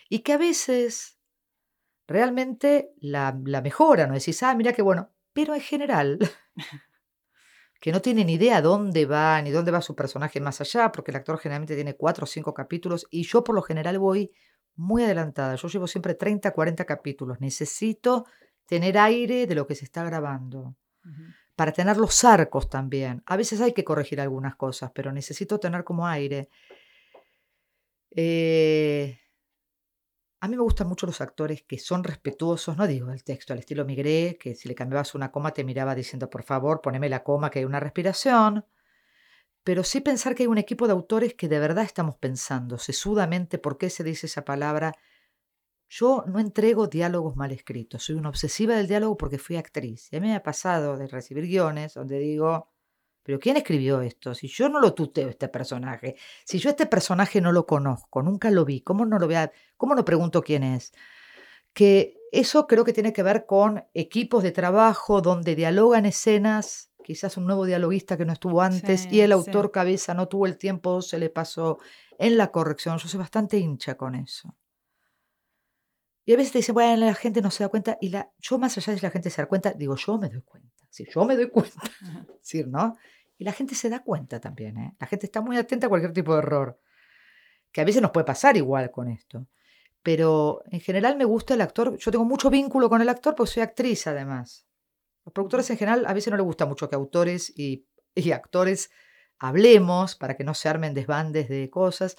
Y 0.08 0.20
que 0.20 0.32
a 0.32 0.38
veces 0.38 1.18
realmente 2.06 2.92
la, 2.96 3.38
la 3.44 3.62
mejoran. 3.62 4.08
No 4.08 4.14
decís, 4.14 4.42
ah, 4.42 4.54
mira 4.54 4.72
qué 4.72 4.82
bueno. 4.82 5.10
Pero 5.32 5.54
en 5.54 5.60
general, 5.60 6.18
que 7.80 7.92
no 7.92 8.00
tienen 8.00 8.28
idea 8.28 8.60
dónde 8.60 9.06
va 9.06 9.40
ni 9.40 9.50
dónde 9.50 9.70
va 9.70 9.80
su 9.80 9.96
personaje 9.96 10.38
más 10.38 10.60
allá, 10.60 10.92
porque 10.92 11.10
el 11.10 11.16
actor 11.16 11.38
generalmente 11.38 11.74
tiene 11.74 11.96
cuatro 11.96 12.24
o 12.24 12.26
cinco 12.26 12.52
capítulos 12.52 13.06
y 13.10 13.24
yo 13.24 13.42
por 13.42 13.54
lo 13.54 13.62
general 13.62 13.98
voy 13.98 14.30
muy 14.76 15.02
adelantada. 15.02 15.54
Yo 15.56 15.68
llevo 15.68 15.86
siempre 15.86 16.14
30, 16.14 16.52
40 16.52 16.84
capítulos. 16.84 17.40
Necesito 17.40 18.26
tener 18.66 18.98
aire 18.98 19.46
de 19.46 19.54
lo 19.54 19.66
que 19.66 19.74
se 19.74 19.84
está 19.84 20.04
grabando 20.04 20.76
para 21.56 21.72
tener 21.72 21.96
los 21.96 22.22
arcos 22.24 22.68
también. 22.68 23.22
A 23.26 23.36
veces 23.36 23.60
hay 23.60 23.72
que 23.72 23.84
corregir 23.84 24.20
algunas 24.20 24.56
cosas, 24.56 24.90
pero 24.94 25.10
necesito 25.10 25.58
tener 25.58 25.82
como 25.82 26.06
aire. 26.06 26.48
Eh, 28.10 29.18
a 30.40 30.48
mí 30.48 30.56
me 30.56 30.62
gustan 30.62 30.88
mucho 30.88 31.06
los 31.06 31.20
actores 31.20 31.62
que 31.62 31.78
son 31.78 32.02
respetuosos, 32.02 32.76
no 32.76 32.86
digo 32.86 33.10
el 33.10 33.22
texto 33.22 33.52
al 33.52 33.58
estilo 33.58 33.84
Migré, 33.84 34.38
que 34.40 34.54
si 34.54 34.68
le 34.68 34.74
cambiabas 34.74 35.14
una 35.14 35.30
coma 35.30 35.52
te 35.52 35.64
miraba 35.64 35.94
diciendo, 35.94 36.30
por 36.30 36.42
favor, 36.42 36.80
poneme 36.80 37.10
la 37.10 37.22
coma, 37.22 37.50
que 37.50 37.58
hay 37.58 37.66
una 37.66 37.78
respiración. 37.78 38.64
Pero 39.62 39.84
sí 39.84 40.00
pensar 40.00 40.34
que 40.34 40.44
hay 40.44 40.46
un 40.46 40.56
equipo 40.56 40.86
de 40.86 40.92
autores 40.92 41.34
que 41.34 41.48
de 41.48 41.58
verdad 41.58 41.84
estamos 41.84 42.16
pensando 42.16 42.78
sesudamente 42.78 43.58
por 43.58 43.76
qué 43.76 43.90
se 43.90 44.02
dice 44.02 44.26
esa 44.26 44.42
palabra. 44.44 44.94
Yo 45.90 46.24
no 46.26 46.38
entrego 46.38 46.86
diálogos 46.86 47.36
mal 47.36 47.52
escritos, 47.52 48.04
soy 48.04 48.16
una 48.16 48.30
obsesiva 48.30 48.74
del 48.76 48.88
diálogo 48.88 49.18
porque 49.18 49.38
fui 49.38 49.56
actriz. 49.56 50.08
Y 50.10 50.16
a 50.16 50.20
mí 50.20 50.28
me 50.28 50.36
ha 50.36 50.42
pasado 50.42 50.96
de 50.96 51.06
recibir 51.06 51.46
guiones 51.46 51.94
donde 51.94 52.18
digo, 52.18 52.69
pero 53.30 53.38
¿quién 53.38 53.56
escribió 53.56 54.00
esto? 54.00 54.34
Si 54.34 54.48
yo 54.48 54.68
no 54.68 54.80
lo 54.80 54.92
tuteo 54.92 55.28
este 55.28 55.46
personaje, 55.46 56.16
si 56.44 56.58
yo 56.58 56.68
este 56.68 56.86
personaje 56.86 57.40
no 57.40 57.52
lo 57.52 57.64
conozco, 57.64 58.24
nunca 58.24 58.50
lo 58.50 58.64
vi, 58.64 58.80
¿cómo 58.80 59.06
no 59.06 59.20
lo 59.20 59.28
vea? 59.28 59.52
¿Cómo 59.76 59.94
no 59.94 60.04
pregunto 60.04 60.42
quién 60.42 60.64
es? 60.64 60.92
Que 61.72 62.16
eso 62.32 62.66
creo 62.66 62.84
que 62.84 62.92
tiene 62.92 63.12
que 63.12 63.22
ver 63.22 63.46
con 63.46 63.84
equipos 63.94 64.42
de 64.42 64.50
trabajo 64.50 65.20
donde 65.20 65.54
dialogan 65.54 66.06
escenas, 66.06 66.90
quizás 67.04 67.36
un 67.36 67.46
nuevo 67.46 67.66
dialoguista 67.66 68.16
que 68.16 68.24
no 68.24 68.32
estuvo 68.32 68.62
antes 68.62 69.06
y 69.12 69.20
el 69.20 69.28
sí. 69.28 69.32
autor 69.34 69.70
cabeza 69.70 70.12
no 70.12 70.26
tuvo 70.26 70.46
el 70.46 70.58
tiempo, 70.58 71.00
se 71.00 71.20
le 71.20 71.30
pasó 71.30 71.78
en 72.18 72.36
la 72.36 72.50
corrección. 72.50 72.98
Yo 72.98 73.06
soy 73.06 73.18
bastante 73.18 73.58
hincha 73.58 73.96
con 73.96 74.16
eso. 74.16 74.56
Y 76.24 76.32
a 76.32 76.36
veces 76.36 76.50
te 76.50 76.58
dicen, 76.58 76.74
bueno, 76.74 77.06
la 77.06 77.14
gente 77.14 77.40
no 77.40 77.52
se 77.52 77.62
da 77.62 77.68
cuenta. 77.68 77.96
Y 78.00 78.08
la, 78.08 78.28
yo, 78.40 78.58
más 78.58 78.76
allá 78.76 78.92
de 78.92 78.98
si 78.98 79.06
la 79.06 79.10
gente 79.10 79.30
se 79.30 79.40
da 79.40 79.46
cuenta, 79.46 79.72
digo, 79.72 79.94
yo 79.94 80.18
me 80.18 80.28
doy 80.28 80.42
cuenta. 80.42 80.84
Si 80.90 81.04
yo 81.08 81.24
me 81.24 81.36
doy 81.36 81.48
cuenta, 81.48 81.80
decir, 82.40 82.66
¿no? 82.66 82.96
Y 83.40 83.44
la 83.44 83.52
gente 83.52 83.74
se 83.74 83.88
da 83.88 84.00
cuenta 84.00 84.38
también, 84.38 84.76
¿eh? 84.76 84.94
La 85.00 85.06
gente 85.06 85.24
está 85.24 85.40
muy 85.40 85.56
atenta 85.56 85.86
a 85.86 85.88
cualquier 85.88 86.12
tipo 86.12 86.34
de 86.34 86.40
error. 86.40 86.78
Que 87.72 87.80
a 87.80 87.84
veces 87.84 88.02
nos 88.02 88.10
puede 88.10 88.26
pasar 88.26 88.54
igual 88.58 88.90
con 88.90 89.08
esto. 89.08 89.46
Pero 90.02 90.62
en 90.66 90.80
general 90.80 91.16
me 91.16 91.24
gusta 91.24 91.54
el 91.54 91.62
actor. 91.62 91.96
Yo 91.96 92.10
tengo 92.10 92.26
mucho 92.26 92.50
vínculo 92.50 92.90
con 92.90 93.00
el 93.00 93.08
actor 93.08 93.34
porque 93.34 93.52
soy 93.52 93.62
actriz 93.62 94.06
además. 94.06 94.66
Los 95.24 95.32
productores 95.32 95.70
en 95.70 95.78
general 95.78 96.04
a 96.06 96.12
veces 96.12 96.30
no 96.30 96.36
les 96.36 96.44
gusta 96.44 96.66
mucho 96.66 96.90
que 96.90 96.96
autores 96.96 97.50
y, 97.56 97.86
actores 98.30 98.90
hablemos 99.38 100.16
para 100.16 100.36
que 100.36 100.44
no 100.44 100.52
se 100.52 100.68
armen 100.68 100.92
desbandes 100.92 101.48
de 101.48 101.70
cosas. 101.70 102.18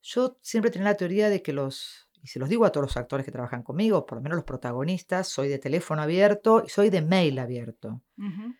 Yo 0.00 0.38
siempre 0.40 0.70
tenía 0.70 0.88
la 0.88 0.96
teoría 0.96 1.28
de 1.28 1.42
que 1.42 1.52
los, 1.52 2.08
y 2.22 2.28
se 2.28 2.38
los 2.38 2.48
digo 2.48 2.64
a 2.64 2.72
todos 2.72 2.86
los 2.86 2.96
actores 2.96 3.26
que 3.26 3.32
trabajan 3.32 3.62
conmigo, 3.62 4.06
por 4.06 4.16
lo 4.16 4.22
menos 4.22 4.36
los 4.36 4.46
protagonistas, 4.46 5.28
soy 5.28 5.48
de 5.48 5.58
teléfono 5.58 6.00
abierto 6.00 6.62
y 6.66 6.70
soy 6.70 6.88
de 6.88 7.02
mail 7.02 7.38
abierto. 7.38 8.00
Ujú. 8.16 8.54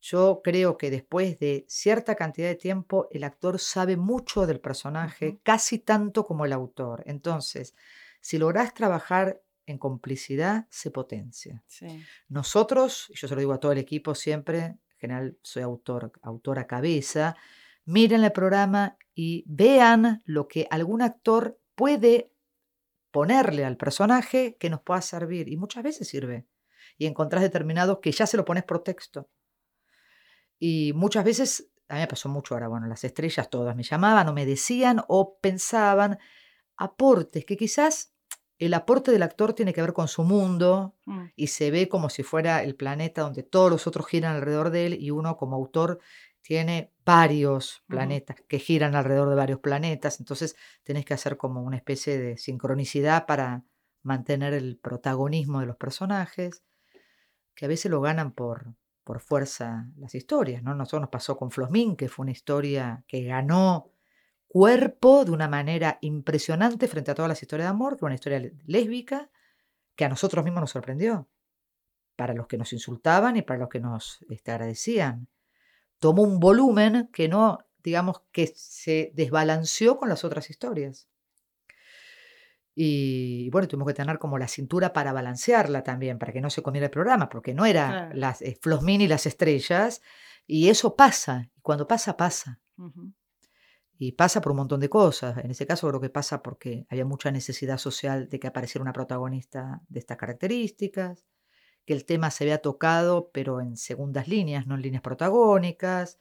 Yo 0.00 0.40
creo 0.44 0.76
que 0.76 0.90
después 0.90 1.38
de 1.38 1.64
cierta 1.68 2.14
cantidad 2.14 2.48
de 2.48 2.54
tiempo, 2.54 3.08
el 3.10 3.24
actor 3.24 3.58
sabe 3.58 3.96
mucho 3.96 4.46
del 4.46 4.60
personaje, 4.60 5.40
casi 5.42 5.78
tanto 5.78 6.24
como 6.24 6.44
el 6.44 6.52
autor. 6.52 7.02
Entonces, 7.06 7.74
si 8.20 8.38
lográs 8.38 8.74
trabajar 8.74 9.42
en 9.66 9.78
complicidad 9.78 10.66
se 10.70 10.90
potencia. 10.90 11.62
Sí. 11.66 12.02
Nosotros, 12.28 13.06
y 13.10 13.14
yo 13.16 13.28
se 13.28 13.34
lo 13.34 13.40
digo 13.40 13.52
a 13.52 13.60
todo 13.60 13.72
el 13.72 13.78
equipo 13.78 14.14
siempre, 14.14 14.58
en 14.58 14.78
general 14.98 15.38
soy 15.42 15.62
autor, 15.62 16.12
autora 16.22 16.66
cabeza, 16.66 17.36
miren 17.84 18.24
el 18.24 18.32
programa 18.32 18.96
y 19.14 19.44
vean 19.46 20.22
lo 20.24 20.48
que 20.48 20.66
algún 20.70 21.02
actor 21.02 21.58
puede 21.74 22.32
ponerle 23.10 23.64
al 23.64 23.76
personaje 23.76 24.56
que 24.58 24.70
nos 24.70 24.80
pueda 24.82 25.00
servir. 25.00 25.48
Y 25.48 25.56
muchas 25.56 25.82
veces 25.82 26.08
sirve. 26.08 26.46
Y 26.96 27.06
encontrás 27.06 27.42
determinados 27.42 27.98
que 28.00 28.12
ya 28.12 28.26
se 28.26 28.36
lo 28.36 28.44
pones 28.44 28.64
por 28.64 28.82
texto. 28.82 29.28
Y 30.58 30.92
muchas 30.94 31.24
veces, 31.24 31.70
a 31.88 31.94
mí 31.94 32.00
me 32.00 32.06
pasó 32.06 32.28
mucho 32.28 32.54
ahora, 32.54 32.68
bueno, 32.68 32.86
las 32.86 33.04
estrellas 33.04 33.48
todas 33.50 33.76
me 33.76 33.82
llamaban 33.82 34.28
o 34.28 34.32
me 34.32 34.46
decían 34.46 35.02
o 35.08 35.38
pensaban 35.40 36.18
aportes 36.76 37.44
que 37.44 37.56
quizás 37.56 38.14
el 38.58 38.74
aporte 38.74 39.12
del 39.12 39.22
actor 39.22 39.52
tiene 39.52 39.72
que 39.72 39.80
ver 39.80 39.92
con 39.92 40.08
su 40.08 40.24
mundo 40.24 40.96
Mm. 41.06 41.26
y 41.36 41.46
se 41.46 41.70
ve 41.70 41.88
como 41.88 42.10
si 42.10 42.22
fuera 42.22 42.62
el 42.62 42.74
planeta 42.74 43.22
donde 43.22 43.42
todos 43.42 43.70
los 43.70 43.86
otros 43.86 44.06
giran 44.06 44.34
alrededor 44.36 44.70
de 44.70 44.86
él 44.86 44.94
y 45.00 45.10
uno 45.10 45.36
como 45.36 45.56
autor 45.56 46.00
tiene 46.42 46.92
varios 47.04 47.82
planetas 47.86 48.36
que 48.48 48.58
giran 48.58 48.94
alrededor 48.94 49.28
de 49.28 49.34
varios 49.36 49.60
planetas, 49.60 50.18
entonces 50.20 50.56
tenés 50.82 51.04
que 51.04 51.14
hacer 51.14 51.36
como 51.36 51.62
una 51.62 51.76
especie 51.76 52.18
de 52.18 52.36
sincronicidad 52.36 53.26
para 53.26 53.64
mantener 54.02 54.54
el 54.54 54.78
protagonismo 54.78 55.60
de 55.60 55.66
los 55.66 55.76
personajes, 55.76 56.62
que 57.54 57.64
a 57.64 57.68
veces 57.68 57.90
lo 57.90 58.00
ganan 58.00 58.32
por, 58.32 58.74
por 59.08 59.20
fuerza 59.20 59.86
las 59.96 60.14
historias, 60.14 60.62
¿no? 60.62 60.74
Nosotros 60.74 61.00
nos 61.00 61.08
pasó 61.08 61.34
con 61.38 61.50
Flosmin, 61.50 61.96
que 61.96 62.10
fue 62.10 62.24
una 62.24 62.32
historia 62.32 63.04
que 63.08 63.24
ganó 63.24 63.90
cuerpo 64.46 65.24
de 65.24 65.30
una 65.30 65.48
manera 65.48 65.96
impresionante 66.02 66.86
frente 66.88 67.10
a 67.10 67.14
todas 67.14 67.30
las 67.30 67.40
historias 67.40 67.68
de 67.68 67.70
amor, 67.70 67.94
que 67.94 68.00
fue 68.00 68.08
una 68.08 68.16
historia 68.16 68.52
lésbica, 68.66 69.30
que 69.96 70.04
a 70.04 70.10
nosotros 70.10 70.44
mismos 70.44 70.60
nos 70.60 70.72
sorprendió, 70.72 71.26
para 72.16 72.34
los 72.34 72.48
que 72.48 72.58
nos 72.58 72.70
insultaban 72.74 73.38
y 73.38 73.40
para 73.40 73.60
los 73.60 73.70
que 73.70 73.80
nos 73.80 74.22
este, 74.28 74.50
agradecían. 74.50 75.26
Tomó 75.98 76.20
un 76.20 76.38
volumen 76.38 77.08
que 77.10 77.28
no, 77.28 77.60
digamos, 77.82 78.20
que 78.30 78.52
se 78.54 79.10
desbalanceó 79.14 79.96
con 79.96 80.10
las 80.10 80.22
otras 80.22 80.50
historias. 80.50 81.08
Y 82.80 83.50
bueno, 83.50 83.66
tuvimos 83.66 83.88
que 83.88 83.94
tener 83.94 84.20
como 84.20 84.38
la 84.38 84.46
cintura 84.46 84.92
para 84.92 85.12
balancearla 85.12 85.82
también, 85.82 86.16
para 86.16 86.32
que 86.32 86.40
no 86.40 86.48
se 86.48 86.62
comiera 86.62 86.84
el 86.86 86.92
programa, 86.92 87.28
porque 87.28 87.52
no 87.52 87.66
era 87.66 87.88
Claro. 87.88 88.14
las 88.14 88.40
eh, 88.40 88.56
Flosmin 88.62 89.00
y 89.00 89.08
las 89.08 89.26
estrellas, 89.26 90.00
y 90.46 90.68
eso 90.68 90.94
pasa, 90.94 91.50
y 91.56 91.60
cuando 91.60 91.88
pasa, 91.88 92.16
pasa. 92.16 92.60
Y 93.98 94.12
pasa 94.12 94.40
por 94.40 94.52
un 94.52 94.58
montón 94.58 94.78
de 94.78 94.88
cosas. 94.88 95.38
En 95.38 95.50
ese 95.50 95.66
caso 95.66 95.88
creo 95.88 96.00
que 96.00 96.08
pasa 96.08 96.40
porque 96.40 96.86
había 96.88 97.04
mucha 97.04 97.32
necesidad 97.32 97.78
social 97.78 98.28
de 98.28 98.38
que 98.38 98.46
apareciera 98.46 98.82
una 98.82 98.92
protagonista 98.92 99.82
de 99.88 99.98
estas 99.98 100.16
características, 100.16 101.26
que 101.84 101.94
el 101.94 102.04
tema 102.04 102.30
se 102.30 102.44
había 102.44 102.58
tocado, 102.58 103.30
pero 103.32 103.60
en 103.60 103.76
segundas 103.76 104.28
líneas, 104.28 104.68
no 104.68 104.76
en 104.76 104.82
líneas 104.82 105.02
protagónicas, 105.02 106.20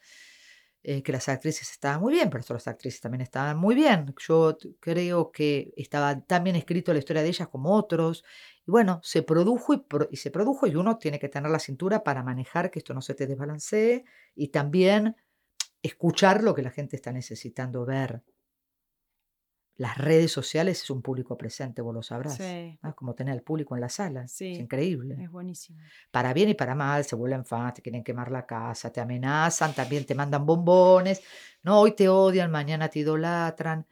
eh, 0.83 1.03
que 1.03 1.11
las 1.11 1.27
actrices 1.29 1.69
estaban 1.71 2.01
muy 2.01 2.13
bien, 2.13 2.29
pero 2.29 2.39
las 2.39 2.51
otras 2.51 2.67
actrices 2.67 3.01
también 3.01 3.21
estaban 3.21 3.57
muy 3.57 3.75
bien. 3.75 4.13
Yo 4.27 4.57
creo 4.79 5.31
que 5.31 5.73
estaba 5.75 6.19
tan 6.21 6.43
bien 6.43 6.55
escrito 6.55 6.93
la 6.93 6.99
historia 6.99 7.23
de 7.23 7.29
ellas 7.29 7.47
como 7.49 7.73
otros. 7.75 8.23
Y 8.65 8.71
bueno, 8.71 8.99
se 9.03 9.23
produjo 9.23 9.73
y, 9.73 9.85
y 10.11 10.17
se 10.17 10.31
produjo 10.31 10.67
y 10.67 10.75
uno 10.75 10.97
tiene 10.97 11.19
que 11.19 11.29
tener 11.29 11.51
la 11.51 11.59
cintura 11.59 12.03
para 12.03 12.23
manejar 12.23 12.71
que 12.71 12.79
esto 12.79 12.93
no 12.93 13.01
se 13.01 13.15
te 13.15 13.27
desbalancee 13.27 14.05
y 14.35 14.49
también 14.49 15.15
escuchar 15.81 16.43
lo 16.43 16.53
que 16.55 16.61
la 16.61 16.71
gente 16.71 16.95
está 16.95 17.11
necesitando 17.11 17.85
ver. 17.85 18.21
Las 19.77 19.97
redes 19.97 20.31
sociales 20.31 20.81
es 20.81 20.89
un 20.89 21.03
público 21.03 21.37
presente, 21.37 21.83
vos 21.83 21.93
lo 21.93 22.01
sabrás. 22.01 22.35
Sí, 22.35 22.79
como 22.95 23.13
tener 23.13 23.33
al 23.33 23.43
público 23.43 23.75
en 23.75 23.81
la 23.81 23.89
sala. 23.89 24.23
Es 24.23 24.41
increíble. 24.41 25.15
es 25.21 25.29
buenísimo. 25.29 25.79
Para 26.09 26.33
bien 26.33 26.49
y 26.49 26.55
para 26.55 26.73
mal, 26.73 27.05
se 27.05 27.15
vuelven 27.15 27.45
fans, 27.45 27.75
te 27.75 27.81
quieren 27.83 28.03
quemar 28.03 28.31
la 28.31 28.47
casa, 28.47 28.91
te 28.91 28.99
amenazan, 29.01 29.75
también 29.75 30.03
te 30.05 30.15
mandan 30.15 30.47
bombones. 30.47 31.21
No, 31.61 31.79
hoy 31.79 31.91
te 31.91 32.09
odian, 32.09 32.49
mañana 32.49 32.89
te 32.89 32.99
idolatran. 32.99 33.85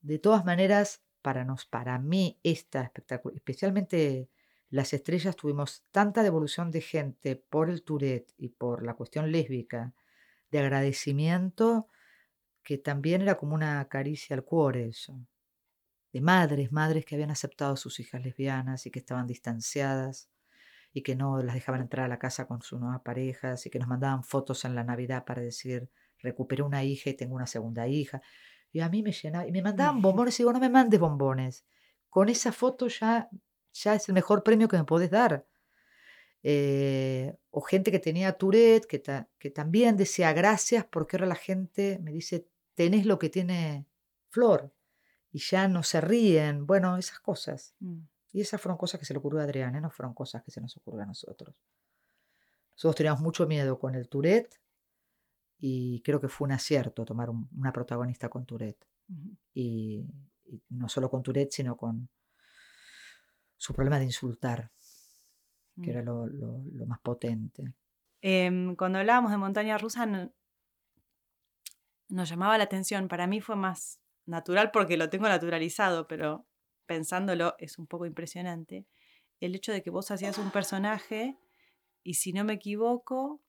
De 0.00 0.18
todas 0.18 0.44
maneras, 0.46 1.02
para, 1.20 1.44
nos, 1.44 1.66
para 1.66 1.98
mí, 1.98 2.38
esta 2.42 2.82
espectáculo, 2.82 3.34
especialmente 3.34 4.30
las 4.70 4.94
estrellas, 4.94 5.36
tuvimos 5.36 5.84
tanta 5.90 6.22
devolución 6.22 6.70
de 6.70 6.80
gente 6.80 7.36
por 7.36 7.68
el 7.68 7.82
Tourette 7.82 8.32
y 8.38 8.48
por 8.48 8.82
la 8.84 8.94
cuestión 8.94 9.30
lésbica, 9.30 9.92
de 10.50 10.60
agradecimiento, 10.60 11.88
que 12.66 12.78
también 12.78 13.22
era 13.22 13.36
como 13.36 13.54
una 13.54 13.86
caricia 13.88 14.34
al 14.34 14.42
cuore 14.42 14.88
eso. 14.88 15.16
De 16.12 16.20
madres, 16.20 16.72
madres 16.72 17.04
que 17.04 17.14
habían 17.14 17.30
aceptado 17.30 17.74
a 17.74 17.76
sus 17.76 18.00
hijas 18.00 18.20
lesbianas 18.24 18.86
y 18.86 18.90
que 18.90 18.98
estaban 18.98 19.28
distanciadas 19.28 20.28
y 20.92 21.02
que 21.02 21.14
no 21.14 21.40
las 21.44 21.54
dejaban 21.54 21.82
entrar 21.82 22.06
a 22.06 22.08
la 22.08 22.18
casa 22.18 22.48
con 22.48 22.62
sus 22.62 22.80
nuevas 22.80 23.02
parejas 23.02 23.64
y 23.66 23.70
que 23.70 23.78
nos 23.78 23.86
mandaban 23.86 24.24
fotos 24.24 24.64
en 24.64 24.74
la 24.74 24.82
Navidad 24.82 25.24
para 25.24 25.42
decir, 25.42 25.88
recuperé 26.18 26.64
una 26.64 26.82
hija 26.82 27.10
y 27.10 27.14
tengo 27.14 27.36
una 27.36 27.46
segunda 27.46 27.86
hija. 27.86 28.20
Y 28.72 28.80
a 28.80 28.88
mí 28.88 29.04
me 29.04 29.12
llenaba, 29.12 29.46
y 29.46 29.52
me 29.52 29.62
mandaban 29.62 30.02
bombones 30.02 30.34
y 30.34 30.42
digo, 30.42 30.52
no 30.52 30.58
me 30.58 30.68
mandes 30.68 30.98
bombones. 30.98 31.64
Con 32.10 32.28
esa 32.28 32.50
foto 32.50 32.88
ya, 32.88 33.28
ya 33.74 33.94
es 33.94 34.08
el 34.08 34.14
mejor 34.14 34.42
premio 34.42 34.66
que 34.66 34.76
me 34.76 34.84
podés 34.84 35.10
dar. 35.12 35.46
Eh, 36.42 37.32
o 37.50 37.60
gente 37.60 37.90
que 37.92 37.98
tenía 37.98 38.32
Tourette, 38.32 38.86
que, 38.86 38.98
ta- 38.98 39.28
que 39.38 39.50
también 39.50 39.96
decía 39.96 40.32
gracias 40.32 40.84
porque 40.84 41.16
ahora 41.16 41.26
la 41.26 41.34
gente 41.36 41.98
me 42.02 42.10
dice, 42.12 42.46
tenés 42.76 43.04
lo 43.06 43.18
que 43.18 43.28
tiene 43.30 43.88
Flor. 44.28 44.72
Y 45.32 45.40
ya 45.40 45.66
no 45.66 45.82
se 45.82 46.00
ríen. 46.00 46.64
Bueno, 46.66 46.96
esas 46.96 47.18
cosas. 47.18 47.74
Mm. 47.80 48.02
Y 48.32 48.40
esas 48.42 48.60
fueron 48.60 48.78
cosas 48.78 49.00
que 49.00 49.06
se 49.06 49.12
le 49.14 49.18
ocurrió 49.18 49.40
a 49.40 49.44
Adrián, 49.44 49.74
¿eh? 49.74 49.80
no 49.80 49.90
fueron 49.90 50.14
cosas 50.14 50.42
que 50.44 50.50
se 50.52 50.60
nos 50.60 50.76
ocurrieron 50.76 51.04
a 51.04 51.06
nosotros. 51.08 51.54
Nosotros 52.74 52.94
teníamos 52.96 53.20
mucho 53.22 53.46
miedo 53.46 53.78
con 53.78 53.94
el 53.94 54.08
Tourette 54.08 54.60
y 55.58 56.02
creo 56.02 56.20
que 56.20 56.28
fue 56.28 56.44
un 56.46 56.52
acierto 56.52 57.04
tomar 57.06 57.30
un- 57.30 57.48
una 57.56 57.72
protagonista 57.72 58.28
con 58.28 58.44
Tourette. 58.46 58.86
Y, 59.54 60.04
y 60.44 60.62
no 60.70 60.88
solo 60.88 61.08
con 61.10 61.22
Tourette, 61.22 61.52
sino 61.52 61.76
con 61.76 62.08
su 63.56 63.72
problema 63.72 63.98
de 63.98 64.04
insultar, 64.04 64.70
que 65.82 65.88
Mm. 65.88 65.90
era 65.90 66.02
lo, 66.02 66.26
lo- 66.26 66.62
lo 66.72 66.86
más 66.86 67.00
potente. 67.00 67.74
Em, 68.20 68.76
cuando 68.76 68.98
hablábamos 68.98 69.30
de 69.30 69.36
montaña 69.38 69.78
rusa, 69.78 70.04
no- 70.06 70.30
nos 72.08 72.28
llamaba 72.28 72.58
la 72.58 72.64
atención. 72.64 73.08
Para 73.08 73.26
mí 73.26 73.40
fue 73.40 73.56
más 73.56 74.00
natural 74.26 74.70
porque 74.70 74.96
lo 74.96 75.10
tengo 75.10 75.28
naturalizado, 75.28 76.06
pero 76.06 76.46
pensándolo 76.86 77.54
es 77.58 77.78
un 77.78 77.86
poco 77.86 78.06
impresionante. 78.06 78.86
El 79.40 79.54
hecho 79.54 79.72
de 79.72 79.82
que 79.82 79.90
vos 79.90 80.10
hacías 80.10 80.38
un 80.38 80.50
personaje 80.50 81.36
y 82.02 82.14
si 82.14 82.32
no 82.32 82.44
me 82.44 82.54
equivoco, 82.54 83.42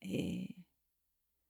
eh, 0.00 0.54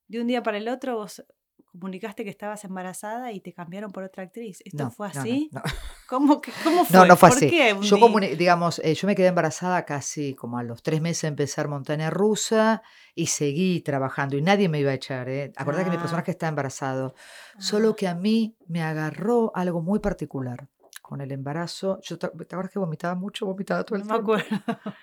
de 0.09 0.21
un 0.21 0.27
día 0.27 0.43
para 0.43 0.59
el 0.59 0.69
otro 0.69 0.97
vos 0.97 1.25
comunicaste 1.67 2.25
que 2.25 2.31
estabas 2.31 2.65
embarazada 2.65 3.33
y 3.33 3.41
te 3.41 3.53
cambiaron 3.53 3.93
por 3.93 4.03
otra 4.05 4.23
actriz. 4.25 4.61
¿Esto 4.65 4.85
No, 4.85 4.91
fue 4.91 5.09
no, 5.09 5.15
no, 5.15 5.21
así? 5.21 5.51
no. 5.53 5.63
¿Cómo, 6.09 6.41
que- 6.41 6.53
cómo 6.65 6.85
fue? 6.85 6.97
No, 6.99 7.07
no 7.07 7.17
fue 7.17 7.29
¿Por 7.29 7.39
así. 7.39 7.49
qué 7.51 7.77
Yo, 7.83 7.97
comuni- 7.99 8.37
digamos, 8.37 8.81
eh, 8.81 8.95
yo 8.95 9.07
me 9.07 9.15
quedé 9.15 9.29
embarazada 9.29 9.85
casi 9.85 10.35
como 10.35 10.59
a 10.59 10.63
los 10.63 10.83
tres 10.83 11.01
meses 11.01 11.23
de 11.23 11.29
empezar 11.29 11.69
montaña 11.69 12.11
rusa 12.11 12.83
y 13.15 13.27
seguí 13.27 13.81
trabajando 13.81 14.37
y 14.37 14.43
nadie 14.43 14.69
me 14.69 14.81
iba 14.81 14.91
a 14.91 14.95
echar. 14.95 15.29
¿eh? 15.29 15.53
Que 15.57 15.65
mi 15.65 15.97
Ah. 15.97 16.01
personaje 16.01 16.31
está 16.33 16.49
embarazado. 16.49 17.15
Solo 17.59 17.91
Ah, 17.91 17.97
que 17.97 18.09
a 18.09 18.15
mí 18.15 18.57
me 18.67 18.83
agarró 18.83 19.53
algo 19.55 19.81
muy 19.83 19.99
particular 20.01 20.69
con 21.03 21.21
el 21.21 21.33
embarazo. 21.33 21.99
Yo, 22.03 22.19
¿te 22.19 22.27
acuerdas 22.27 22.71
que 22.71 22.79
vomitaba 22.79 23.15
mucho? 23.15 23.47
Vomitaba 23.47 23.85
todo 23.85 23.99
el 23.99 24.07
no 24.07 24.15
me 24.15 24.21
acuerdo. 24.21 24.47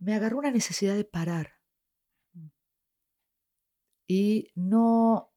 Me 0.00 0.14
agarró 0.14 0.38
una 0.38 0.50
necesidad 0.50 0.94
de 0.96 1.04
parar. 1.04 1.52
Y 4.06 4.50
no, 4.54 5.32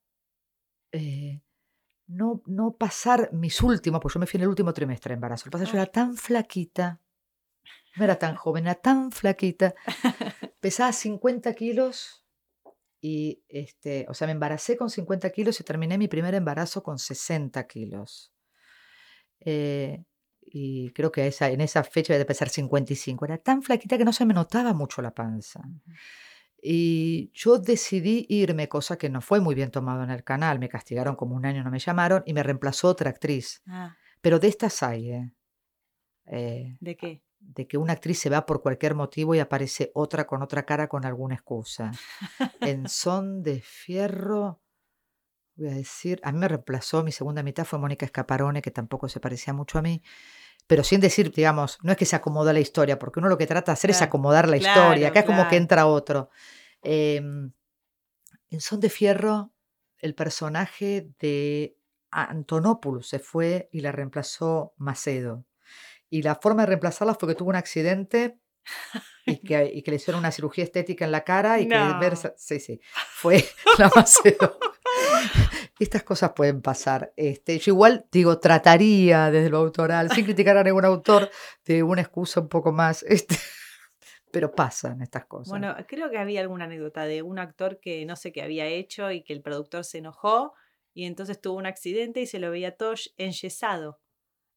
eh, 0.97 1.41
no, 2.07 2.41
no 2.45 2.75
pasar 2.75 3.31
mis 3.33 3.61
últimos, 3.61 4.01
pues 4.01 4.13
yo 4.13 4.19
me 4.19 4.27
fui 4.27 4.37
en 4.37 4.43
el 4.43 4.49
último 4.49 4.73
trimestre 4.73 5.11
de 5.11 5.15
embarazo. 5.15 5.45
Lo 5.45 5.49
que 5.49 5.53
pasa 5.53 5.63
es 5.65 5.69
que 5.69 5.77
yo 5.77 5.81
era 5.81 5.91
tan 5.91 6.15
flaquita, 6.15 7.01
no 7.95 8.03
era 8.03 8.17
tan 8.17 8.35
joven, 8.35 8.65
era 8.65 8.75
tan 8.75 9.11
flaquita, 9.11 9.75
pesaba 10.59 10.91
50 10.91 11.53
kilos 11.53 12.25
y, 13.01 13.43
este, 13.47 14.05
o 14.09 14.13
sea, 14.13 14.27
me 14.27 14.33
embaracé 14.33 14.77
con 14.77 14.89
50 14.89 15.29
kilos 15.29 15.59
y 15.59 15.63
terminé 15.63 15.97
mi 15.97 16.07
primer 16.07 16.33
embarazo 16.33 16.81
con 16.81 16.97
60 16.97 17.67
kilos. 17.67 18.33
Eh, 19.39 20.03
y 20.41 20.91
creo 20.91 21.11
que 21.11 21.27
esa, 21.27 21.49
en 21.49 21.61
esa 21.61 21.83
fecha 21.83 22.13
debe 22.13 22.25
pesar 22.25 22.49
55. 22.49 23.25
Era 23.25 23.37
tan 23.37 23.61
flaquita 23.61 23.97
que 23.97 24.05
no 24.05 24.13
se 24.13 24.25
me 24.25 24.33
notaba 24.33 24.73
mucho 24.73 25.01
la 25.01 25.13
panza. 25.13 25.61
Y 26.69 27.31
yo 27.33 27.59
decidí 27.59 28.25
irme, 28.27 28.67
cosa 28.67 28.97
que 28.97 29.09
no 29.09 29.21
fue 29.21 29.39
muy 29.39 29.55
bien 29.55 29.71
tomado 29.71 30.03
en 30.03 30.09
el 30.09 30.25
canal. 30.25 30.59
Me 30.59 30.67
castigaron 30.67 31.15
como 31.15 31.33
un 31.33 31.45
año, 31.45 31.63
no 31.63 31.71
me 31.71 31.79
llamaron 31.79 32.23
y 32.25 32.33
me 32.33 32.43
reemplazó 32.43 32.89
otra 32.89 33.09
actriz. 33.09 33.61
Ah, 33.67 33.95
Pero 34.19 34.37
de 34.37 34.49
estas 34.49 34.83
hay, 34.83 35.11
¿eh? 35.11 35.33
Eh, 36.25 36.77
¿De 36.81 36.97
qué? 36.97 37.21
de 37.39 37.67
que 37.67 37.77
una 37.77 37.93
actriz 37.93 38.19
se 38.19 38.29
va 38.29 38.45
por 38.45 38.61
cualquier 38.61 38.95
motivo 38.95 39.33
y 39.33 39.39
aparece 39.39 39.91
otra 39.93 40.25
con 40.27 40.41
otra 40.41 40.65
cara 40.65 40.89
con 40.89 41.05
alguna 41.05 41.35
excusa. 41.35 41.91
En 42.59 42.87
Son 42.89 43.43
de 43.43 43.61
Fierro, 43.61 44.59
voy 45.55 45.69
a 45.69 45.75
decir, 45.75 46.19
a 46.23 46.31
mí 46.31 46.39
me 46.39 46.47
reemplazó, 46.47 47.03
mi 47.03 47.11
segunda 47.11 47.43
mitad 47.43 47.63
fue 47.63 47.79
Mónica 47.79 48.05
Escaparone, 48.05 48.61
que 48.61 48.71
tampoco 48.71 49.07
se 49.07 49.19
parecía 49.19 49.53
mucho 49.53 49.79
a 49.79 49.81
mí, 49.81 50.01
pero 50.67 50.83
sin 50.83 50.99
decir, 50.99 51.31
digamos, 51.31 51.79
no 51.81 51.91
es 51.91 51.97
que 51.97 52.05
se 52.05 52.15
acomoda 52.15 52.51
la 52.51 52.59
historia, 52.59 52.99
porque 52.99 53.19
uno 53.19 53.29
lo 53.29 53.37
que 53.37 53.47
trata 53.47 53.71
de 53.71 53.73
hacer 53.73 53.89
es 53.91 54.01
acomodar 54.01 54.49
la 54.49 54.57
claro, 54.57 54.81
historia. 54.81 55.07
Acá 55.07 55.21
es 55.21 55.25
como 55.25 55.47
que 55.47 55.55
entra 55.55 55.87
otro. 55.87 56.29
Em, 56.83 57.51
en 58.49 58.61
Son 58.61 58.79
de 58.79 58.89
Fierro, 58.89 59.51
el 59.99 60.15
personaje 60.15 61.09
de 61.19 61.75
Antonopoulos 62.11 63.07
se 63.07 63.19
fue 63.19 63.69
y 63.71 63.81
la 63.81 63.91
reemplazó 63.91 64.73
Macedo. 64.77 65.45
Y 66.09 66.21
la 66.21 66.35
forma 66.35 66.63
de 66.63 66.67
reemplazarla 66.67 67.15
fue 67.15 67.27
que 67.29 67.35
tuvo 67.35 67.49
un 67.49 67.55
accidente 67.55 68.39
y 69.25 69.39
que, 69.39 69.69
y 69.73 69.81
que 69.83 69.91
le 69.91 69.97
hicieron 69.97 70.19
una 70.19 70.31
cirugía 70.31 70.63
estética 70.63 71.03
en 71.05 71.11
la 71.11 71.23
cara 71.23 71.59
y 71.59 71.67
que 71.67 71.77
No. 71.77 71.99
versa- 71.99 72.33
sí, 72.37 72.59
sí, 72.59 72.79
fue 73.11 73.43
la 73.77 73.91
Macedo. 73.93 74.57
Estas 75.79 76.01
cosas 76.03 76.31
pueden 76.35 76.61
pasar. 76.61 77.13
Este, 77.17 77.59
yo 77.59 77.73
igual 77.73 78.07
digo, 78.11 78.39
trataría 78.39 79.29
desde 79.29 79.49
lo 79.49 79.57
autoral, 79.57 80.09
sin 80.11 80.25
criticar 80.25 80.57
a 80.57 80.63
ningún 80.63 80.85
autor, 80.85 81.29
de 81.65 81.83
una 81.83 82.01
excusa 82.01 82.39
un 82.39 82.47
poco 82.49 82.71
más. 82.71 83.03
Este, 83.03 83.35
pero 84.37 84.53
pasan 84.55 85.01
estas 85.01 85.25
cosas. 85.25 85.49
Bueno, 85.49 85.75
creo 85.87 86.09
que 86.11 86.17
había 86.17 86.41
alguna 86.41 86.65
anécdota 86.65 87.05
de 87.05 87.21
un 87.21 87.39
actor 87.39 87.79
que 87.79 88.05
no 88.05 88.15
sé 88.15 88.31
qué 88.31 88.41
había 88.43 88.65
hecho 88.67 89.11
y 89.11 89.23
que 89.23 89.33
el 89.33 89.41
productor 89.41 89.83
se 89.83 89.97
enojó 89.97 90.53
y 90.93 91.05
entonces 91.05 91.39
tuvo 91.41 91.57
un 91.57 91.65
accidente 91.65 92.21
y 92.21 92.27
se 92.27 92.39
lo 92.39 92.49
veía 92.51 92.75
todo 92.77 92.93
enyesado. 93.17 93.99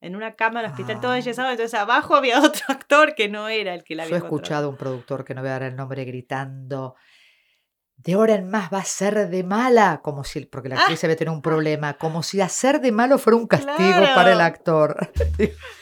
En 0.03 0.16
una 0.16 0.35
cama 0.35 0.61
en 0.61 0.66
el 0.66 0.72
hospital 0.72 1.01
todo 1.01 1.12
Ah. 1.12 1.18
enyesado, 1.18 1.51
entonces 1.51 1.78
abajo 1.78 2.14
había 2.16 2.39
otro 2.43 2.64
actor 2.68 3.14
que 3.14 3.28
no 3.28 3.49
era 3.49 3.74
el 3.74 3.85
que 3.85 3.95
la 3.95 4.05
Yo 4.05 4.09
había 4.14 4.18
he 4.18 4.20
contratado. 4.20 4.37
escuchado 4.41 4.66
a 4.66 4.70
un 4.70 4.76
productor 4.76 5.24
que 5.24 5.35
no 5.35 5.41
voy 5.43 5.49
a 5.51 5.53
dar 5.53 5.62
el 5.64 5.76
nombre 5.76 6.05
gritando. 6.05 6.95
De 7.97 8.14
ahora 8.14 8.35
en 8.37 8.49
más 8.49 8.72
va 8.72 8.78
a 8.78 8.85
ser 8.85 9.28
de 9.28 9.45
mala, 9.45 10.01
como 10.03 10.24
si, 10.24 10.47
porque 10.47 10.70
la 10.70 10.76
actriz 10.76 11.05
había 11.05 11.16
tenido 11.16 11.35
un 11.35 11.43
problema, 11.43 11.99
como 11.99 12.22
si 12.22 12.41
hacer 12.41 12.81
de 12.81 12.93
malo 12.93 13.18
fuera 13.18 13.37
un 13.37 13.47
castigo 13.47 14.01
para 14.14 14.31
el 14.33 14.37
Claro. 14.39 14.43
actor. 14.43 14.97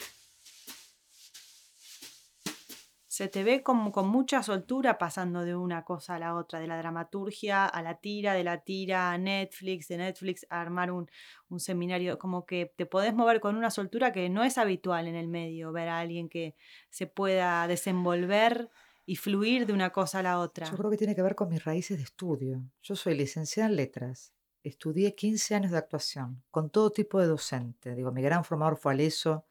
Se 3.19 3.27
te 3.27 3.43
ve 3.43 3.63
como 3.63 3.91
con 3.91 4.07
mucha 4.07 4.41
soltura 4.43 4.97
pasando 4.97 5.43
de 5.43 5.53
una 5.53 5.83
cosa 5.83 6.15
a 6.15 6.19
la 6.19 6.35
otra, 6.35 6.61
de 6.61 6.67
la 6.67 6.77
dramaturgia 6.77 7.65
a 7.65 7.81
la 7.81 7.95
tira, 7.99 8.33
de 8.33 8.45
la 8.45 8.63
tira 8.63 9.11
a 9.11 9.17
Netflix, 9.17 9.89
de 9.89 9.97
Netflix 9.97 10.47
a 10.49 10.61
armar 10.61 10.89
un, 10.89 11.11
un 11.49 11.59
seminario, 11.59 12.17
como 12.17 12.45
que 12.45 12.71
te 12.77 12.85
podés 12.85 13.13
mover 13.13 13.41
con 13.41 13.57
una 13.57 13.71
soltura 13.71 14.13
que 14.13 14.29
no 14.29 14.45
es 14.45 14.57
habitual 14.57 15.05
en 15.05 15.15
el 15.15 15.27
medio, 15.27 15.73
ver 15.73 15.89
a 15.89 15.99
alguien 15.99 16.29
que 16.29 16.55
se 16.89 17.07
pueda 17.07 17.67
desenvolver 17.67 18.69
y 19.05 19.17
fluir 19.17 19.65
de 19.65 19.73
una 19.73 19.89
cosa 19.89 20.19
a 20.19 20.23
la 20.23 20.39
otra. 20.39 20.71
Yo 20.71 20.77
creo 20.77 20.89
que 20.89 20.95
tiene 20.95 21.13
que 21.13 21.21
ver 21.21 21.35
con 21.35 21.49
mis 21.49 21.65
raíces 21.65 21.97
de 21.97 22.05
estudio. 22.05 22.63
Yo 22.81 22.95
soy 22.95 23.15
licenciada 23.15 23.67
en 23.67 23.75
letras. 23.75 24.33
Estudié 24.63 25.13
15 25.13 25.55
años 25.55 25.71
de 25.71 25.77
actuación, 25.77 26.41
con 26.51 26.69
todo 26.69 26.89
tipo 26.93 27.19
de 27.19 27.27
docente. 27.27 27.95
Digo, 27.95 28.13
mi 28.13 28.21
gran 28.21 28.45
formador 28.45 28.77
fue 28.77 28.93
Aleso, 28.93 29.45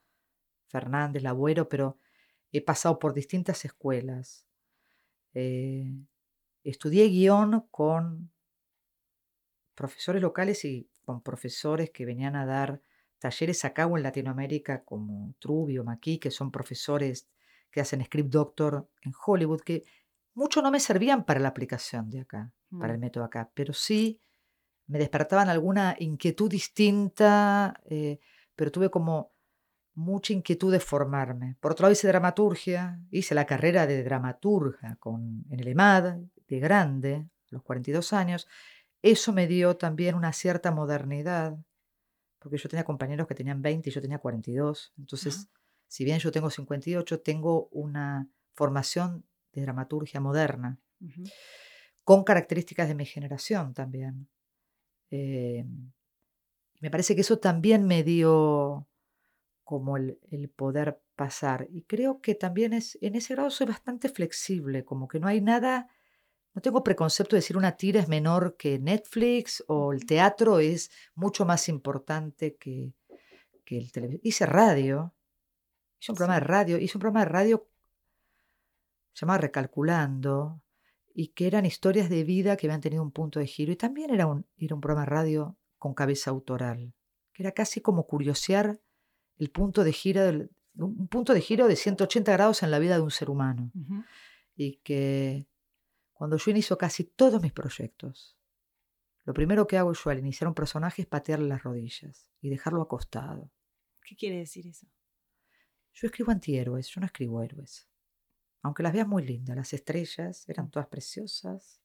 Fernández, 0.69 1.23
Labuero, 1.23 1.69
pero 1.69 1.99
he 2.53 2.63
pasado 2.63 2.99
por 2.99 3.15
distintas 3.15 3.65
escuelas. 3.65 4.47
Eh, 5.35 5.95
estudié 6.65 7.09
guion 7.09 7.69
con 7.71 8.33
profesores 9.75 10.23
locales 10.23 10.65
y 10.65 10.91
con 11.05 11.23
profesores 11.23 11.91
que 11.91 12.05
venían 12.05 12.37
a 12.37 12.47
dar 12.47 12.83
talleres 13.19 13.65
acá 13.65 13.87
o 13.87 13.97
en 13.97 14.03
Latinoamérica, 14.03 14.85
como 14.85 15.35
Trubio, 15.39 15.85
Maquis, 15.85 16.21
que 16.21 16.31
son 16.31 16.51
profesores 16.51 17.29
que 17.71 17.81
hacen 17.81 18.05
script 18.05 18.31
doctor 18.31 18.89
en 19.03 19.13
Hollywood, 19.27 19.61
que 19.63 19.85
mucho 20.35 20.63
no 20.63 20.71
me 20.71 20.81
servían 20.81 21.25
para 21.25 21.41
la 21.41 21.49
aplicación 21.49 22.11
de 22.11 22.21
acá, 22.21 22.53
para 22.77 22.93
el 22.93 22.99
Mm. 22.99 23.01
método 23.01 23.25
acá, 23.25 23.51
pero 23.55 23.73
sí 23.73 24.21
me 24.87 24.99
despertaban 24.99 25.49
alguna 25.49 25.97
inquietud 25.99 26.51
distinta, 26.51 27.81
eh, 27.87 28.21
pero 28.57 28.73
tuve 28.73 28.91
como 28.91 29.33
mucha 29.99 30.33
inquietud 30.33 30.71
de 30.71 30.79
formarme. 30.79 31.57
Por 31.61 31.73
otro 31.73 31.85
lado, 31.85 31.93
hice 31.93 32.07
dramaturgia, 32.07 33.01
hice 33.11 33.35
la 33.35 33.47
carrera 33.47 33.85
de 33.87 34.05
dramaturga 34.05 34.97
con, 35.01 35.45
en 35.51 35.59
el 35.59 35.69
EMAD, 35.69 36.19
de 36.47 36.61
grande, 36.61 37.15
a 37.15 37.49
los 37.51 37.63
42 37.65 38.13
años. 38.13 38.47
Eso 39.03 39.33
me 39.33 39.49
dio 39.49 39.77
también 39.77 40.15
una 40.15 40.33
cierta 40.33 40.71
modernidad, 40.71 41.59
porque 42.39 42.59
yo 42.59 42.69
tenía 42.69 42.85
compañeros 42.85 43.27
que 43.27 43.35
tenían 43.35 43.61
20 43.61 43.91
y 43.91 43.93
yo 43.93 44.01
tenía 44.01 44.19
42. 44.19 44.95
Entonces, 44.99 45.49
si 45.89 46.05
bien 46.05 46.21
yo 46.21 46.31
tengo 46.31 46.49
58, 46.49 47.21
tengo 47.21 47.69
una 47.73 48.29
formación 48.55 49.25
de 49.53 49.63
dramaturgia 49.63 50.21
moderna, 50.21 50.79
con 52.05 52.23
características 52.23 52.87
de 52.87 52.95
mi 52.95 53.05
generación 53.05 53.75
también. 53.75 54.29
Eh, 55.11 55.67
me 56.81 56.91
parece 56.91 57.17
que 57.17 57.23
eso 57.23 57.39
también 57.39 57.85
me 57.85 58.05
dio 58.05 58.88
como 59.69 59.99
el, 59.99 60.19
el 60.31 60.49
poder 60.49 60.99
pasar. 61.15 61.69
Y 61.71 61.83
creo 61.83 62.23
que 62.23 62.35
también 62.35 62.73
es, 62.73 62.97
en 63.03 63.17
ese 63.17 63.35
grado 63.35 63.51
soy 63.51 63.67
bastante 63.67 64.09
flexible, 64.09 64.83
como 64.83 65.09
que 65.09 65.21
no 65.21 65.29
hay 65.29 65.43
nada, 65.43 65.89
no 66.55 66.63
tengo 66.63 66.83
preconcepto 66.83 67.37
de 67.37 67.41
decir 67.41 67.55
una 67.55 67.77
tira 67.77 68.01
es 68.01 68.09
menor 68.09 68.57
que 68.57 68.79
Netflix 68.79 69.63
o 69.69 69.93
el 69.93 70.07
teatro 70.07 70.59
es 70.59 70.91
mucho 71.15 71.45
más 71.45 71.69
importante 71.69 72.57
que, 72.57 72.95
que 73.67 73.77
el 73.77 73.93
televisión. 73.93 74.23
Hice 74.25 74.47
radio, 74.47 75.13
hice 76.01 76.13
un 76.13 76.17
programa 76.17 76.41
de 76.41 76.47
radio, 76.47 76.79
hice 76.79 76.97
un 76.97 77.01
programa 77.01 77.27
de 77.27 77.31
radio 77.31 77.69
llamado 79.13 79.41
Recalculando, 79.43 80.63
y 81.13 81.29
que 81.35 81.47
eran 81.47 81.67
historias 81.67 82.09
de 82.09 82.25
vida 82.25 82.57
que 82.57 82.69
habían 82.69 82.81
tenido 82.81 83.03
un 83.03 83.13
punto 83.13 83.39
de 83.39 83.47
giro. 83.47 83.71
Y 83.71 83.77
también 83.77 84.15
era 84.15 84.27
un, 84.27 84.47
era 84.57 84.75
un 84.75 84.81
programa 84.81 85.05
de 85.05 85.11
radio 85.11 85.59
con 85.77 85.93
cabeza 85.93 86.31
autoral, 86.31 86.95
que 87.35 87.43
era 87.43 87.53
casi 87.53 87.83
como 87.83 88.07
curiosear 88.07 88.81
el 89.39 89.51
punto 89.51 89.85
de 89.85 89.93
giro 89.93 90.25
del, 90.25 90.51
un 90.75 91.09
punto 91.09 91.35
de 91.35 91.41
giro 91.41 91.67
de 91.69 91.77
180 91.77 92.33
grados 92.33 92.63
en 92.63 92.71
la 92.71 92.79
vida 92.79 92.97
de 92.97 93.03
un 93.03 93.11
ser 93.11 93.31
humano. 93.31 93.73
Y 94.57 94.77
que 94.79 95.47
cuando 96.13 96.37
yo 96.37 96.51
inicio 96.51 96.77
casi 96.79 97.05
todos 97.05 97.41
mis 97.43 97.53
proyectos, 97.53 98.37
lo 99.25 99.35
primero 99.35 99.67
que 99.67 99.77
hago 99.77 99.93
yo 99.93 100.11
al 100.11 100.19
iniciar 100.19 100.49
un 100.49 100.55
personaje 100.55 101.03
es 101.03 101.09
patearle 101.09 101.49
las 101.49 101.63
rodillas 101.63 102.29
y 102.41 102.49
dejarlo 102.49 102.83
acostado. 102.83 103.51
¿Qué 104.03 104.17
quiere 104.17 104.39
decir 104.39 104.67
eso? 104.67 104.87
Yo 105.93 106.07
escribo 106.07 106.31
antihéroes, 106.31 106.89
yo 106.89 107.01
no 107.01 107.07
escribo 107.07 107.43
héroes. 107.43 107.89
Aunque 108.63 108.83
las 108.83 108.93
veas 108.93 109.07
muy 109.07 109.25
lindas, 109.25 109.57
las 109.57 109.73
estrellas 109.73 110.49
eran 110.49 110.71
todas 110.71 110.89
preciosas, 110.89 111.81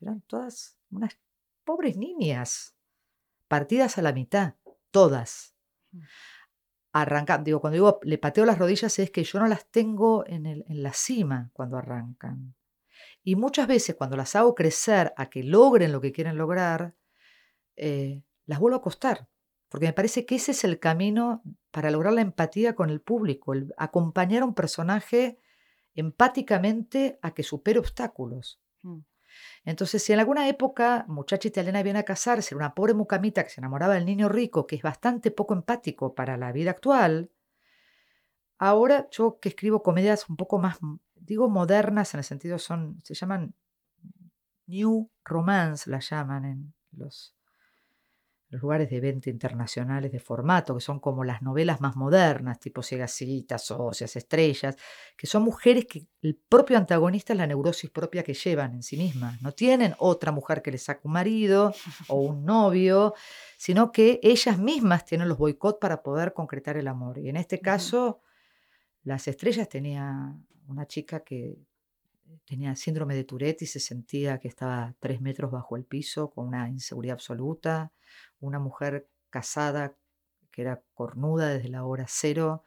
eran 0.00 0.20
todas 0.22 0.78
unas 0.90 1.18
pobres 1.64 1.96
niñas, 1.96 2.76
partidas 3.48 3.98
a 3.98 4.02
la 4.02 4.12
mitad, 4.12 4.54
todas. 4.90 5.54
Mm. 5.90 6.00
Arrancan, 6.92 7.42
digo, 7.44 7.60
cuando 7.60 7.74
digo 7.74 8.00
le 8.02 8.18
pateo 8.18 8.44
las 8.44 8.58
rodillas 8.58 8.98
es 8.98 9.10
que 9.10 9.24
yo 9.24 9.38
no 9.40 9.46
las 9.48 9.66
tengo 9.70 10.26
en, 10.26 10.46
el- 10.46 10.64
en 10.68 10.82
la 10.82 10.92
cima 10.92 11.50
cuando 11.54 11.78
arrancan. 11.78 12.54
Y 13.24 13.36
muchas 13.36 13.68
veces 13.68 13.96
cuando 13.96 14.16
las 14.16 14.36
hago 14.36 14.54
crecer 14.54 15.12
a 15.16 15.30
que 15.30 15.42
logren 15.44 15.92
lo 15.92 16.00
que 16.00 16.12
quieren 16.12 16.36
lograr, 16.38 16.94
eh, 17.76 18.22
las 18.46 18.60
vuelvo 18.60 18.76
a 18.76 18.80
acostar. 18.80 19.28
Porque 19.68 19.86
me 19.86 19.92
parece 19.94 20.26
que 20.26 20.36
ese 20.36 20.52
es 20.52 20.64
el 20.64 20.78
camino 20.80 21.42
para 21.70 21.90
lograr 21.90 22.12
la 22.14 22.20
empatía 22.22 22.74
con 22.74 22.90
el 22.90 23.00
público, 23.00 23.54
el 23.54 23.72
acompañar 23.78 24.42
a 24.42 24.46
un 24.46 24.54
personaje 24.54 25.38
empáticamente 25.94 27.18
a 27.22 27.32
que 27.34 27.42
supere 27.42 27.78
obstáculos. 27.78 28.60
Mm. 28.82 28.98
Entonces, 29.64 30.02
si 30.02 30.12
en 30.12 30.20
alguna 30.20 30.48
época 30.48 31.04
muchacha 31.08 31.48
italiana 31.48 31.82
viene 31.82 32.00
a 32.00 32.04
casarse, 32.04 32.54
una 32.54 32.74
pobre 32.74 32.94
mucamita 32.94 33.44
que 33.44 33.50
se 33.50 33.60
enamoraba 33.60 33.94
del 33.94 34.06
niño 34.06 34.28
rico, 34.28 34.66
que 34.66 34.76
es 34.76 34.82
bastante 34.82 35.30
poco 35.30 35.54
empático 35.54 36.14
para 36.14 36.36
la 36.36 36.52
vida 36.52 36.70
actual, 36.72 37.30
ahora 38.58 39.08
yo 39.10 39.38
que 39.40 39.48
escribo 39.50 39.82
comedias 39.82 40.28
un 40.28 40.36
poco 40.36 40.58
más, 40.58 40.78
m- 40.82 40.98
digo 41.14 41.48
modernas 41.48 42.14
en 42.14 42.18
el 42.18 42.24
sentido 42.24 42.58
son, 42.58 42.98
se 43.04 43.14
llaman 43.14 43.54
New 44.66 45.10
Romance, 45.24 45.88
las 45.90 46.08
llaman 46.10 46.44
en 46.44 46.74
los, 46.92 47.34
los 48.52 48.60
lugares 48.60 48.90
de 48.90 49.00
venta 49.00 49.30
internacionales 49.30 50.12
de 50.12 50.20
formato, 50.20 50.74
que 50.74 50.82
son 50.82 51.00
como 51.00 51.24
las 51.24 51.40
novelas 51.40 51.80
más 51.80 51.96
modernas, 51.96 52.60
tipo 52.60 52.82
Ciegacitas, 52.82 53.64
Socias, 53.64 54.14
Estrellas, 54.14 54.76
que 55.16 55.26
son 55.26 55.42
mujeres 55.42 55.86
que 55.86 56.06
el 56.20 56.36
propio 56.36 56.76
antagonista 56.76 57.32
es 57.32 57.38
la 57.38 57.46
neurosis 57.46 57.88
propia 57.88 58.22
que 58.22 58.34
llevan 58.34 58.74
en 58.74 58.82
sí 58.82 58.98
mismas. 58.98 59.40
No 59.40 59.52
tienen 59.52 59.94
otra 59.98 60.32
mujer 60.32 60.60
que 60.60 60.70
les 60.70 60.82
saque 60.82 61.00
un 61.04 61.14
marido 61.14 61.74
o 62.08 62.16
un 62.20 62.44
novio, 62.44 63.14
sino 63.56 63.90
que 63.90 64.20
ellas 64.22 64.58
mismas 64.58 65.06
tienen 65.06 65.30
los 65.30 65.38
boicot 65.38 65.80
para 65.80 66.02
poder 66.02 66.34
concretar 66.34 66.76
el 66.76 66.88
amor. 66.88 67.16
Y 67.16 67.30
en 67.30 67.38
este 67.38 67.58
caso, 67.58 68.20
las 69.02 69.28
estrellas 69.28 69.66
tenía 69.70 70.36
una 70.68 70.86
chica 70.86 71.20
que 71.20 71.56
tenía 72.44 72.76
síndrome 72.76 73.14
de 73.14 73.24
Tourette 73.24 73.62
y 73.62 73.66
se 73.66 73.80
sentía 73.80 74.38
que 74.38 74.48
estaba 74.48 74.94
tres 75.00 75.22
metros 75.22 75.50
bajo 75.50 75.76
el 75.76 75.84
piso 75.86 76.30
con 76.30 76.48
una 76.48 76.68
inseguridad 76.68 77.14
absoluta. 77.14 77.92
Una 78.42 78.58
mujer 78.58 79.08
casada 79.30 79.96
que 80.50 80.62
era 80.62 80.82
cornuda 80.94 81.48
desde 81.48 81.68
la 81.68 81.84
hora 81.84 82.04
cero 82.08 82.62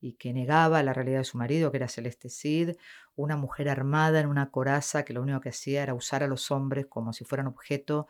y 0.00 0.12
que 0.12 0.32
negaba 0.32 0.82
la 0.82 0.92
realidad 0.92 1.18
de 1.18 1.24
su 1.24 1.38
marido, 1.38 1.70
que 1.70 1.78
era 1.78 1.88
Celeste 1.88 2.28
Cid. 2.28 2.76
Una 3.16 3.36
mujer 3.36 3.68
armada 3.70 4.20
en 4.20 4.26
una 4.28 4.50
coraza 4.50 5.04
que 5.04 5.14
lo 5.14 5.22
único 5.22 5.40
que 5.40 5.48
hacía 5.48 5.82
era 5.82 5.94
usar 5.94 6.22
a 6.22 6.26
los 6.26 6.50
hombres 6.50 6.86
como 6.86 7.12
si 7.12 7.24
fueran 7.24 7.46
objeto 7.46 8.06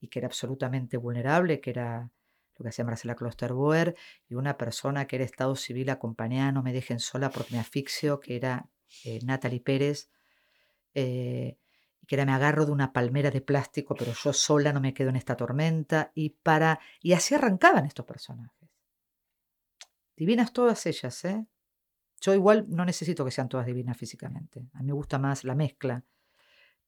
y 0.00 0.08
que 0.08 0.18
era 0.18 0.26
absolutamente 0.26 0.98
vulnerable, 0.98 1.60
que 1.60 1.70
era 1.70 2.10
lo 2.56 2.62
que 2.62 2.68
hacía 2.68 2.84
Marcela 2.84 3.14
Klosterboer, 3.14 3.96
y 4.28 4.34
una 4.34 4.58
persona 4.58 5.06
que 5.06 5.16
era 5.16 5.24
Estado 5.24 5.56
Civil 5.56 5.88
acompañada, 5.88 6.52
no 6.52 6.62
me 6.62 6.74
dejen 6.74 7.00
sola 7.00 7.30
porque 7.30 7.54
me 7.54 7.58
asfixio, 7.58 8.20
que 8.20 8.36
era 8.36 8.68
eh, 9.04 9.20
Natalie 9.24 9.60
Pérez, 9.60 10.10
eh, 10.92 11.56
que 12.06 12.16
era 12.16 12.24
me 12.24 12.32
agarro 12.32 12.66
de 12.66 12.72
una 12.72 12.92
palmera 12.92 13.30
de 13.30 13.40
plástico, 13.40 13.94
pero 13.94 14.12
yo 14.12 14.32
sola 14.32 14.72
no 14.72 14.80
me 14.80 14.94
quedo 14.94 15.10
en 15.10 15.16
esta 15.16 15.36
tormenta, 15.36 16.12
y 16.14 16.30
para 16.30 16.80
y 17.00 17.12
así 17.12 17.34
arrancaban 17.34 17.86
estos 17.86 18.06
personajes. 18.06 18.68
Divinas 20.16 20.52
todas 20.52 20.84
ellas, 20.86 21.24
¿eh? 21.24 21.46
Yo 22.20 22.34
igual 22.34 22.66
no 22.68 22.84
necesito 22.84 23.24
que 23.24 23.30
sean 23.30 23.48
todas 23.48 23.66
divinas 23.66 23.96
físicamente. 23.96 24.68
A 24.74 24.80
mí 24.80 24.86
me 24.86 24.92
gusta 24.92 25.18
más 25.18 25.44
la 25.44 25.54
mezcla. 25.54 26.04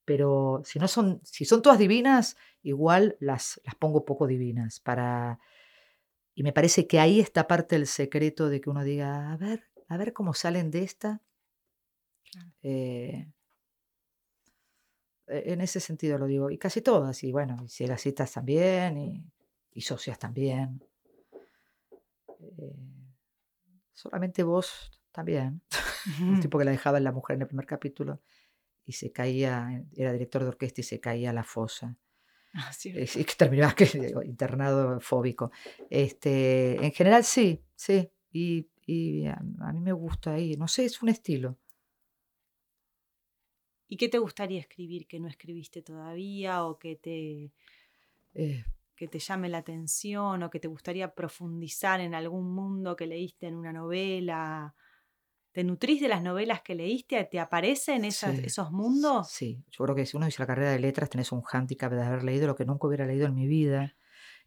Pero 0.05 0.61
si 0.65 0.79
no 0.79 0.87
son, 0.87 1.21
si 1.23 1.45
son 1.45 1.61
todas 1.61 1.79
divinas, 1.79 2.37
igual 2.61 3.17
las, 3.19 3.59
las 3.63 3.75
pongo 3.75 4.05
poco 4.05 4.27
divinas 4.27 4.79
para. 4.79 5.39
Y 6.35 6.43
me 6.43 6.53
parece 6.53 6.87
que 6.87 6.99
ahí 6.99 7.19
está 7.19 7.47
parte 7.47 7.75
del 7.75 7.87
secreto 7.87 8.49
de 8.49 8.61
que 8.61 8.69
uno 8.69 8.83
diga, 8.83 9.31
a 9.31 9.37
ver, 9.37 9.63
a 9.87 9.97
ver 9.97 10.13
cómo 10.13 10.33
salen 10.33 10.71
de 10.71 10.83
esta. 10.83 11.21
Eh, 12.61 13.31
en 15.27 15.61
ese 15.61 15.79
sentido 15.79 16.17
lo 16.17 16.27
digo. 16.27 16.49
Y 16.49 16.57
casi 16.57 16.81
todas. 16.81 17.23
Y 17.23 17.31
bueno, 17.31 17.57
y 17.63 17.69
ciegacitas 17.69 18.31
también, 18.31 18.97
y, 18.97 19.25
y 19.73 19.81
socias 19.81 20.19
también. 20.19 20.83
Eh, 22.39 22.75
solamente 23.93 24.43
vos 24.43 24.91
también. 25.11 25.61
Un 26.21 26.39
tipo 26.39 26.57
que 26.57 26.65
la 26.65 26.71
dejaba 26.71 26.97
en 26.97 27.05
la 27.05 27.11
mujer 27.11 27.35
en 27.35 27.43
el 27.43 27.47
primer 27.47 27.65
capítulo 27.65 28.21
y 28.85 28.93
se 28.93 29.11
caía, 29.11 29.85
era 29.95 30.11
director 30.11 30.43
de 30.43 30.49
orquesta 30.49 30.81
y 30.81 30.83
se 30.83 30.99
caía 30.99 31.29
a 31.29 31.33
la 31.33 31.43
fosa. 31.43 31.97
Ah, 32.53 32.71
sí, 32.71 32.89
y 32.89 33.23
que 33.23 33.33
terminaba 33.35 33.73
que, 33.75 34.13
internado 34.25 34.99
fóbico. 34.99 35.51
Este, 35.89 36.83
en 36.83 36.91
general 36.91 37.23
sí, 37.23 37.63
sí. 37.75 38.11
Y, 38.31 38.69
y 38.85 39.25
a, 39.25 39.41
a, 39.61 39.73
mí 39.73 39.79
me 39.79 39.93
gusta 39.93 40.33
ahí, 40.33 40.55
no 40.57 40.67
sé, 40.67 40.85
es 40.85 41.01
un 41.01 41.09
estilo. 41.09 41.57
¿Y 43.93 43.97
qué 43.97 44.09
te 44.09 44.17
gustaría 44.17 44.59
escribir 44.59 45.05
que 45.07 45.19
no 45.19 45.27
escribiste 45.27 45.83
todavía 45.83 46.65
o 46.65 46.79
que 46.79 46.95
te, 46.95 47.53
eh, 48.33 48.63
que 48.95 49.07
te 49.07 49.19
llame 49.19 49.49
la 49.49 49.59
atención 49.59 50.43
o 50.43 50.49
que 50.49 50.59
te 50.59 50.67
gustaría 50.67 51.13
profundizar 51.13 51.99
en 51.99 52.13
algún 52.15 52.53
mundo 52.53 52.95
que 52.95 53.05
leíste 53.07 53.47
en 53.47 53.55
una 53.55 53.73
novela? 53.73 54.75
¿Te 55.53 55.63
nutrís 55.63 56.01
de 56.01 56.09
las 56.09 56.23
novelas 56.23 56.61
que 56.63 56.75
leíste? 56.75 57.23
¿Te 57.25 57.39
aparecen 57.39 58.05
esas, 58.05 58.39
Sí, 58.39 58.43
esos 58.43 58.71
mundos? 58.71 59.27
sí. 59.27 59.65
Yo 59.71 59.83
creo 59.85 59.95
que 59.95 60.05
si 60.05 60.17
uno 60.17 60.25
dice 60.25 60.41
la 60.41 60.47
carrera 60.47 60.71
de 60.71 60.79
letras, 60.79 61.09
tenés 61.09 61.31
un 61.31 61.41
hándicap 61.41 61.91
de 61.93 62.03
haber 62.03 62.23
leído 62.23 62.47
lo 62.47 62.55
que 62.55 62.65
nunca 62.65 62.87
hubiera 62.87 63.05
leído 63.05 63.27
en 63.27 63.35
mi 63.35 63.47
vida. 63.47 63.97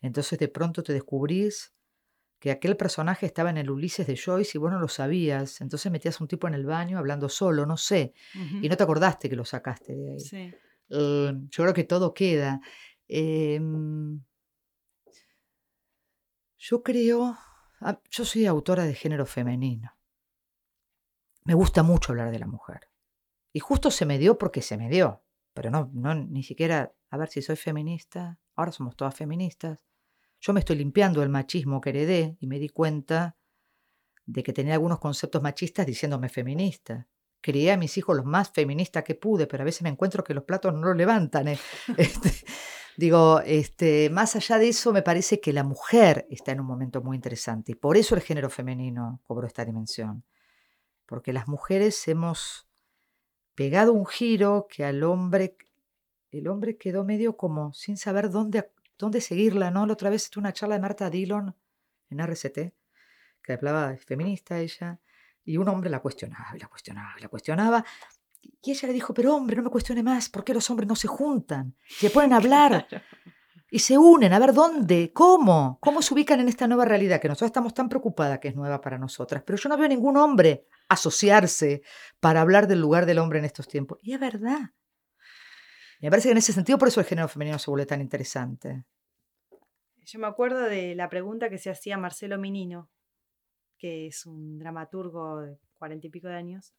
Entonces 0.01 0.39
de 0.39 0.49
pronto 0.49 0.83
te 0.83 0.93
descubrís 0.93 1.76
que 2.39 2.51
aquel 2.51 2.77
personaje 2.77 3.27
estaba 3.27 3.51
en 3.51 3.57
el 3.57 3.71
Ulises 3.71 4.07
de 4.07 4.17
Joyce 4.17 4.53
y 4.55 4.59
vos 4.59 4.71
no 4.71 4.79
lo 4.79 4.89
sabías. 4.89 5.61
Entonces 5.61 5.91
metías 5.91 6.21
un 6.21 6.29
tipo 6.29 6.47
en 6.47 6.55
el 6.55 6.67
baño 6.67 6.99
hablando 6.99 7.29
solo, 7.29 7.67
no 7.67 7.77
sé. 7.77 8.15
Y 8.63 8.69
no 8.69 8.77
te 8.77 8.83
acordaste 8.83 9.29
que 9.29 9.37
lo 9.37 9.45
sacaste 9.45 9.95
de 9.95 10.13
ahí. 10.13 10.21
Sí. 10.21 10.55
Eh, 10.91 11.33
yo 11.51 11.65
creo 11.65 11.75
que 11.75 11.85
todo 11.85 12.13
queda. 12.13 12.61
Em, 13.09 14.21
yo 16.59 16.83
creo, 16.83 17.37
ah, 17.81 18.01
yo 18.11 18.25
soy 18.25 18.47
autora 18.47 18.85
de 18.85 18.95
género 18.95 19.27
femenino. 19.27 19.97
Me 21.45 21.55
gusta 21.55 21.83
mucho 21.83 22.13
hablar 22.13 22.31
de 22.31 22.39
la 22.39 22.47
mujer. 22.47 22.89
Y 23.53 23.61
justo 23.61 23.91
se 23.91 24.05
me 24.05 24.19
dio 24.19 24.37
porque 24.37 24.63
se 24.63 24.77
me 24.77 24.91
dio. 24.91 25.23
Pero 25.55 25.71
no, 25.71 25.91
no 25.95 26.15
ni 26.15 26.43
siquiera, 26.43 26.93
a 27.09 27.17
ver 27.17 27.29
si 27.29 27.41
soy 27.41 27.57
feminista. 27.57 28.39
Ahora 28.55 28.73
somos 28.73 28.97
todas 28.97 29.15
feministas. 29.15 29.79
Yo 30.41 30.53
me 30.53 30.61
estoy 30.61 30.77
limpiando 30.77 31.21
del 31.21 31.29
machismo 31.29 31.81
que 31.81 31.91
heredé 31.91 32.37
y 32.41 32.47
me 32.47 32.59
di 32.59 32.69
cuenta 32.69 33.37
de 34.27 34.43
que 34.43 34.53
tenía 34.53 34.75
algunos 34.75 34.99
conceptos 34.99 35.43
machistas 35.43 35.87
diciéndome 35.87 36.29
feminista. 36.29 37.07
Crié 37.41 37.73
a 37.73 37.77
mis 37.77 37.97
hijos 37.97 38.17
los 38.17 38.27
más 38.27 38.51
feministas 38.51 39.05
que 39.05 39.15
pude, 39.15 39.47
pero 39.47 39.63
a 39.63 39.65
veces 39.65 39.83
me 39.83 39.89
encuentro 39.89 40.25
que 40.25 40.35
los 40.35 40.45
platos 40.45 40.75
no 40.75 40.81
los 40.81 40.97
levantan. 40.97 41.49
¿eh? 41.49 41.59
Este, 41.97 42.33
digo, 42.97 43.41
este, 43.41 44.11
más 44.11 44.35
allá 44.35 44.59
de 44.59 44.69
eso, 44.69 44.93
me 44.93 45.03
parece 45.03 45.41
que 45.41 45.53
la 45.53 45.63
mujer 45.63 46.27
está 46.29 46.53
en 46.53 46.61
un 46.61 46.67
momento 46.67 47.03
muy 47.03 47.17
interesante 47.17 47.73
y 47.73 47.75
por 47.77 47.97
eso 47.97 48.15
el 48.17 48.23
género 48.23 48.51
femenino 48.51 49.21
cobró 49.25 49.47
esta 49.47 49.65
dimensión. 49.65 50.25
Porque 51.07 51.33
las 51.33 51.47
mujeres 51.47 52.09
hemos 52.09 52.69
pegado 53.55 53.93
un 53.93 54.07
giro 54.07 54.67
que 54.69 54.85
al 54.85 55.05
hombre, 55.05 55.57
el 56.33 56.49
hombre 56.49 56.77
quedó 56.77 57.05
medio 57.05 57.37
como 57.37 57.73
sin 57.73 57.97
saber 57.97 58.31
dónde, 58.31 58.71
dónde 58.99 59.21
seguirla, 59.21 59.71
¿no? 59.71 59.87
La 59.87 59.93
otra 59.93 60.11
vez 60.11 60.31
tuve 60.31 60.43
una 60.43 60.53
charla 60.53 60.77
de 60.77 60.81
Marta 60.81 61.11
Dillon 61.11 61.55
en 62.11 62.21
RCT, 62.21 62.75
que 63.43 63.53
hablaba 63.53 63.97
feminista 63.97 64.59
ella, 64.59 65.01
y 65.45 65.57
un 65.57 65.69
hombre 65.69 65.91
la 65.91 66.01
cuestionaba, 66.01 66.51
y 66.55 66.59
la 66.59 66.69
cuestionaba, 66.69 67.15
y 67.19 67.23
la 67.23 67.29
cuestionaba, 67.29 67.85
y 68.63 68.73
ella 68.73 68.89
le 68.89 68.95
dijo, 68.95 69.15
pero 69.15 69.35
hombre, 69.35 69.57
no 69.57 69.63
me 69.63 69.71
cuestione 69.71 70.03
más, 70.03 70.29
¿por 70.29 70.45
qué 70.45 70.55
los 70.55 70.69
hombres 70.71 70.89
no 70.89 70.97
se 70.97 71.09
juntan? 71.09 71.75
Se 71.89 72.11
ponen 72.11 72.33
a 72.33 72.37
hablar 72.37 72.87
y 73.71 73.79
se 73.79 73.99
unen, 73.99 74.33
a 74.33 74.39
ver 74.39 74.53
dónde, 74.53 75.13
cómo, 75.13 75.79
cómo 75.81 76.03
se 76.03 76.15
ubican 76.15 76.41
en 76.41 76.49
esta 76.49 76.67
nueva 76.67 76.85
realidad 76.85 77.21
que 77.21 77.29
nosotros 77.29 77.49
estamos 77.49 77.75
tan 77.75 77.89
preocupadas 77.89 78.39
que 78.39 78.49
es 78.49 78.57
nueva 78.57 78.81
para 78.81 78.99
nosotras, 78.99 79.43
pero 79.45 79.59
yo 79.59 79.69
no 79.69 79.77
veo 79.77 79.89
ningún 79.89 80.17
hombre 80.17 80.67
asociarse 80.89 81.83
para 82.21 82.41
hablar 82.41 82.67
del 82.67 82.81
lugar 82.81 83.07
del 83.07 83.19
hombre 83.19 83.39
en 83.39 83.45
estos 83.45 83.69
tiempos. 83.69 83.99
Y 84.03 84.15
es 84.15 84.21
verdad. 84.21 84.71
Me 86.01 86.11
parece 86.11 86.29
que 86.29 86.33
en 86.33 86.39
ese 86.39 86.53
sentido 86.53 86.79
por 86.79 86.89
eso 86.89 87.01
el 87.01 87.07
género 87.07 87.29
femenino 87.29 87.59
se 87.59 87.71
vuelve 87.71 87.87
tan 87.87 88.01
interesante. 88.01 88.85
Yo 90.05 90.19
me 90.19 90.27
acuerdo 90.27 90.61
de 90.61 90.95
la 90.95 91.09
pregunta 91.09 91.51
que 91.51 91.59
se 91.59 91.71
hacía 91.71 91.99
Marcelo 91.99 92.39
Minino, 92.39 92.91
que 93.79 94.07
es 94.07 94.27
un 94.27 94.59
dramaturgo 94.59 95.41
de 95.41 95.59
cuarenta 95.75 96.07
y 96.07 96.11
pico 96.11 96.29
de 96.29 96.37
años, 96.37 96.75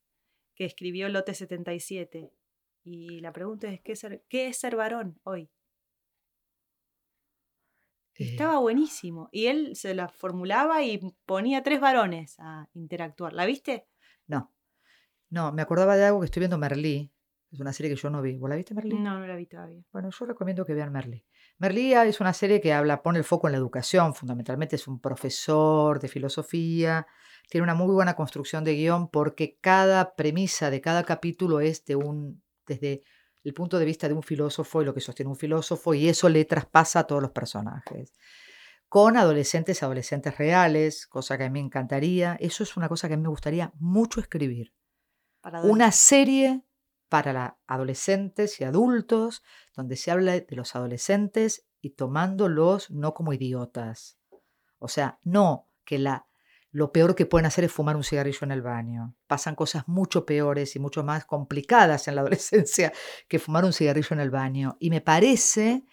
que 0.55 0.65
escribió 0.65 1.09
Lote 1.09 1.33
77. 1.33 2.31
Y 2.83 3.19
la 3.19 3.33
pregunta 3.33 3.67
es, 3.67 3.81
¿qué 3.81 3.91
es 3.91 3.99
ser, 3.99 4.23
¿qué 4.29 4.47
es 4.47 4.57
ser 4.57 4.75
varón 4.75 5.19
hoy? 5.23 5.49
Eh, 8.15 8.31
Estaba 8.31 8.59
buenísimo. 8.59 9.29
Y 9.31 9.47
él 9.47 9.75
se 9.75 9.93
la 9.93 10.07
formulaba 10.07 10.83
y 10.83 10.99
ponía 11.25 11.63
tres 11.63 11.81
varones 11.81 12.35
a 12.39 12.69
interactuar. 12.73 13.33
¿La 13.33 13.45
viste? 13.45 13.87
no, 14.25 14.53
no, 15.29 15.51
me 15.51 15.61
acordaba 15.61 15.97
de 15.97 16.05
algo 16.05 16.21
que 16.21 16.25
estoy 16.25 16.39
viendo 16.41 16.57
Merlí, 16.57 17.11
es 17.57 17.61
una 17.61 17.73
serie 17.73 17.89
que 17.89 17.99
yo 17.99 18.09
no 18.11 18.21
vi. 18.21 18.37
¿Vos 18.37 18.49
la 18.49 18.55
viste 18.55 18.75
Merlí? 18.75 18.95
No, 18.95 19.19
no 19.19 19.25
la 19.25 19.35
vi 19.35 19.47
todavía. 19.47 19.81
Bueno, 19.91 20.09
yo 20.11 20.25
recomiendo 20.25 20.63
que 20.63 20.75
vean 20.75 20.91
Merlí. 20.91 21.25
Merlí 21.57 21.93
es 21.93 22.19
una 22.19 22.33
serie 22.33 22.61
que 22.61 22.71
habla, 22.71 23.01
pone 23.01 23.17
el 23.17 23.25
foco 23.25 23.47
en 23.47 23.53
la 23.53 23.57
educación, 23.57 24.13
fundamentalmente 24.13 24.75
es 24.75 24.87
un 24.87 24.99
profesor 25.01 25.99
de 25.99 26.07
filosofía, 26.07 27.07
tiene 27.49 27.63
una 27.63 27.73
muy 27.73 27.91
buena 27.91 28.15
construcción 28.15 28.63
de 28.63 28.75
guion 28.75 29.09
porque 29.09 29.57
cada 29.59 30.15
premisa 30.15 30.69
de 30.69 30.81
cada 30.81 31.03
capítulo 31.03 31.59
es 31.59 31.83
de 31.85 31.95
un, 31.95 32.43
desde 32.67 33.01
el 33.43 33.53
punto 33.55 33.79
de 33.79 33.85
vista 33.85 34.07
de 34.07 34.13
un 34.13 34.21
filósofo 34.21 34.83
y 34.83 34.85
lo 34.85 34.93
que 34.93 35.01
sostiene 35.01 35.31
un 35.31 35.37
filósofo, 35.37 35.95
y 35.95 36.07
eso 36.09 36.29
le 36.29 36.45
traspasa 36.45 36.99
a 36.99 37.07
todos 37.07 37.23
los 37.23 37.31
personajes. 37.31 38.13
Con 38.87 39.17
adolescentes, 39.17 39.81
adolescentes 39.81 40.37
reales, 40.37 41.07
cosa 41.07 41.39
que 41.39 41.45
a 41.45 41.49
mí 41.49 41.53
me 41.59 41.65
encantaría. 41.65 42.37
Eso 42.39 42.61
es 42.61 42.77
una 42.77 42.87
cosa 42.87 43.07
que 43.07 43.15
a 43.15 43.17
mí 43.17 43.23
me 43.23 43.29
gustaría 43.29 43.73
mucho 43.79 44.19
escribir 44.19 44.73
Para 45.41 45.61
una 45.61 45.91
serie 45.91 46.66
para 47.09 47.57
adolescentes 47.67 48.59
y 48.59 48.63
adultos 48.63 49.43
donde 49.75 49.95
se 49.95 50.11
habla 50.11 50.33
de 50.33 50.55
los 50.55 50.75
adolescentes 50.75 51.65
y 51.81 51.91
tomándolos 51.91 52.91
no 52.91 53.13
como 53.13 53.33
idiotas. 53.33 54.17
O 54.79 54.87
sea, 54.87 55.19
no 55.23 55.69
que 55.85 55.99
la, 55.99 56.27
lo 56.71 56.91
peor 56.91 57.15
que 57.15 57.25
pueden 57.25 57.45
hacer 57.45 57.63
es 57.63 57.71
fumar 57.71 57.95
un 57.95 58.03
cigarrillo 58.03 58.39
en 58.41 58.51
el 58.51 58.61
baño. 58.61 59.15
Pasan 59.25 59.55
cosas 59.55 59.87
mucho 59.87 60.25
peores 60.25 60.75
y 60.75 60.79
mucho 60.79 61.03
más 61.03 61.25
complicadas 61.25 62.07
en 62.07 62.15
la 62.15 62.21
adolescencia 62.23 62.93
que 63.27 63.39
fumar 63.39 63.65
un 63.65 63.73
cigarrillo 63.73 64.09
en 64.11 64.19
el 64.19 64.29
baño. 64.29 64.77
Y 64.79 64.89
me 64.89 65.01
parece 65.01 65.85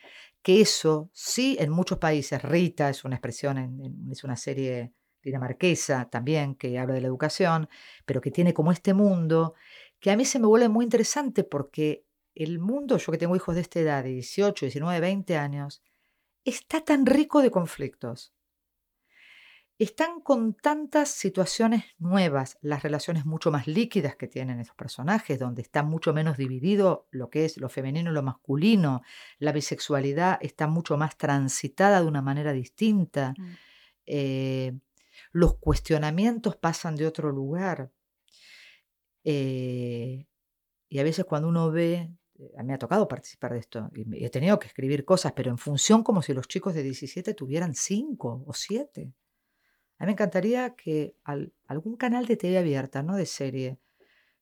que 0.42 0.60
eso, 0.60 1.10
sí, 1.14 1.56
en 1.58 1.70
muchos 1.70 1.98
países, 1.98 2.42
Rita 2.42 2.90
es 2.90 3.04
una 3.04 3.16
expresión, 3.16 4.10
es 4.10 4.24
una 4.24 4.36
serie 4.36 4.92
dinamarquesa 5.22 6.10
también 6.10 6.54
que 6.54 6.78
habla 6.78 6.94
de 6.94 7.00
la 7.00 7.06
educación, 7.06 7.68
pero 8.04 8.20
que 8.20 8.30
tiene 8.30 8.52
como 8.52 8.70
este 8.70 8.92
mundo 8.92 9.54
que 10.01 10.11
a 10.11 10.16
mí 10.16 10.24
se 10.24 10.38
me 10.38 10.47
vuelve 10.47 10.68
muy 10.68 10.84
interesante 10.84 11.45
porque 11.45 12.05
el 12.34 12.59
mundo, 12.59 12.99
yo 12.99 13.12
que 13.12 13.18
tengo 13.18 13.36
hijos 13.36 13.55
de 13.55 13.61
esta 13.62 13.80
edad, 13.80 14.03
de 14.05 14.11
18, 14.11 14.66
19, 14.66 15.01
20 15.01 15.36
años, 15.36 15.82
está 16.45 16.80
tan 16.82 17.07
rico 17.07 17.42
de 17.42 17.51
conflictos. 17.51 18.32
Están 19.76 20.20
con 20.20 20.55
tantas 20.55 21.09
situaciones 21.09 21.84
nuevas, 21.99 22.59
las 22.61 22.84
relaciones 22.84 23.26
mucho 23.26 23.51
más 23.51 23.66
líquidas 23.66 24.14
que 24.14 24.28
tienen 24.28 24.61
esos 24.61 24.76
personajes, 24.76 25.40
donde 25.40 25.62
está 25.62 25.82
mucho 25.82 26.12
menos 26.14 26.36
dividido 26.36 27.09
lo 27.11 27.28
que 27.28 27.45
es 27.45 27.57
lo 27.57 27.68
femenino 27.68 28.11
y 28.11 28.14
lo 28.14 28.22
masculino, 28.22 29.03
la 29.38 29.51
bisexualidad 29.51 30.38
está 30.42 30.68
mucho 30.68 30.97
más 30.97 31.16
transitada 31.18 32.01
de 32.01 32.07
una 32.07 32.22
manera 32.22 32.53
distinta, 32.53 33.34
Mm. 33.36 33.53
eh, 34.07 34.78
los 35.32 35.57
cuestionamientos 35.59 36.57
pasan 36.57 36.95
de 36.97 37.07
otro 37.07 37.32
lugar. 37.32 37.90
Eh, 39.24 40.26
y 40.88 40.98
a 40.98 41.02
veces 41.02 41.24
cuando 41.24 41.48
uno 41.48 41.70
ve 41.70 42.10
eh, 42.38 42.52
a 42.58 42.62
mí 42.62 42.68
me 42.68 42.74
ha 42.74 42.78
tocado 42.78 43.06
participar 43.08 43.52
de 43.52 43.60
esto 43.60 43.90
y 43.94 44.24
he 44.24 44.30
tenido 44.30 44.58
que 44.58 44.66
escribir 44.66 45.04
cosas, 45.04 45.32
pero 45.32 45.50
en 45.50 45.58
función 45.58 46.02
como 46.02 46.22
si 46.22 46.34
los 46.34 46.48
chicos 46.48 46.74
de 46.74 46.82
17 46.82 47.34
tuvieran 47.34 47.74
5 47.74 48.44
o 48.46 48.52
7. 48.52 49.12
A 49.98 50.04
mí 50.04 50.06
me 50.06 50.12
encantaría 50.12 50.74
que 50.74 51.16
algún 51.66 51.96
canal 51.96 52.26
de 52.26 52.36
TV 52.36 52.58
abierta, 52.58 53.02
no 53.02 53.16
de 53.16 53.26
serie, 53.26 53.78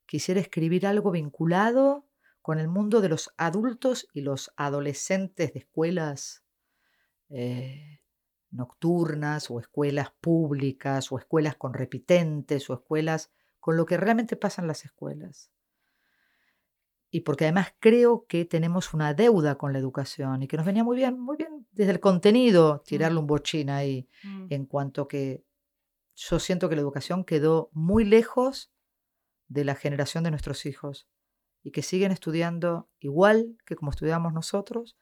quisiera 0.07 0.41
escribir 0.41 0.87
algo 0.87 1.11
vinculado 1.11 2.07
con 2.41 2.59
el 2.59 2.69
mundo 2.69 3.01
de 3.01 3.11
los 3.11 3.33
adultos 3.37 4.09
y 4.13 4.23
los 4.23 4.53
adolescentes 4.57 5.53
de 5.53 5.61
escuelas 5.61 6.43
eh, 7.29 8.01
nocturnas 8.51 9.51
o 9.51 9.61
escuelas 9.61 10.13
públicas 10.21 11.13
o 11.13 11.19
escuelas 11.19 11.57
con 11.57 11.75
repitentes 11.75 12.69
o 12.71 12.75
escuelas 12.75 13.31
con 13.63 13.77
lo 13.77 13.87
que 13.87 13.97
realmente 13.97 14.35
pasa 14.35 14.61
en 14.61 14.67
las 14.67 14.85
escuelas. 14.85 15.53
Y 17.13 17.21
porque 17.21 17.45
además 17.45 17.73
creo 17.79 18.27
que 18.27 18.45
tenemos 18.45 18.93
una 18.93 19.15
deuda 19.15 19.57
con 19.57 19.73
la 19.73 19.79
educación 19.79 20.43
y 20.43 20.49
que 20.49 20.57
nos 20.57 20.67
venía 20.67 20.83
muy 20.83 20.97
bien, 20.97 21.21
muy 21.21 21.37
bien 21.37 21.65
desde 21.71 21.93
el 21.93 22.01
contenido 22.01 22.83
tirarle 22.85 23.21
un 23.21 23.29
bochín 23.29 23.71
ahí, 23.71 24.09
mm. 24.25 24.47
en 24.51 24.67
cuanto 24.67 25.07
que 25.07 25.45
yo 26.17 26.41
siento 26.41 26.69
que 26.69 26.75
la 26.75 26.81
educación 26.81 27.25
quedó 27.25 27.71
muy 27.73 28.05
lejos 28.05 28.73
de 29.47 29.65
la 29.65 29.77
generación 29.77 30.25
de 30.25 30.31
nuestros 30.31 30.67
hijos 30.67 31.09
y 31.63 31.71
que 31.71 31.83
siguen 31.83 32.11
estudiando 32.11 32.91
igual 32.99 33.57
que 33.65 33.77
como 33.77 33.93
estudiamos 33.93 34.33
nosotros, 34.33 34.99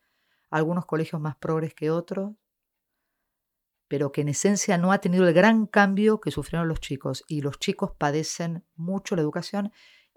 algunos 0.50 0.84
colegios 0.84 1.22
más 1.22 1.36
progres 1.36 1.72
que 1.72 1.90
otros, 1.90 2.34
pero 3.90 4.12
que 4.12 4.20
en 4.20 4.28
esencia 4.28 4.78
no 4.78 4.92
ha 4.92 5.00
tenido 5.00 5.26
el 5.26 5.34
gran 5.34 5.66
cambio 5.66 6.20
que 6.20 6.30
sufrieron 6.30 6.68
los 6.68 6.78
chicos. 6.78 7.24
Y 7.26 7.40
los 7.40 7.58
chicos 7.58 7.90
padecen 7.98 8.62
mucho 8.76 9.16
la 9.16 9.22
educación 9.22 9.72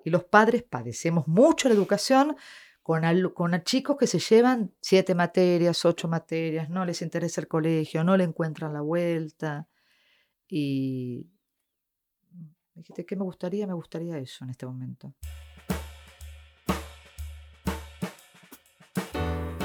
y 0.05 0.11
los 0.11 0.25
padres 0.25 0.61
padecemos 0.61 1.27
mucho 1.27 1.69
la 1.69 1.73
educación 1.73 2.35
con, 2.83 3.01
con 3.33 3.63
chicos 3.63 3.97
que 3.97 4.05
se 4.05 4.19
llevan 4.19 4.75
siete 4.79 5.15
materias, 5.15 5.85
ocho 5.85 6.07
materias, 6.07 6.69
no 6.69 6.85
les 6.85 7.01
interesa 7.01 7.41
el 7.41 7.47
colegio, 7.47 8.03
no 8.03 8.15
le 8.15 8.25
encuentran 8.25 8.73
la 8.73 8.81
vuelta. 8.81 9.67
Y 10.47 11.31
dijiste, 12.75 13.07
¿qué 13.07 13.15
me 13.15 13.23
gustaría? 13.23 13.65
Me 13.65 13.73
gustaría 13.73 14.19
eso 14.19 14.43
en 14.43 14.51
este 14.51 14.67
momento. 14.67 15.15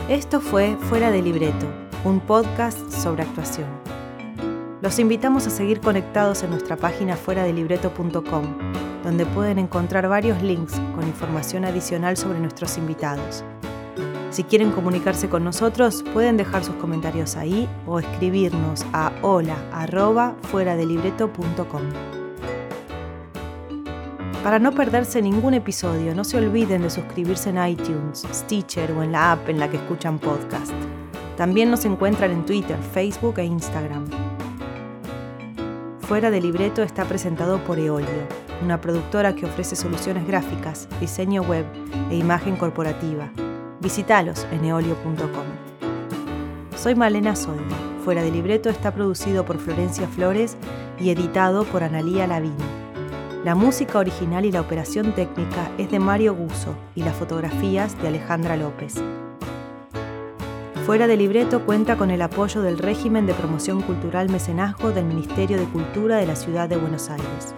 Esto 0.08 0.40
fue 0.40 0.76
Fuera 0.76 1.10
de 1.10 1.20
Libreto, 1.20 1.70
un 2.06 2.20
podcast 2.20 2.90
sobre 2.90 3.24
actuación. 3.24 3.87
Los 4.80 5.00
invitamos 5.00 5.44
a 5.48 5.50
seguir 5.50 5.80
conectados 5.80 6.44
en 6.44 6.50
nuestra 6.50 6.76
página 6.76 7.16
fuera 7.16 7.42
de 7.42 7.52
libreto.com, 7.52 8.44
donde 9.02 9.26
pueden 9.26 9.58
encontrar 9.58 10.08
varios 10.08 10.40
links 10.40 10.74
con 10.94 11.04
información 11.04 11.64
adicional 11.64 12.16
sobre 12.16 12.38
nuestros 12.38 12.78
invitados. 12.78 13.42
Si 14.30 14.44
quieren 14.44 14.70
comunicarse 14.70 15.28
con 15.28 15.42
nosotros, 15.42 16.04
pueden 16.12 16.36
dejar 16.36 16.62
sus 16.62 16.76
comentarios 16.76 17.34
ahí 17.34 17.68
o 17.88 17.98
escribirnos 17.98 18.86
a 18.92 19.10
hola 19.22 19.56
Para 24.44 24.60
no 24.60 24.72
perderse 24.72 25.20
ningún 25.22 25.54
episodio, 25.54 26.14
no 26.14 26.22
se 26.22 26.38
olviden 26.38 26.82
de 26.82 26.90
suscribirse 26.90 27.50
en 27.50 27.66
iTunes, 27.66 28.24
Stitcher 28.32 28.92
o 28.92 29.02
en 29.02 29.10
la 29.10 29.32
app 29.32 29.48
en 29.48 29.58
la 29.58 29.68
que 29.68 29.78
escuchan 29.78 30.20
podcast. 30.20 30.72
También 31.36 31.68
nos 31.68 31.84
encuentran 31.84 32.30
en 32.30 32.46
Twitter, 32.46 32.78
Facebook 32.92 33.38
e 33.38 33.44
Instagram. 33.44 34.27
Fuera 36.08 36.30
de 36.30 36.40
Libreto 36.40 36.82
está 36.82 37.04
presentado 37.04 37.62
por 37.64 37.78
Eolio, 37.78 38.08
una 38.64 38.80
productora 38.80 39.34
que 39.34 39.44
ofrece 39.44 39.76
soluciones 39.76 40.26
gráficas, 40.26 40.88
diseño 41.00 41.42
web 41.42 41.66
e 42.10 42.16
imagen 42.16 42.56
corporativa. 42.56 43.30
Visítalos 43.80 44.46
en 44.50 44.64
eolio.com. 44.64 45.44
Soy 46.78 46.94
Malena 46.94 47.36
Solda. 47.36 47.76
Fuera 48.06 48.22
de 48.22 48.30
Libreto 48.30 48.70
está 48.70 48.94
producido 48.94 49.44
por 49.44 49.58
Florencia 49.58 50.08
Flores 50.08 50.56
y 50.98 51.10
editado 51.10 51.64
por 51.64 51.82
Analía 51.82 52.26
Lavín. 52.26 52.56
La 53.44 53.54
música 53.54 53.98
original 53.98 54.46
y 54.46 54.50
la 54.50 54.62
operación 54.62 55.14
técnica 55.14 55.70
es 55.76 55.90
de 55.90 55.98
Mario 55.98 56.34
Guso 56.34 56.74
y 56.94 57.02
las 57.02 57.16
fotografías 57.16 58.00
de 58.00 58.08
Alejandra 58.08 58.56
López. 58.56 58.94
Fuera 60.88 61.06
de 61.06 61.18
libreto 61.18 61.66
cuenta 61.66 61.98
con 61.98 62.10
el 62.10 62.22
apoyo 62.22 62.62
del 62.62 62.78
régimen 62.78 63.26
de 63.26 63.34
promoción 63.34 63.82
cultural 63.82 64.30
mecenazgo 64.30 64.90
del 64.90 65.04
Ministerio 65.04 65.58
de 65.58 65.66
Cultura 65.66 66.16
de 66.16 66.26
la 66.26 66.34
Ciudad 66.34 66.66
de 66.66 66.78
Buenos 66.78 67.10
Aires. 67.10 67.54